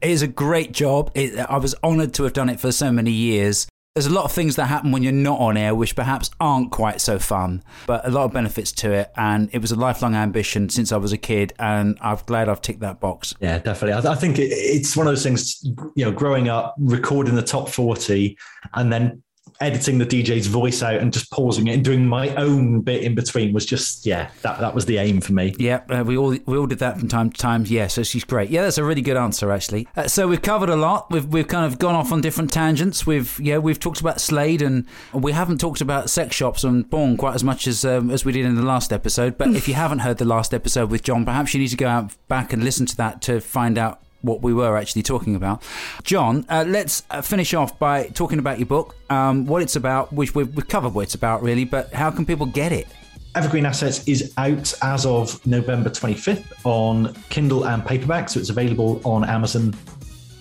It 0.00 0.10
is 0.10 0.22
a 0.22 0.28
great 0.28 0.70
job. 0.70 1.10
It, 1.16 1.36
I 1.38 1.58
was 1.58 1.74
honoured 1.82 2.14
to 2.14 2.22
have 2.22 2.32
done 2.32 2.48
it 2.48 2.60
for 2.60 2.70
so 2.70 2.92
many 2.92 3.10
years. 3.10 3.66
There's 3.98 4.06
a 4.06 4.14
lot 4.14 4.26
of 4.26 4.30
things 4.30 4.54
that 4.54 4.66
happen 4.66 4.92
when 4.92 5.02
you're 5.02 5.10
not 5.10 5.40
on 5.40 5.56
air, 5.56 5.74
which 5.74 5.96
perhaps 5.96 6.30
aren't 6.38 6.70
quite 6.70 7.00
so 7.00 7.18
fun, 7.18 7.64
but 7.84 8.06
a 8.06 8.10
lot 8.12 8.26
of 8.26 8.32
benefits 8.32 8.70
to 8.70 8.92
it. 8.92 9.10
And 9.16 9.50
it 9.52 9.60
was 9.60 9.72
a 9.72 9.74
lifelong 9.74 10.14
ambition 10.14 10.68
since 10.68 10.92
I 10.92 10.98
was 10.98 11.12
a 11.12 11.16
kid, 11.16 11.52
and 11.58 11.98
I'm 12.00 12.16
glad 12.24 12.48
I've 12.48 12.60
ticked 12.60 12.78
that 12.78 13.00
box. 13.00 13.34
Yeah, 13.40 13.58
definitely. 13.58 14.08
I, 14.08 14.12
I 14.12 14.14
think 14.14 14.38
it, 14.38 14.52
it's 14.52 14.96
one 14.96 15.08
of 15.08 15.10
those 15.10 15.24
things, 15.24 15.64
you 15.96 16.04
know, 16.04 16.12
growing 16.12 16.48
up, 16.48 16.76
recording 16.78 17.34
the 17.34 17.42
top 17.42 17.68
40 17.70 18.38
and 18.74 18.92
then 18.92 19.20
editing 19.60 19.98
the 19.98 20.06
DJ's 20.06 20.46
voice 20.46 20.82
out 20.82 20.96
and 20.96 21.12
just 21.12 21.30
pausing 21.30 21.66
it 21.66 21.74
and 21.74 21.84
doing 21.84 22.06
my 22.06 22.34
own 22.36 22.80
bit 22.80 23.02
in 23.02 23.14
between 23.14 23.52
was 23.52 23.66
just, 23.66 24.06
yeah, 24.06 24.30
that, 24.42 24.60
that 24.60 24.74
was 24.74 24.86
the 24.86 24.98
aim 24.98 25.20
for 25.20 25.32
me. 25.32 25.54
Yeah, 25.58 25.82
uh, 25.88 26.04
we 26.04 26.16
all 26.16 26.36
we 26.46 26.56
all 26.56 26.66
did 26.66 26.78
that 26.78 26.98
from 26.98 27.08
time 27.08 27.30
to 27.30 27.38
time. 27.38 27.64
Yeah, 27.66 27.88
so 27.88 28.02
she's 28.02 28.24
great. 28.24 28.50
Yeah, 28.50 28.62
that's 28.62 28.78
a 28.78 28.84
really 28.84 29.02
good 29.02 29.16
answer 29.16 29.50
actually. 29.50 29.88
Uh, 29.96 30.06
so 30.06 30.28
we've 30.28 30.42
covered 30.42 30.68
a 30.68 30.76
lot. 30.76 31.10
We've 31.10 31.26
we've 31.26 31.48
kind 31.48 31.66
of 31.66 31.78
gone 31.78 31.94
off 31.94 32.12
on 32.12 32.20
different 32.20 32.52
tangents. 32.52 33.06
We've 33.06 33.38
yeah 33.40 33.58
we've 33.58 33.80
talked 33.80 34.00
about 34.00 34.20
Slade 34.20 34.62
and 34.62 34.86
we 35.12 35.32
haven't 35.32 35.58
talked 35.58 35.80
about 35.80 36.10
sex 36.10 36.36
shops 36.36 36.64
and 36.64 36.88
porn 36.90 37.16
quite 37.16 37.34
as 37.34 37.44
much 37.44 37.66
as 37.66 37.84
um, 37.84 38.10
as 38.10 38.24
we 38.24 38.32
did 38.32 38.46
in 38.46 38.54
the 38.54 38.62
last 38.62 38.92
episode. 38.92 39.36
But 39.38 39.48
if 39.48 39.66
you 39.68 39.74
haven't 39.84 40.00
heard 40.00 40.18
the 40.18 40.24
last 40.24 40.54
episode 40.54 40.90
with 40.90 41.02
John, 41.02 41.24
perhaps 41.24 41.54
you 41.54 41.60
need 41.60 41.68
to 41.68 41.76
go 41.76 41.88
out 41.88 42.12
back 42.28 42.52
and 42.52 42.62
listen 42.62 42.86
to 42.86 42.96
that 42.96 43.22
to 43.22 43.40
find 43.40 43.78
out 43.78 44.02
what 44.22 44.42
we 44.42 44.52
were 44.52 44.76
actually 44.76 45.02
talking 45.02 45.34
about. 45.34 45.62
John, 46.02 46.44
uh, 46.48 46.64
let's 46.66 47.02
uh, 47.10 47.22
finish 47.22 47.54
off 47.54 47.78
by 47.78 48.08
talking 48.08 48.38
about 48.38 48.58
your 48.58 48.66
book, 48.66 48.96
um, 49.10 49.46
what 49.46 49.62
it's 49.62 49.76
about, 49.76 50.12
which 50.12 50.34
we've, 50.34 50.52
we've 50.54 50.68
covered 50.68 50.94
what 50.94 51.02
it's 51.02 51.14
about 51.14 51.42
really, 51.42 51.64
but 51.64 51.92
how 51.92 52.10
can 52.10 52.26
people 52.26 52.46
get 52.46 52.72
it? 52.72 52.86
Evergreen 53.34 53.66
Assets 53.66 54.06
is 54.08 54.32
out 54.36 54.72
as 54.82 55.06
of 55.06 55.44
November 55.46 55.90
25th 55.90 56.44
on 56.64 57.14
Kindle 57.28 57.66
and 57.66 57.84
paperback. 57.84 58.28
So 58.28 58.40
it's 58.40 58.50
available 58.50 59.00
on 59.04 59.24
Amazon, 59.24 59.74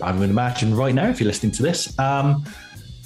I 0.02 0.12
would 0.12 0.30
imagine, 0.30 0.76
right 0.76 0.96
now 0.96 1.10
if 1.10 1.20
you're 1.20 1.28
listening 1.28 1.52
to 1.54 1.64
this. 1.64 1.98
Um, 2.00 2.44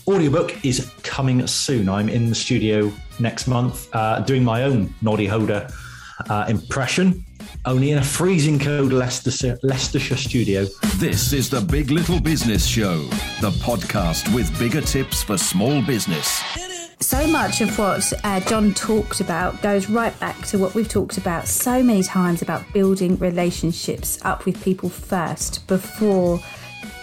audiobook 0.07 0.63
is 0.63 0.89
coming 1.03 1.45
soon. 1.47 1.89
I'm 1.89 2.09
in 2.09 2.29
the 2.29 2.35
studio 2.35 2.91
next 3.19 3.47
month 3.47 3.93
uh, 3.93 4.19
doing 4.21 4.43
my 4.43 4.63
own 4.63 4.93
Noddy 5.01 5.27
Holder 5.27 5.67
uh, 6.29 6.45
impression, 6.47 7.25
only 7.65 7.91
in 7.91 7.99
a 7.99 8.03
freezing 8.03 8.59
cold 8.59 8.91
Leicestershire, 8.91 9.57
Leicestershire 9.63 10.17
studio. 10.17 10.65
This 10.95 11.33
is 11.33 11.49
the 11.49 11.61
Big 11.61 11.91
Little 11.91 12.19
Business 12.19 12.65
Show, 12.65 13.03
the 13.39 13.51
podcast 13.61 14.33
with 14.33 14.57
bigger 14.57 14.81
tips 14.81 15.21
for 15.23 15.37
small 15.37 15.81
business. 15.83 16.41
So 16.99 17.25
much 17.27 17.61
of 17.61 17.77
what 17.77 18.13
uh, 18.23 18.39
John 18.41 18.73
talked 18.73 19.21
about 19.21 19.61
goes 19.61 19.89
right 19.89 20.17
back 20.19 20.45
to 20.47 20.57
what 20.57 20.75
we've 20.75 20.89
talked 20.89 21.17
about 21.17 21.47
so 21.47 21.83
many 21.83 22.03
times 22.03 22.41
about 22.41 22.63
building 22.73 23.17
relationships 23.17 24.19
up 24.23 24.45
with 24.45 24.63
people 24.63 24.89
first 24.89 25.67
before 25.67 26.39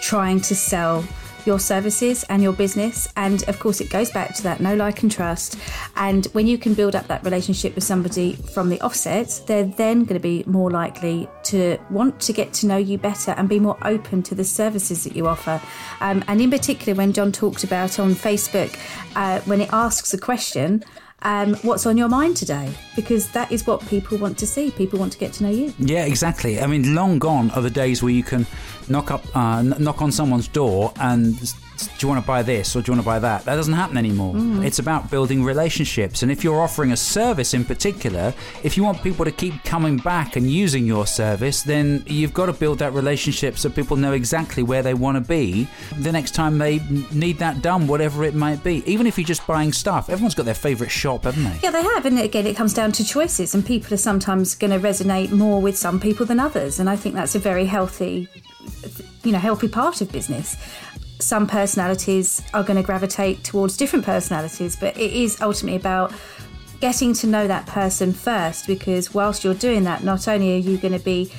trying 0.01 0.39
to 0.41 0.55
sell 0.55 1.05
your 1.45 1.59
services 1.59 2.23
and 2.29 2.41
your 2.41 2.53
business. 2.53 3.07
And 3.15 3.47
of 3.47 3.59
course, 3.59 3.81
it 3.81 3.89
goes 3.89 4.11
back 4.11 4.35
to 4.35 4.43
that 4.43 4.59
know 4.59 4.75
like 4.75 5.01
and 5.03 5.11
trust. 5.11 5.57
And 5.95 6.25
when 6.27 6.47
you 6.47 6.57
can 6.57 6.73
build 6.73 6.95
up 6.95 7.07
that 7.07 7.23
relationship 7.23 7.75
with 7.75 7.83
somebody 7.83 8.33
from 8.33 8.69
the 8.69 8.79
offset, 8.81 9.41
they're 9.47 9.65
then 9.65 10.03
going 10.03 10.15
to 10.15 10.19
be 10.19 10.43
more 10.45 10.71
likely 10.71 11.27
to 11.43 11.77
want 11.89 12.19
to 12.21 12.33
get 12.33 12.53
to 12.53 12.67
know 12.67 12.77
you 12.77 12.97
better 12.97 13.31
and 13.31 13.47
be 13.47 13.59
more 13.59 13.77
open 13.83 14.23
to 14.23 14.35
the 14.35 14.43
services 14.43 15.03
that 15.03 15.15
you 15.15 15.27
offer. 15.27 15.61
Um, 16.01 16.23
and 16.27 16.41
in 16.41 16.51
particular, 16.51 16.95
when 16.95 17.13
John 17.13 17.31
talked 17.31 17.63
about 17.63 17.99
on 17.99 18.13
Facebook, 18.13 18.77
uh, 19.15 19.41
when 19.41 19.61
it 19.61 19.69
asks 19.71 20.13
a 20.13 20.17
question, 20.17 20.83
um, 21.21 21.55
what's 21.55 21.85
on 21.85 21.97
your 21.97 22.07
mind 22.07 22.37
today? 22.37 22.73
Because 22.95 23.29
that 23.31 23.51
is 23.51 23.67
what 23.67 23.85
people 23.87 24.17
want 24.17 24.37
to 24.39 24.47
see. 24.47 24.71
People 24.71 24.99
want 24.99 25.11
to 25.13 25.19
get 25.19 25.33
to 25.33 25.43
know 25.43 25.49
you. 25.49 25.73
Yeah, 25.77 26.05
exactly. 26.05 26.61
I 26.61 26.67
mean, 26.67 26.95
long 26.95 27.19
gone 27.19 27.51
are 27.51 27.61
the 27.61 27.69
days 27.69 28.01
where 28.01 28.11
you 28.11 28.23
can 28.23 28.45
knock 28.89 29.11
up, 29.11 29.23
uh, 29.35 29.61
knock 29.61 30.01
on 30.01 30.11
someone's 30.11 30.47
door 30.47 30.93
and 30.99 31.39
do 31.79 31.87
you 31.99 32.07
want 32.09 32.21
to 32.21 32.27
buy 32.27 32.43
this 32.43 32.75
or 32.75 32.81
do 32.81 32.91
you 32.91 32.95
want 32.95 33.03
to 33.03 33.05
buy 33.05 33.19
that? 33.19 33.45
That 33.45 33.55
doesn't 33.55 33.73
happen 33.73 33.97
anymore. 33.97 34.35
It's 34.65 34.79
about 34.79 35.09
building 35.09 35.43
relationships, 35.43 36.23
and 36.23 36.31
if 36.31 36.43
you're 36.43 36.61
offering 36.61 36.91
a 36.91 36.97
service 36.97 37.53
in 37.53 37.63
particular, 37.63 38.33
if 38.63 38.75
you 38.75 38.83
want 38.83 39.01
people 39.01 39.23
to 39.23 39.31
keep 39.31 39.63
coming 39.63 39.95
back 39.97 40.35
and 40.35 40.51
using 40.51 40.85
your 40.85 41.07
service, 41.07 41.63
then 41.63 42.03
you've 42.05 42.33
got 42.33 42.47
to 42.47 42.53
build 42.53 42.79
that 42.79 42.93
relationship 42.93 43.57
so 43.57 43.69
people 43.69 43.95
know 43.95 44.11
exactly 44.11 44.61
where 44.61 44.83
they 44.83 44.93
want 44.93 45.15
to 45.15 45.21
be 45.21 45.67
the 45.99 46.11
next 46.11 46.35
time 46.35 46.57
they 46.57 46.79
need 47.13 47.37
that 47.37 47.61
done, 47.61 47.87
whatever 47.87 48.25
it 48.25 48.35
might 48.35 48.61
be. 48.61 48.83
Even 48.85 49.07
if 49.07 49.17
you're 49.17 49.25
just 49.25 49.47
buying 49.47 49.71
stuff, 49.71 50.09
everyone's 50.09 50.35
got 50.35 50.45
their 50.45 50.53
favourite 50.53 50.91
shop, 50.91 51.23
haven't 51.23 51.45
they? 51.45 51.59
Yeah, 51.63 51.71
they 51.71 51.83
have. 51.83 52.05
And 52.05 52.19
again, 52.19 52.45
it 52.45 52.57
comes 52.57 52.73
down 52.73 52.91
to 52.93 53.05
choices, 53.05 53.55
and 53.55 53.65
people 53.65 53.93
are 53.93 53.97
sometimes 53.97 54.53
going 54.55 54.71
to 54.71 54.85
resonate 54.85 55.31
more 55.31 55.61
with 55.61 55.77
some 55.77 55.99
people 55.99 56.25
than 56.25 56.41
others. 56.41 56.79
And 56.79 56.89
I 56.89 56.97
think 56.97 57.15
that's 57.15 57.35
a 57.35 57.39
very 57.39 57.65
healthy, 57.65 58.27
you 59.23 59.31
know, 59.31 59.39
healthy 59.39 59.67
part 59.67 60.01
of 60.01 60.11
business. 60.11 60.57
Some 61.19 61.47
personalities 61.47 62.41
are 62.53 62.63
going 62.63 62.77
to 62.77 62.83
gravitate 62.83 63.43
towards 63.43 63.75
different 63.75 64.05
personalities, 64.05 64.75
but 64.75 64.97
it 64.97 65.11
is 65.11 65.41
ultimately 65.41 65.77
about 65.77 66.13
getting 66.79 67.13
to 67.13 67.27
know 67.27 67.47
that 67.47 67.65
person 67.67 68.13
first 68.13 68.65
because 68.67 69.13
whilst 69.13 69.43
you're 69.43 69.53
doing 69.53 69.83
that, 69.83 70.03
not 70.03 70.27
only 70.27 70.55
are 70.55 70.59
you 70.59 70.77
going 70.77 70.97
to 70.97 71.03
be 71.03 71.31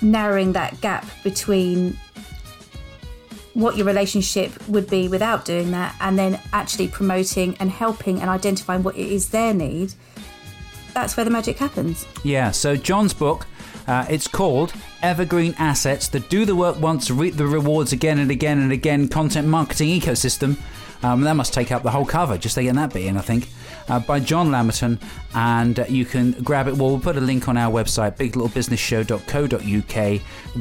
narrowing 0.00 0.52
that 0.52 0.80
gap 0.80 1.06
between 1.24 1.98
what 3.54 3.76
your 3.76 3.86
relationship 3.86 4.52
would 4.68 4.88
be 4.88 5.08
without 5.08 5.44
doing 5.46 5.70
that 5.70 5.96
and 6.00 6.18
then 6.18 6.38
actually 6.52 6.86
promoting 6.86 7.56
and 7.56 7.70
helping 7.70 8.20
and 8.20 8.28
identifying 8.28 8.82
what 8.82 8.94
it 8.94 9.10
is 9.10 9.30
their 9.30 9.54
need 9.54 9.94
that's 10.92 11.16
where 11.16 11.24
the 11.24 11.30
magic 11.30 11.58
happens 11.58 12.06
Yeah, 12.22 12.50
so 12.50 12.76
John's 12.76 13.12
book, 13.14 13.46
uh, 13.86 14.06
it's 14.08 14.28
called 14.28 14.72
Evergreen 15.02 15.54
Assets 15.58 16.08
The 16.08 16.20
Do 16.20 16.44
the 16.44 16.56
Work 16.56 16.80
Once, 16.80 17.10
Reap 17.10 17.36
the 17.36 17.46
Rewards 17.46 17.92
Again 17.92 18.18
and 18.18 18.30
Again 18.30 18.58
and 18.60 18.72
Again 18.72 19.08
Content 19.08 19.48
Marketing 19.48 19.88
Ecosystem. 19.88 20.56
Um, 21.02 21.20
that 21.22 21.34
must 21.34 21.52
take 21.52 21.70
up 21.70 21.82
the 21.82 21.90
whole 21.90 22.06
cover, 22.06 22.38
just 22.38 22.56
getting 22.56 22.74
that 22.74 22.92
bit 22.92 23.04
in, 23.06 23.16
I 23.16 23.20
think. 23.20 23.48
Uh, 23.88 24.00
by 24.00 24.20
John 24.20 24.50
Lamberton, 24.50 24.98
and 25.34 25.84
you 25.88 26.04
can 26.04 26.32
grab 26.42 26.68
it. 26.68 26.76
Well, 26.76 26.90
we'll 26.90 27.00
put 27.00 27.16
a 27.16 27.20
link 27.20 27.48
on 27.48 27.56
our 27.56 27.72
website, 27.72 28.16
biglittlebusinessshow.co.uk. 28.16 30.20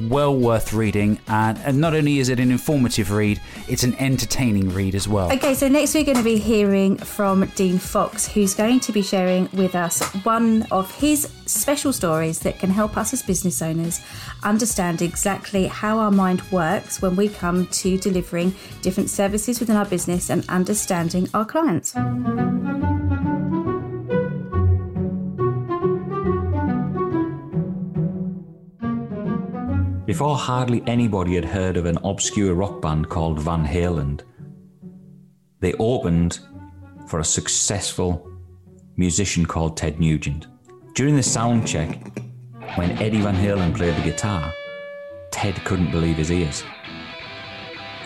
Well 0.10 0.36
worth 0.36 0.74
reading, 0.74 1.20
and, 1.28 1.58
and 1.60 1.80
not 1.80 1.94
only 1.94 2.20
is 2.20 2.30
it 2.30 2.40
an 2.40 2.52
informative 2.52 3.12
read, 3.12 3.42
it's 3.68 3.84
an 3.84 3.96
entertaining 3.96 4.70
read 4.70 4.96
as 4.96 5.08
well. 5.08 5.32
Okay, 5.32 5.54
so 5.54 5.68
next 5.68 5.94
we're 5.94 6.04
going 6.04 6.18
to 6.18 6.24
be 6.24 6.38
hearing 6.38 6.98
from 6.98 7.46
Dean 7.56 7.80
Fox, 7.80 8.28
who's 8.28 8.54
going 8.54 8.80
to 8.82 8.92
be 8.92 9.02
sharing 9.02 9.50
with 9.54 9.76
us 9.76 10.04
one 10.24 10.64
of 10.72 10.94
his 10.96 11.32
special 11.46 11.94
stories 11.94 12.40
that 12.40 12.60
can 12.60 12.70
help 12.70 12.98
us 12.98 13.14
as 13.14 13.22
business 13.22 13.62
owners 13.62 14.02
understand 14.44 15.02
exactly 15.02 15.68
how 15.68 16.00
our 16.00 16.12
mind 16.12 16.42
works 16.52 17.02
when 17.02 17.16
we 17.16 17.30
come 17.30 17.68
to 17.68 17.98
delivering 17.98 18.54
different 18.82 19.10
services 19.10 19.60
within 19.60 19.76
our 19.76 19.86
business 19.86 20.30
and 20.30 20.48
understanding 20.50 21.30
our 21.34 21.46
clients. 21.46 21.96
Before 30.06 30.36
hardly 30.36 30.84
anybody 30.86 31.34
had 31.34 31.46
heard 31.46 31.78
of 31.78 31.88
an 31.88 31.98
obscure 32.04 32.54
rock 32.54 32.80
band 32.80 33.10
called 33.10 33.40
Van 33.40 33.66
Halen, 33.66 34.22
they 35.62 35.74
opened 35.74 36.40
for 37.08 37.20
a 37.20 37.24
successful 37.24 38.32
musician 38.98 39.48
called 39.48 39.76
Ted 39.76 40.00
Nugent. 40.00 40.46
During 40.94 41.16
the 41.16 41.24
sound 41.24 41.68
check, 41.68 42.20
when 42.76 42.92
Eddie 43.02 43.22
Van 43.22 43.36
Halen 43.36 43.76
played 43.76 43.96
the 43.96 44.04
guitar, 44.04 44.54
Ted 45.32 45.56
couldn't 45.66 45.90
believe 45.90 46.18
his 46.18 46.32
ears. 46.32 46.64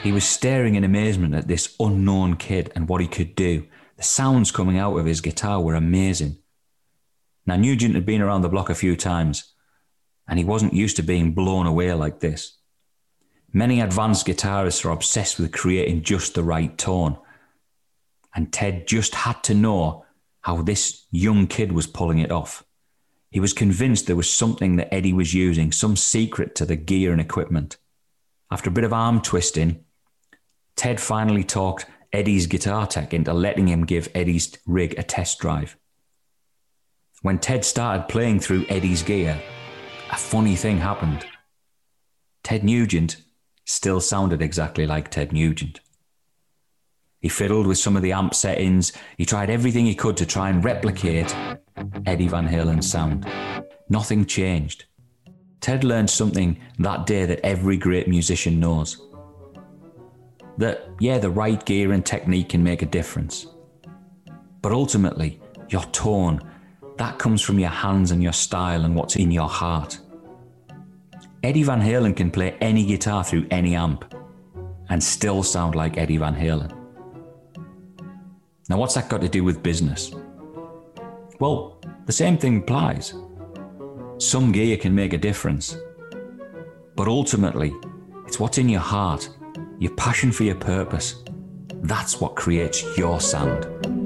He 0.02 0.14
was 0.14 0.24
staring 0.24 0.76
in 0.76 0.86
amazement 0.86 1.36
at 1.36 1.50
this 1.50 1.76
unknown 1.82 2.38
kid 2.38 2.72
and 2.76 2.88
what 2.88 3.02
he 3.02 3.08
could 3.08 3.36
do. 3.36 3.68
The 3.98 4.04
sounds 4.04 4.52
coming 4.52 4.78
out 4.78 4.96
of 4.96 5.06
his 5.06 5.20
guitar 5.20 5.60
were 5.60 5.76
amazing. 5.76 6.38
Now, 7.46 7.58
Nugent 7.58 7.96
had 7.96 8.06
been 8.06 8.22
around 8.22 8.44
the 8.44 8.50
block 8.50 8.70
a 8.70 8.76
few 8.76 8.96
times, 8.96 9.54
and 10.30 10.38
he 10.38 10.46
wasn't 10.46 10.74
used 10.74 10.96
to 10.98 11.04
being 11.04 11.34
blown 11.34 11.66
away 11.66 11.92
like 11.94 12.20
this. 12.20 12.58
Many 13.52 13.82
advanced 13.82 14.28
guitarists 14.28 14.86
are 14.86 14.92
obsessed 14.92 15.40
with 15.40 15.52
creating 15.52 16.04
just 16.04 16.36
the 16.36 16.44
right 16.44 16.78
tone, 16.78 17.18
and 18.36 18.54
Ted 18.54 18.88
just 18.88 19.16
had 19.16 19.44
to 19.46 19.56
know 19.56 20.06
how 20.42 20.62
this 20.62 21.06
young 21.12 21.48
kid 21.48 21.72
was 21.72 21.88
pulling 21.88 22.20
it 22.20 22.32
off. 22.32 22.64
He 23.32 23.40
was 23.40 23.54
convinced 23.54 24.06
there 24.06 24.16
was 24.16 24.32
something 24.32 24.76
that 24.76 24.94
Eddie 24.94 25.14
was 25.14 25.34
using, 25.34 25.72
some 25.72 25.96
secret 25.96 26.56
to 26.56 26.66
the 26.66 26.76
gear 26.76 27.12
and 27.12 27.20
equipment. 27.20 27.78
After 28.52 28.70
a 28.70 28.74
bit 28.74 28.84
of 28.84 28.94
arm 28.94 29.22
twisting, 29.22 29.84
Ted 30.76 31.00
finally 31.00 31.44
talked 31.44 31.88
Eddie's 32.14 32.48
guitar 32.48 32.88
tech 32.88 33.14
into 33.14 33.34
letting 33.34 33.68
him 33.68 33.86
give 33.86 34.10
Eddie's 34.14 34.56
rig 34.66 34.98
a 34.98 35.04
test 35.04 35.40
drive. 35.40 35.76
When 37.22 37.40
Ted 37.40 37.66
started 37.66 38.08
playing 38.08 38.40
through 38.40 38.66
Eddie's 38.70 39.04
gear, 39.04 39.40
a 40.10 40.18
funny 40.18 40.56
thing 40.56 40.78
happened. 40.78 41.26
Ted 42.44 42.64
Nugent 42.64 43.18
still 43.66 44.02
sounded 44.02 44.42
exactly 44.42 44.88
like 44.88 45.12
Ted 45.12 45.32
Nugent. 45.32 45.80
He 47.20 47.30
fiddled 47.30 47.68
with 47.68 47.78
some 47.78 47.96
of 47.96 48.02
the 48.02 48.14
amp 48.14 48.34
settings. 48.34 48.94
He 49.18 49.26
tried 49.26 49.50
everything 49.50 49.86
he 49.86 49.94
could 49.94 50.18
to 50.18 50.26
try 50.26 50.50
and 50.50 50.64
replicate 50.64 51.36
Eddie 52.06 52.30
Van 52.30 52.48
Halen's 52.48 52.90
sound. 52.90 53.28
Nothing 53.90 54.26
changed. 54.26 54.86
Ted 55.60 55.84
learned 55.84 56.10
something 56.10 56.60
that 56.80 57.06
day 57.06 57.26
that 57.26 57.46
every 57.46 57.76
great 57.78 58.08
musician 58.08 58.60
knows. 58.60 59.06
That, 60.58 60.90
yeah, 61.00 61.18
the 61.18 61.30
right 61.30 61.64
gear 61.66 61.92
and 61.92 62.06
technique 62.06 62.50
can 62.50 62.64
make 62.64 62.82
a 62.82 62.86
difference. 62.86 63.48
But 64.62 64.72
ultimately, 64.72 65.42
your 65.70 65.84
tone, 65.84 66.49
that 67.00 67.18
comes 67.18 67.42
from 67.42 67.58
your 67.58 67.70
hands 67.70 68.12
and 68.12 68.22
your 68.22 68.34
style 68.34 68.84
and 68.84 68.94
what's 68.94 69.16
in 69.16 69.32
your 69.32 69.48
heart. 69.48 69.98
Eddie 71.42 71.64
Van 71.64 71.82
Halen 71.82 72.16
can 72.16 72.30
play 72.30 72.58
any 72.60 72.86
guitar 72.86 73.24
through 73.24 73.48
any 73.52 73.74
amp 73.74 74.14
and 74.90 75.02
still 75.02 75.42
sound 75.42 75.76
like 75.76 75.98
Eddie 75.98 76.18
Van 76.18 76.36
Halen. 76.36 76.76
Now, 78.68 78.78
what's 78.78 78.96
that 78.96 79.08
got 79.08 79.22
to 79.22 79.30
do 79.30 79.46
with 79.46 79.64
business? 79.64 80.12
Well, 81.40 81.82
the 82.06 82.12
same 82.12 82.38
thing 82.38 82.58
applies. 82.58 83.14
Some 84.18 84.52
gear 84.52 84.76
can 84.76 84.94
make 84.94 85.14
a 85.14 85.18
difference. 85.18 85.78
But 86.96 87.08
ultimately, 87.08 87.74
it's 88.28 88.42
what's 88.42 88.58
in 88.58 88.68
your 88.68 88.82
heart, 88.82 89.30
your 89.80 89.96
passion 89.96 90.34
for 90.34 90.44
your 90.44 90.56
purpose. 90.56 91.24
That's 91.82 92.20
what 92.20 92.36
creates 92.36 92.84
your 92.98 93.22
sound. 93.22 93.99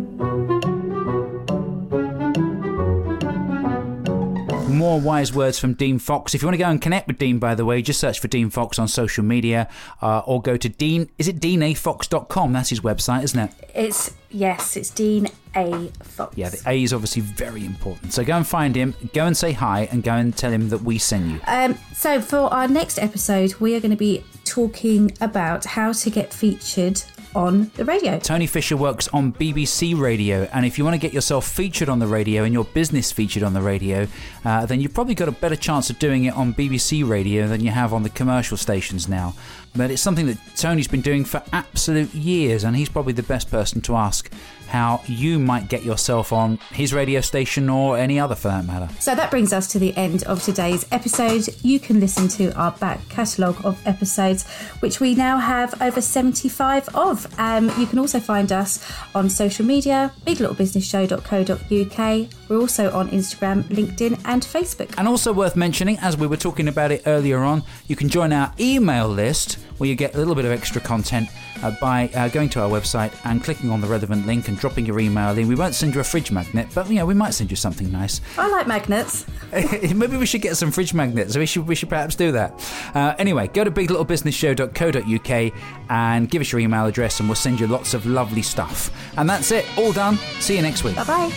More 4.74 5.00
wise 5.00 5.32
words 5.32 5.60
from 5.60 5.76
Dean 5.76 6.00
Fox. 6.00 6.34
If 6.34 6.42
you 6.42 6.48
want 6.48 6.56
to 6.56 6.64
go 6.64 6.70
and 6.70 6.82
connect 6.82 7.08
with 7.08 7.20
Dean, 7.20 7.38
by 7.38 7.54
the 7.54 7.64
way, 7.64 7.82
just 7.82 8.00
search 8.00 8.20
for 8.20 8.28
Dean 8.28 8.50
Fox 8.50 8.80
on 8.80 8.88
social 8.88 9.24
media 9.24 9.70
uh, 10.02 10.20
or 10.26 10.42
go 10.42 10.58
to 10.58 10.68
Dean. 10.68 11.10
Is 11.20 11.28
it 11.28 11.40
deanafox.com? 11.40 12.54
That's 12.54 12.70
his 12.70 12.80
website, 12.80 13.24
isn't 13.24 13.40
it? 13.40 13.72
It's 13.76 14.14
yes, 14.32 14.76
it's 14.76 14.90
Dean 14.90 15.30
A. 15.56 15.90
Fox. 16.02 16.36
Yeah, 16.36 16.50
the 16.50 16.62
A 16.66 16.82
is 16.82 16.92
obviously 16.92 17.22
very 17.22 17.66
important. 17.66 18.14
So 18.14 18.24
go 18.24 18.36
and 18.36 18.48
find 18.48 18.76
him, 18.76 18.96
go 19.14 19.28
and 19.28 19.38
say 19.38 19.52
hi, 19.52 19.88
and 19.92 20.04
go 20.04 20.14
and 20.14 20.36
tell 20.36 20.52
him 20.52 20.70
that 20.70 20.82
we 20.82 20.98
send 20.98 21.32
you. 21.32 21.40
Um, 21.46 21.78
so 21.94 22.20
for 22.20 22.52
our 22.52 22.68
next 22.68 22.98
episode, 22.98 23.56
we 23.60 23.76
are 23.76 23.80
going 23.80 23.92
to 23.92 23.98
be 23.98 24.24
talking 24.44 25.12
about 25.22 25.66
how 25.66 25.94
to 25.94 26.10
get 26.10 26.34
featured 26.34 27.04
on 27.36 27.72
the 27.76 27.86
radio. 27.86 28.20
Tony 28.20 28.48
Fisher 28.48 28.78
works 28.78 29.08
on 29.10 29.34
BBC 29.34 30.00
Radio, 30.00 30.44
and 30.54 30.66
if 30.66 30.78
you 30.78 30.84
want 30.84 30.94
to 30.94 31.00
get 31.00 31.14
yourself 31.14 31.48
featured 31.48 31.90
on 31.90 32.00
the 32.00 32.08
radio 32.08 32.44
and 32.44 32.54
your 32.54 32.66
business 32.66 33.12
featured 33.12 33.44
on 33.44 33.54
the 33.54 33.62
radio, 33.62 34.08
uh, 34.46 34.66
then 34.66 34.82
you've 34.82 34.94
probably 34.94 35.16
got 35.16 35.28
a 35.28 35.32
better 35.32 35.56
chance 35.56 35.90
of 35.90 36.00
doing 36.00 36.26
it 36.26 36.36
on 36.36 36.54
BBC 36.54 37.08
Radio 37.08 37.48
than 37.48 37.62
you 37.62 37.72
have 37.72 37.94
on 37.94 38.04
the 38.04 38.10
commercial 38.10 38.58
stations 38.58 39.08
now. 39.08 39.34
But 39.76 39.90
it's 39.90 40.02
something 40.02 40.28
that 40.28 40.38
Tony's 40.56 40.88
been 40.88 41.02
doing 41.02 41.26
for 41.26 41.42
absolute 41.52 42.14
years, 42.14 42.64
and 42.64 42.76
he's 42.76 42.90
probably 42.90 43.14
the 43.14 43.24
best 43.24 43.50
person 43.50 43.82
to 43.82 43.96
ask 43.96 44.32
how 44.68 45.02
you 45.06 45.40
might 45.40 45.70
get 45.70 45.84
yourself 45.84 46.34
on 46.34 46.58
his 46.72 46.94
radio 46.94 47.22
station 47.22 47.70
or 47.70 47.98
any 47.98 48.20
other 48.20 48.36
for 48.36 48.48
that 48.48 48.66
matter. 48.66 48.90
So 49.00 49.14
that 49.14 49.30
brings 49.30 49.54
us 49.54 49.68
to 49.68 49.80
the 49.80 49.96
end 49.96 50.24
of 50.24 50.42
today's 50.42 50.86
episode. 50.92 51.48
You 51.62 51.80
can 51.80 52.00
listen 52.00 52.28
to 52.30 52.52
our 52.56 52.72
back 52.72 53.08
catalogue 53.08 53.64
of 53.64 53.80
episodes, 53.86 54.48
which 54.80 55.00
we 55.00 55.14
now 55.14 55.38
have 55.38 55.80
over 55.82 56.02
75 56.02 56.90
of. 56.96 57.28
Um, 57.40 57.66
you 57.80 57.86
can 57.86 58.00
also 58.00 58.20
find 58.20 58.52
us 58.52 58.84
on 59.14 59.30
social 59.30 59.66
media, 59.66 60.12
biglittlebusinessshow.co.uk. 60.26 62.30
We're 62.50 62.60
also 62.60 62.92
on 62.92 63.10
Instagram, 63.10 63.64
LinkedIn, 63.66 64.20
and 64.26 64.44
Facebook. 64.44 64.94
And 64.98 65.08
also 65.08 65.32
worth 65.34 65.56
mentioning, 65.56 65.98
as 66.00 66.18
we 66.18 66.28
were 66.28 66.38
talking 66.38 66.68
about 66.68 66.92
it 66.92 67.04
earlier 67.06 67.40
on, 67.40 67.64
you 67.88 67.96
can 67.96 68.10
join 68.10 68.34
our 68.34 68.54
email 68.60 69.08
list 69.08 69.60
where 69.84 69.90
you 69.90 69.96
get 69.96 70.16
a 70.16 70.18
little 70.18 70.34
bit 70.34 70.46
of 70.46 70.52
extra 70.54 70.80
content 70.80 71.28
uh, 71.62 71.72
by 71.82 72.08
uh, 72.16 72.30
going 72.30 72.48
to 72.48 72.62
our 72.62 72.70
website 72.70 73.14
and 73.26 73.44
clicking 73.44 73.70
on 73.70 73.82
the 73.82 73.88
relevant 73.88 74.26
link 74.26 74.48
and 74.48 74.58
dropping 74.58 74.86
your 74.86 74.98
email 74.98 75.38
in. 75.38 75.46
We 75.46 75.56
won't 75.56 75.76
send 75.76 75.94
you 75.94 76.00
a 76.00 76.06
fridge 76.06 76.32
magnet, 76.32 76.70
but 76.74 76.88
you 76.88 76.96
know 76.96 77.06
we 77.06 77.14
might 77.14 77.32
send 77.32 77.52
you 77.52 77.58
something 77.58 77.92
nice. 77.92 78.22
I 78.38 78.48
like 78.48 78.66
magnets. 78.66 79.26
Maybe 79.52 80.16
we 80.16 80.26
should 80.26 80.42
get 80.42 80.56
some 80.56 80.72
fridge 80.72 80.94
magnets. 80.94 81.36
We 81.36 81.46
should 81.46 81.68
we 81.68 81.76
should 81.76 81.90
perhaps 81.90 82.16
do 82.16 82.32
that. 82.32 82.66
Uh, 82.96 83.14
anyway, 83.20 83.50
go 83.50 83.66
to 83.66 83.72
biglittlebusinessshow.co.uk 83.72 85.54
and 85.90 86.30
give 86.30 86.42
us 86.42 86.50
your 86.54 86.62
email 86.62 86.86
address, 86.86 87.20
and 87.20 87.28
we'll 87.28 87.36
send 87.36 87.60
you 87.60 87.68
lots 87.68 87.94
of 87.94 88.06
lovely 88.06 88.42
stuff. 88.42 88.90
And 89.18 89.30
that's 89.30 89.52
it. 89.52 89.66
All 89.78 89.92
done. 89.92 90.16
See 90.40 90.56
you 90.56 90.62
next 90.62 90.86
week. 90.86 90.96
Bye 90.96 91.04
bye. 91.04 91.34